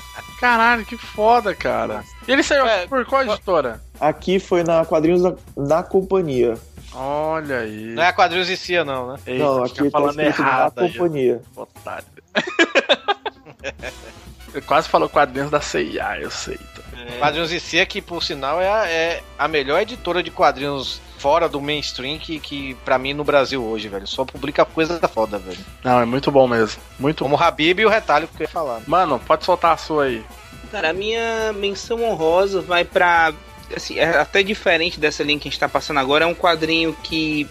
[0.48, 2.06] Caralho, que foda, cara.
[2.26, 3.82] E ele saiu É, por qual editora?
[4.00, 6.58] Aqui foi na Quadrinhos da, da Companhia.
[6.94, 7.94] Olha aí.
[7.94, 9.20] Não é Quadrinhos e Cia, não, né?
[9.28, 10.94] Eita, Não, acho que aqui tá falando escrito errado da aí.
[10.94, 11.42] Companhia.
[11.54, 12.06] Otário.
[14.54, 16.58] Ele quase falou quadrinhos da CIA, eu sei.
[16.58, 16.82] tá?
[17.20, 21.50] Quadrinhos e Cia, que por sinal é a, é a melhor editora de quadrinhos fora
[21.50, 24.08] do mainstream que, que pra mim no Brasil hoje, velho.
[24.08, 25.60] Só publica coisa foda, velho.
[25.84, 26.82] Não, é muito bom mesmo.
[26.98, 28.80] Muito Como o Habib e o Retalho que eu ia falar.
[28.88, 30.24] Mano, pode soltar a sua aí.
[30.72, 33.34] Cara, a minha menção honrosa vai pra.
[33.76, 36.24] Assim, é até diferente dessa linha que a gente tá passando agora.
[36.24, 37.46] É um quadrinho que.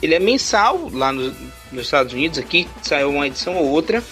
[0.00, 1.34] Ele é mensal lá no-
[1.72, 4.04] nos Estados Unidos, aqui saiu uma edição ou outra,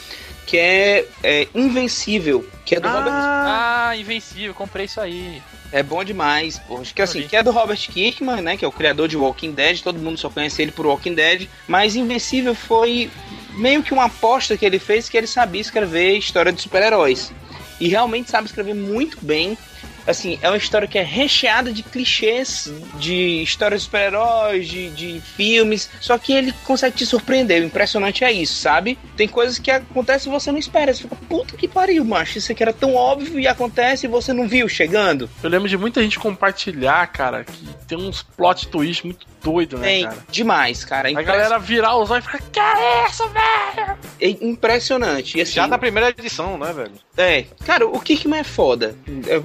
[0.44, 3.12] que é, é Invencível, que é do Robert.
[3.12, 5.40] Ah, invencível, comprei isso aí.
[5.72, 6.78] É bom demais, pô.
[6.78, 8.56] Acho que assim, que é do Robert Kirkman, né?
[8.56, 11.48] Que é o criador de Walking Dead, todo mundo só conhece ele por Walking Dead.
[11.66, 13.10] Mas Invencível foi
[13.54, 17.32] meio que uma aposta que ele fez que ele sabia escrever história de super-heróis.
[17.80, 19.58] E realmente sabe escrever muito bem.
[20.06, 25.20] Assim, é uma história que é recheada de clichês, de histórias de super-heróis, de, de
[25.20, 27.62] filmes, só que ele consegue te surpreender.
[27.62, 28.98] O impressionante é isso, sabe?
[29.16, 30.92] Tem coisas que acontecem e você não espera.
[30.92, 32.38] Você fica, puta que pariu, macho.
[32.38, 35.28] Isso aqui era tão óbvio e acontece e você não viu chegando.
[35.42, 39.86] Eu lembro de muita gente compartilhar, cara, que tem uns plot twist muito doido, né,
[39.86, 40.16] Tem cara?
[40.30, 41.08] demais, cara.
[41.08, 43.98] A galera virar os olhos e ficar, que é isso, velho?
[44.20, 45.36] É impressionante.
[45.38, 46.92] E, assim, Já na primeira edição, né, velho?
[47.16, 48.96] É, cara, o Kirkman é foda.
[49.28, 49.40] É,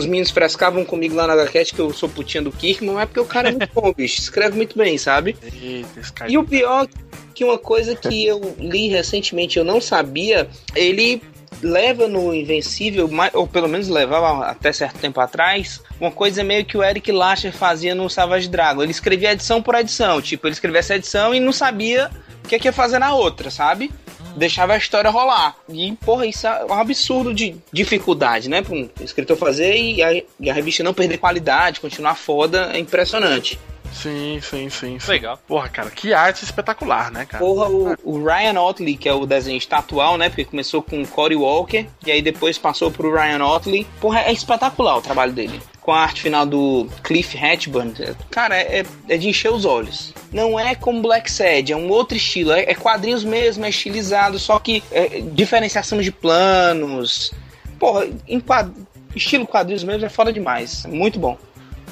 [0.00, 3.06] Os meninos frescavam comigo lá na HCast que eu sou putinha do Kirkman, mas é
[3.06, 4.18] porque o cara é muito bom, bicho.
[4.18, 5.36] Escreve muito bem, sabe?
[5.62, 6.26] Eita.
[6.26, 6.88] E o pior
[7.34, 11.22] que uma coisa que eu li recentemente eu não sabia, ele
[11.62, 16.78] leva no Invencível, ou pelo menos levava até certo tempo atrás, uma coisa meio que
[16.78, 18.82] o Eric Lasher fazia no Savage Dragon.
[18.82, 22.10] Ele escrevia edição por edição, tipo, ele escrevia essa edição e não sabia
[22.42, 23.90] o que, que ia fazer na outra, sabe?
[24.36, 25.56] Deixava a história rolar.
[25.68, 28.62] E, porra, isso é um absurdo de dificuldade, né?
[28.62, 32.78] Pra um escritor fazer e a, e a revista não perder qualidade, continuar foda, é
[32.78, 33.58] impressionante.
[33.92, 35.10] Sim, sim, sim, sim.
[35.10, 35.38] Legal.
[35.46, 37.44] Porra, cara, que arte espetacular, né, cara?
[37.44, 40.28] Porra, o, o Ryan Otley, que é o desenhista atual, né?
[40.28, 43.86] Porque começou com o Cory Walker e aí depois passou pro Ryan Otley.
[44.00, 45.60] Porra, é espetacular o trabalho dele.
[45.80, 47.94] Com a arte final do Cliff Hatchburn.
[48.30, 50.14] Cara, é, é de encher os olhos.
[50.32, 52.52] Não é como Black Sad, é um outro estilo.
[52.52, 57.32] É, é quadrinhos mesmo, é estilizado, só que é, diferenciação de planos.
[57.78, 58.06] Porra,
[58.46, 58.70] quad...
[59.14, 60.86] estilo quadrinhos mesmo é foda demais.
[60.86, 61.36] Muito bom.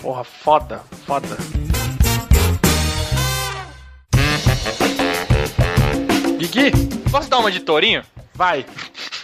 [0.01, 1.37] Porra, foda, foda.
[6.47, 6.71] Gui,
[7.11, 8.03] Posso dar uma de tourinho?
[8.35, 8.65] vai.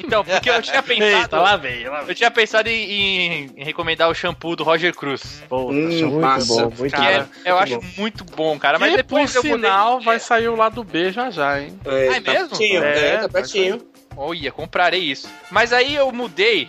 [0.02, 1.04] Então, porque eu tinha pensado.
[1.22, 2.08] Eita, lá vem, lá vem.
[2.08, 5.40] Eu tinha pensado em, em- em recomendar o shampoo do Roger Cruz.
[5.52, 6.64] Hum, Muito massa.
[6.64, 7.26] bom, muito Que é- bom.
[7.44, 7.86] eu muito acho bom.
[7.96, 8.76] muito bom, cara.
[8.78, 11.78] Mas que, depois por eu mudei- sinal, vai sair o lado B já já, hein?
[11.84, 12.48] É mesmo?
[12.48, 13.80] Pertinho, É, é, tá pertinho.
[14.16, 15.28] Olha, comprarei isso.
[15.48, 16.68] Mas aí eu mudei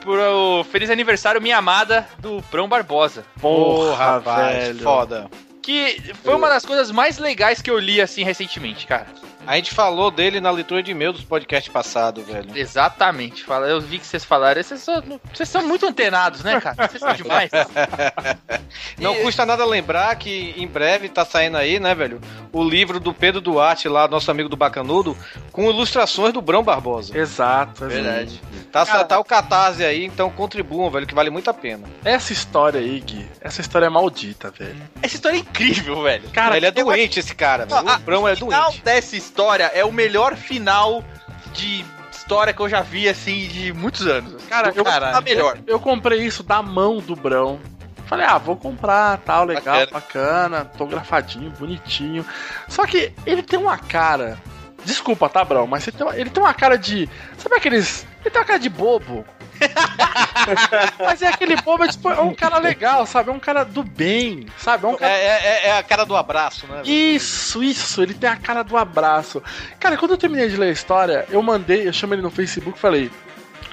[0.00, 3.24] pro Feliz Aniversário Minha Amada do Brão Barbosa.
[3.40, 4.78] Porra, rapaz, velho.
[4.80, 5.28] foda.
[5.62, 9.06] Que foi uma das coisas mais legais que eu li assim recentemente, cara.
[9.46, 12.48] A gente falou dele na leitura de e-mail dos podcasts passados, velho.
[12.56, 13.44] Exatamente.
[13.44, 14.62] Fala- Eu vi que vocês falaram.
[14.62, 15.02] Vocês são,
[15.32, 16.88] vocês são muito antenados, né, cara?
[16.88, 17.50] Vocês são demais.
[18.98, 22.20] Não E- custa nada lembrar que em breve tá saindo aí, né, velho?
[22.52, 25.16] O livro do Pedro Duarte, lá, nosso amigo do Bacanudo,
[25.52, 27.16] com ilustrações do Brão Barbosa.
[27.16, 27.86] Exato, exato.
[27.86, 28.40] Verdade.
[28.72, 31.86] Tá, Cara- tá o catarse aí, então contribuam, velho, que vale muito a pena.
[32.04, 34.76] Essa história aí, Gui, essa história é maldita, velho.
[35.02, 36.28] Essa história é incrível, velho.
[36.30, 37.80] Cara, Ele é eu doente, esse cara, velho.
[37.88, 38.80] O Brão é doente.
[38.82, 39.35] dessa história
[39.72, 41.04] é o melhor final
[41.52, 44.44] de história que eu já vi, assim, de muitos anos.
[44.46, 44.84] Cara, eu,
[45.20, 45.58] melhor.
[45.66, 47.60] Eu comprei isso da mão do Brão.
[48.06, 49.90] Falei, ah, vou comprar, tal, legal, Bacana.
[49.92, 52.24] bacana, autografadinho, bonitinho.
[52.68, 54.38] Só que ele tem uma cara.
[54.84, 55.66] Desculpa, tá, Brão?
[55.66, 57.08] Mas ele tem, uma, ele tem uma cara de.
[57.36, 58.06] Sabe aqueles.
[58.20, 59.24] Ele tem uma cara de bobo.
[60.98, 63.30] mas é aquele bobo, é, tipo, é um cara legal, sabe?
[63.30, 64.84] É um cara do bem, sabe?
[64.84, 65.12] É um É, cara.
[65.12, 66.82] é- é a cara do abraço, né?
[66.84, 69.42] Isso, isso, ele tem a cara do abraço.
[69.80, 72.78] Cara, quando eu terminei de ler a história, eu mandei, eu chamei ele no Facebook
[72.78, 73.10] e falei: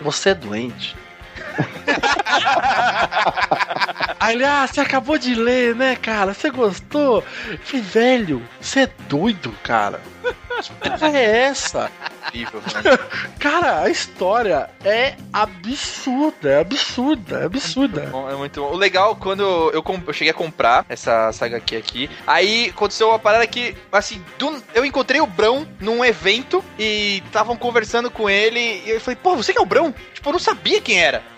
[0.02, 0.96] Você é doente?
[4.20, 6.34] Aí ele, ah, você acabou de ler, né, cara?
[6.34, 7.24] Você gostou?
[7.50, 10.02] Eu falei, velho, você é doido, cara.
[10.64, 11.92] Que porra é essa?
[12.34, 13.00] Mano.
[13.40, 18.02] Cara, a história é absurda, é absurda, é absurda.
[18.12, 18.72] Bom, é muito bom.
[18.72, 23.20] O legal, quando eu, eu cheguei a comprar essa saga aqui, aqui, aí aconteceu uma
[23.20, 28.60] parada que, assim, do- eu encontrei o Brão num evento e estavam conversando com ele
[28.86, 29.94] e eu falei, pô, você que é o Brão?
[30.14, 31.22] Tipo, eu não sabia quem era.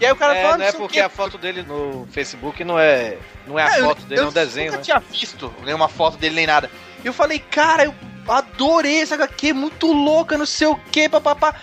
[0.00, 2.78] e aí o cara É, falou, não é porque a foto dele no Facebook não
[2.78, 3.16] é,
[3.46, 4.84] não é a eu- foto dele, é um desenho, nunca né?
[4.84, 6.70] tinha visto nenhuma foto dele nem nada.
[7.02, 7.94] E eu falei, cara, eu
[8.30, 11.54] adorei essa HQ, muito louca, não sei o que, papapá.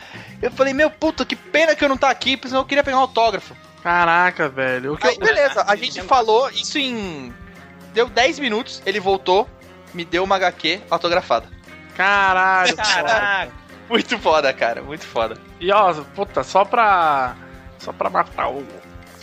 [0.42, 2.84] Eu falei, meu puta, que pena que eu não tá aqui, porque senão eu queria
[2.84, 3.56] pegar um autógrafo.
[3.82, 4.94] Caraca, velho.
[4.94, 7.34] O que eu- Aí, beleza, a gente falou isso em.
[7.94, 9.50] Deu 10 minutos, ele voltou,
[9.94, 11.48] me deu uma HQ autografada.
[11.96, 12.76] Caralho.
[12.76, 13.52] Caraca.
[13.90, 15.38] Muito foda, cara, muito foda.
[15.60, 17.36] E ó, puta, só pra.
[17.80, 18.66] Só pra matar o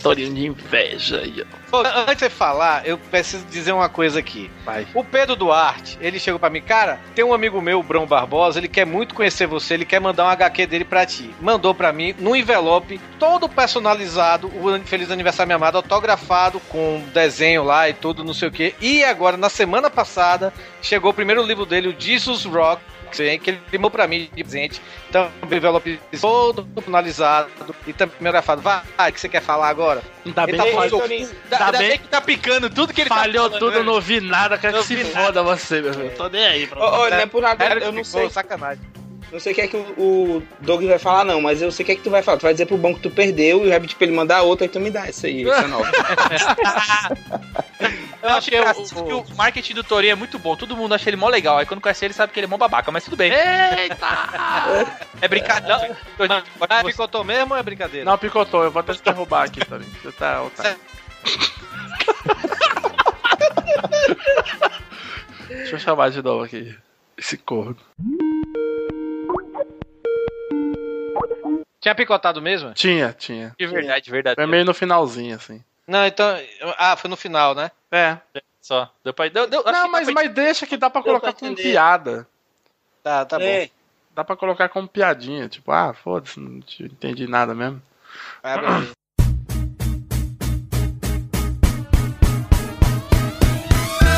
[0.05, 1.57] Torinho de inveja aí, ó.
[1.71, 4.51] Pô, antes de você falar, eu preciso dizer uma coisa aqui.
[4.63, 4.85] Vai.
[4.93, 8.59] O Pedro Duarte, ele chegou pra mim, cara, tem um amigo meu, o Brão Barbosa,
[8.59, 11.33] ele quer muito conhecer você, ele quer mandar um HQ dele pra ti.
[11.41, 17.63] Mandou pra mim, num envelope, todo personalizado, o Feliz Aniversário Minha Amada, autografado, com desenho
[17.63, 18.75] lá e tudo, não sei o que.
[18.79, 20.53] E agora, na semana passada,
[20.83, 22.79] chegou o primeiro livro dele, o Jesus Rock,
[23.39, 24.81] que ele mandou pra mim de presente.
[25.09, 27.49] Então, o envelope todo personalizado
[27.87, 28.61] e também autografado.
[28.61, 30.01] Vai, o que você quer falar agora?
[30.25, 31.33] Ainda Ele bem, tá falando- Ainda,
[31.65, 33.83] ainda bem- bem que tá picando tudo que ele falhou tá falando, tudo, né?
[33.85, 36.11] não ouvi nada, quero Não que se foda você, meu filho.
[36.11, 38.29] Tô nem aí pra Ô, ô, não é por nada, eu não sei.
[38.29, 38.83] sacanagem.
[39.35, 41.83] Não sei o que é que o, o Doug vai falar, não, mas eu sei
[41.83, 42.37] o que é que tu vai falar.
[42.37, 44.65] Tu vai dizer pro banco que tu perdeu e o Rabbit pra ele mandar outra
[44.65, 45.91] e tu me dá essa aí, essa nova.
[48.23, 50.55] Eu achei o, o, o marketing do Torinho é muito bom.
[50.55, 51.57] Todo mundo acha ele mó legal.
[51.57, 53.29] Aí quando conhece ele, sabe que ele é mó babaca, mas tudo bem.
[53.33, 54.87] Eita!
[55.21, 55.97] É brincadeira.
[56.17, 58.09] Não, Ah, picotou mesmo ou é brincadeira?
[58.09, 58.63] Não, picotou.
[58.63, 59.91] Eu vou até te derrubar aqui, Torinho.
[60.01, 60.43] Você tá...
[60.43, 60.79] otário.
[65.47, 66.73] Deixa eu chamar de novo aqui.
[67.17, 67.77] Esse corno.
[71.85, 72.73] Tinha picotado mesmo?
[72.73, 73.53] Tinha, tinha.
[73.59, 74.33] De verdade, de verdade.
[74.35, 75.63] Foi meio no finalzinho, assim.
[75.87, 76.35] Não, então.
[76.79, 77.69] Ah, foi no final, né?
[77.91, 78.17] É.
[78.59, 78.91] Só.
[79.03, 79.27] Deu pra...
[79.27, 81.69] deu, deu, Não, mas, pra- mas deixa que dá pra Deu colocar pra como entender.
[81.69, 82.27] piada.
[83.03, 83.45] Tá, tá bom.
[83.45, 83.69] É.
[84.15, 85.47] Dá pra colocar como piadinha.
[85.47, 87.79] Tipo, ah, foda-se, não te- entendi nada mesmo.
[88.41, 88.65] Abre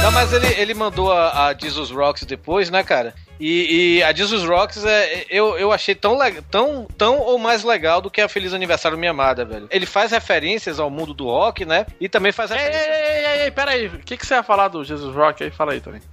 [0.08, 3.14] Não, mas ele, ele mandou a, a Jesus Rocks depois, né, cara?
[3.38, 6.18] E, e a Jesus Rocks é, eu, eu achei tão,
[6.50, 9.68] tão, tão ou mais legal do que a Feliz Aniversário Minha Amada, velho.
[9.70, 11.86] Ele faz referências ao mundo do rock, né?
[12.00, 12.96] E também faz Ei, ei, referências.
[12.96, 13.88] ei, ei, ei, pera aí.
[13.88, 15.52] O que, que você ia falar do Jesus Rock aí?
[15.52, 16.04] Fala aí, Torinho.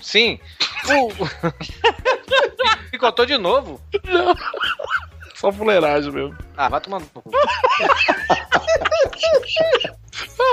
[0.00, 0.38] Sim.
[0.88, 1.10] O...
[2.92, 3.80] Picotou de novo?
[4.04, 4.36] Não.
[5.34, 6.38] Só fuleiragem mesmo.
[6.56, 7.10] Ah, vai tomando.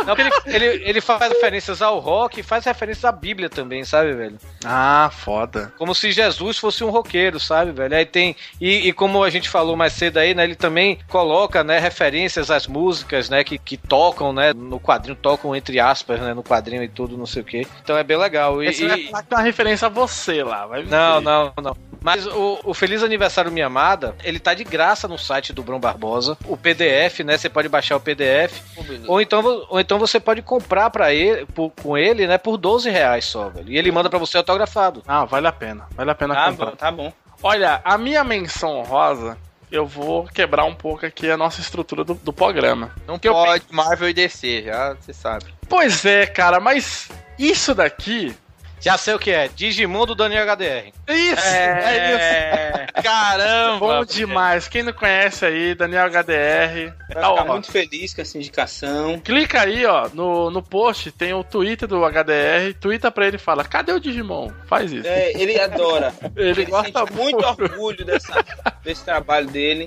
[0.05, 0.31] Não, porque ele,
[0.65, 4.37] ele, ele faz referências ao rock e faz referências à Bíblia também, sabe, velho?
[4.65, 5.73] Ah, foda.
[5.77, 7.95] Como se Jesus fosse um roqueiro, sabe, velho?
[7.95, 8.35] Aí tem.
[8.59, 10.43] E, e como a gente falou mais cedo aí, né?
[10.43, 13.43] Ele também coloca, né, referências às músicas, né?
[13.43, 14.53] Que, que tocam, né?
[14.53, 16.33] No quadrinho, tocam entre aspas, né?
[16.33, 17.67] No quadrinho e tudo, não sei o quê.
[17.83, 18.61] Então é bem legal.
[18.63, 20.65] E, Esse vai e- falar que é uma referência a você lá.
[20.65, 20.89] Vai ver.
[20.91, 21.77] Não, não, não.
[22.01, 25.79] Mas o, o Feliz Aniversário Minha Amada, ele tá de graça no site do Brão
[25.79, 26.37] Barbosa.
[26.45, 27.37] O PDF, né?
[27.37, 28.61] Você pode baixar o PDF.
[29.07, 32.37] Ou então, ou então você pode comprar para ele, por- com ele, né?
[32.37, 33.69] Por 12 reais só, velho.
[33.71, 35.03] E ele manda pra você autografado.
[35.07, 35.87] Ah, vale a pena.
[35.95, 36.65] Vale a pena Tá comprar.
[36.71, 37.13] bom, tá bom.
[37.43, 39.37] Olha, a minha menção honrosa,
[39.71, 42.91] eu vou quebrar um pouco aqui a nossa estrutura do, do programa.
[43.05, 45.45] Não eu pode Marvel e DC, já você sabe.
[45.69, 48.35] Pois é, cara, mas isso daqui.
[48.79, 49.47] Já sei o que é.
[49.47, 50.91] Digimon do Daniel HDR.
[51.07, 51.45] Isso!
[51.45, 52.93] É, isso!
[53.03, 53.79] Caramba!
[53.79, 54.67] Bom demais.
[54.67, 56.93] Quem não conhece aí, Daniel HDR.
[57.13, 57.45] Vai Tá, ó.
[57.45, 59.19] muito feliz com essa indicação.
[59.19, 62.73] Clica aí, ó, no, no post, tem o Twitter do HDR.
[62.79, 64.51] Twitta pra ele e fala: cadê o Digimon?
[64.67, 65.07] Faz isso.
[65.07, 66.13] É, ele adora.
[66.35, 68.45] Ele Ele gosta sente muito orgulho dessa,
[68.83, 69.85] desse trabalho dele.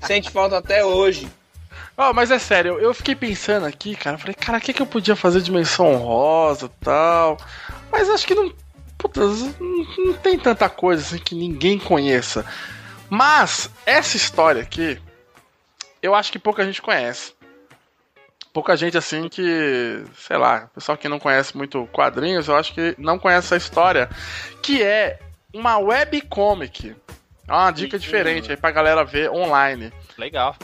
[0.00, 1.28] Sente falta até hoje.
[1.96, 4.14] Ó, mas é sério, eu fiquei pensando aqui, cara.
[4.14, 7.36] eu Falei, cara, o que, que eu podia fazer de menção honrosa e tal?
[7.90, 8.52] Mas acho que não.
[9.98, 12.44] Não, tem tanta coisa assim que ninguém conheça.
[13.08, 15.00] Mas, essa história aqui,
[16.02, 17.32] eu acho que pouca gente conhece.
[18.52, 22.94] Pouca gente assim que, sei lá, pessoal que não conhece muito quadrinhos, eu acho que
[22.98, 24.10] não conhece essa história.
[24.62, 25.20] Que é
[25.54, 26.96] uma webcomic.
[27.46, 30.56] É uma dica diferente aí pra galera ver online Legal.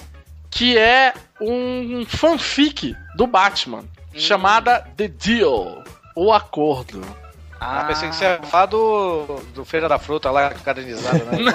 [0.50, 3.84] que é um fanfic do Batman,
[4.14, 5.83] chamada The Deal,
[6.14, 7.02] o acordo.
[7.66, 11.54] Ah, pensei que você ia falar do, do Feira da Fruta lá, cadernizada, né?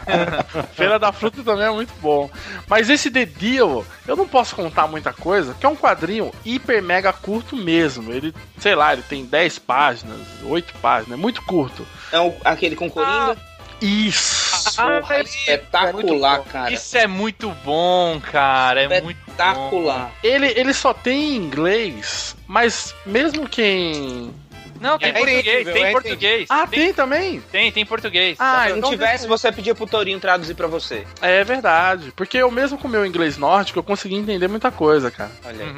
[0.72, 2.30] Feira da Fruta também é muito bom.
[2.66, 6.82] Mas esse The Deal, eu não posso contar muita coisa, porque é um quadrinho hiper
[6.82, 8.12] mega curto mesmo.
[8.12, 11.86] Ele, sei lá, ele tem 10 páginas, 8 páginas, é muito curto.
[12.12, 13.36] É o- aquele com Coringa.
[13.80, 14.76] Isso!
[14.76, 16.72] Porra, espetacular, cara.
[16.72, 18.82] Isso é muito bom, cara.
[18.82, 20.12] É muito Espetacular.
[20.22, 24.34] Ele, ele só tem em inglês, mas mesmo quem.
[24.80, 26.46] Não, tem É português, entendível, tem é português.
[26.50, 27.40] Ah, tem também?
[27.52, 28.36] Tem, tem português.
[28.38, 31.06] Ah, Se não então tivesse, você pedia pro Torinho traduzir pra você.
[31.20, 32.12] É verdade.
[32.14, 35.30] Porque eu mesmo com o meu inglês nórdico, eu consegui entender muita coisa, cara.
[35.44, 35.76] Olha aí.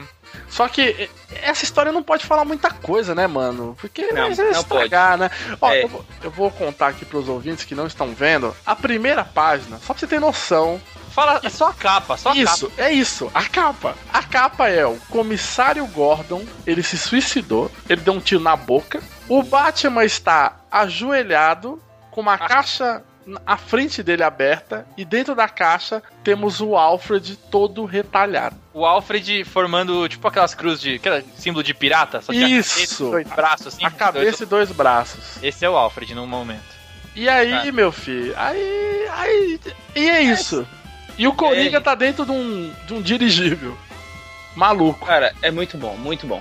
[0.48, 1.08] Só que
[1.42, 3.76] essa história não pode falar muita coisa, né, mano?
[3.80, 5.30] Porque Não, ser não estragar, né?
[5.60, 5.84] Ó, É.
[5.84, 8.54] eu, vou, eu vou contar aqui pros ouvintes que não estão vendo.
[8.64, 10.80] A primeira página, só pra você ter noção.
[11.10, 13.30] Fala, é só a capa, só a Isso, é isso.
[13.34, 13.96] A capa.
[14.12, 19.02] A capa é o comissário Gordon, ele se suicidou, ele deu um tiro na boca.
[19.28, 23.02] O Batman está ajoelhado com uma caixa
[23.46, 28.56] à frente dele aberta e dentro da caixa temos o Alfred todo retalhado.
[28.72, 30.94] O Alfred formando, tipo, aquelas cruzes de.
[30.94, 32.74] Aquela símbolo de pirata, só que a Isso.
[32.74, 33.84] cabeça e dois braços assim.
[33.84, 35.42] A cabeça e dois braços.
[35.42, 36.78] Esse é o Alfred no momento.
[37.14, 37.72] E aí, Cara.
[37.72, 39.60] meu filho, aí, aí.
[39.96, 40.66] E é isso.
[41.16, 43.76] E o Coringa tá dentro de um, de um dirigível.
[44.54, 45.04] Maluco.
[45.04, 46.40] Cara, é muito bom, muito bom.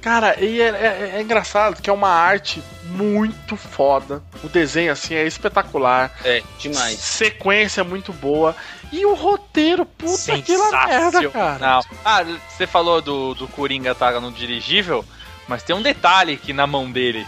[0.00, 4.22] Cara, e é, é- é engraçado que é uma arte muito foda.
[4.44, 6.10] O desenho, assim, é espetacular.
[6.24, 6.98] É, demais.
[6.98, 8.54] Sequência muito boa.
[8.92, 11.58] E o roteiro, puta que merda, cara.
[11.58, 11.80] Não.
[12.04, 15.04] Ah, você falou do, do Coringa tá no dirigível,
[15.46, 17.26] mas tem um detalhe aqui na mão dele.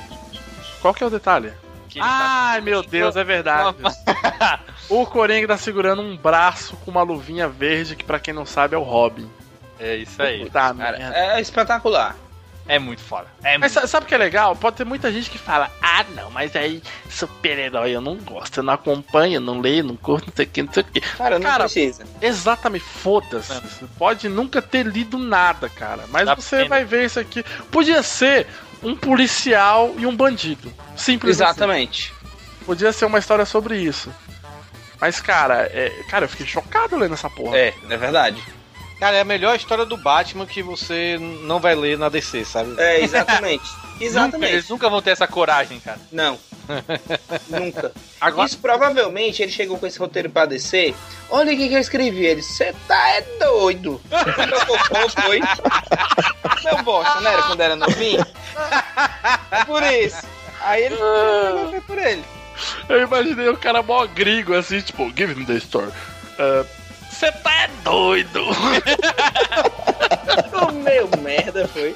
[0.81, 1.53] Qual que é o detalhe?
[1.89, 3.77] Que ele tá- Ai, meu Deus, é verdade.
[4.89, 8.75] o Coringa tá segurando um braço com uma luvinha verde, que pra quem não sabe
[8.75, 9.29] é o Robin.
[9.79, 10.49] É isso aí.
[10.51, 11.17] Tá, Cara, merda.
[11.17, 12.15] é espetacular.
[12.71, 13.27] É muito foda.
[13.43, 13.83] É Mas muito...
[13.83, 14.55] sa- sabe o que é legal?
[14.55, 16.81] Pode ter muita gente que fala: Ah, não, mas aí
[17.11, 20.49] super-herói eu não gosto, eu não acompanho, eu não leio, não curto, não sei o
[20.49, 21.01] que, não sei o que.
[21.01, 22.05] Cara, não Cara, precisa.
[22.23, 23.53] Exatamente, foda-se.
[23.55, 26.05] Você pode nunca ter lido nada, cara.
[26.11, 26.69] Mas Dá você pena.
[26.69, 27.43] vai ver isso aqui.
[27.73, 28.47] Podia ser
[28.85, 30.73] um policial e um bandido.
[30.97, 31.51] Simples assim.
[31.51, 32.15] Exatamente.
[32.65, 34.15] Podia ser uma história sobre isso.
[35.01, 35.91] Mas, cara, é...
[36.09, 37.57] cara, eu fiquei chocado lendo essa porra.
[37.57, 38.41] É, é verdade.
[39.01, 42.75] Cara, é a melhor história do Batman que você não vai ler na DC, sabe?
[42.79, 43.65] É, exatamente.
[44.01, 44.53] Nunca, exatamente.
[44.55, 45.99] eles nunca vão ter essa coragem, cara.
[46.13, 46.39] Não.
[47.49, 47.93] Nunca.
[48.21, 50.95] Agora- Isso provavelmente ele chegou com esse roteiro pra descer.
[51.29, 52.25] Olha o que, que eu escrevi.
[52.25, 54.01] Ele, você tá é doido.
[54.89, 55.41] Qual foi?
[56.65, 58.25] Não bosta, não era quando era novinho?
[59.51, 60.23] É por isso.
[60.63, 60.97] Aí ele
[61.71, 62.25] foi por ele.
[62.89, 65.91] Eu imaginei o cara mó gringo, assim, tipo, give me the story.
[67.21, 68.41] Você tá é doido!
[70.69, 71.95] O meu merda foi.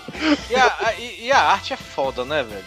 [0.50, 2.64] E a, a- e- e a arte é foda, né, velho?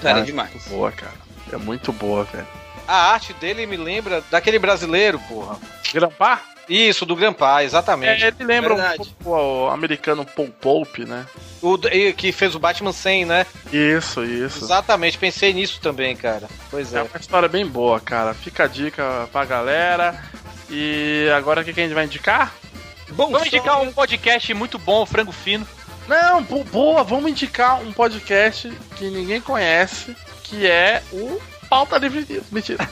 [0.00, 0.50] Cara, Ah, demais.
[0.52, 1.12] Muito boa, cara.
[1.52, 2.46] É muito boa, velho.
[2.86, 5.56] A arte dele me lembra daquele brasileiro, porra.
[5.92, 6.42] Grampar?
[6.68, 8.22] Isso, do Grampar, exatamente.
[8.24, 8.96] É, ele lembra um Verdade.
[9.24, 11.26] pouco o americano Paul Pope, né?
[11.60, 11.76] O
[12.16, 13.46] que fez o Batman 100, né?
[13.72, 14.64] Isso, isso.
[14.64, 16.46] Exatamente, pensei nisso também, cara.
[16.70, 17.02] Pois É é.
[17.02, 18.32] uma história bem boa, cara.
[18.34, 20.22] Fica a dica pra galera.
[20.70, 22.54] E agora o que, que a gente vai indicar?
[23.10, 25.66] Bom, Vamos indicar um podcast muito bom, o Frango Fino.
[26.06, 32.24] Não, bo- boa, vamos indicar um podcast que ninguém conhece, que é o Pauta Livre
[32.28, 32.44] News.
[32.50, 32.78] Mentira.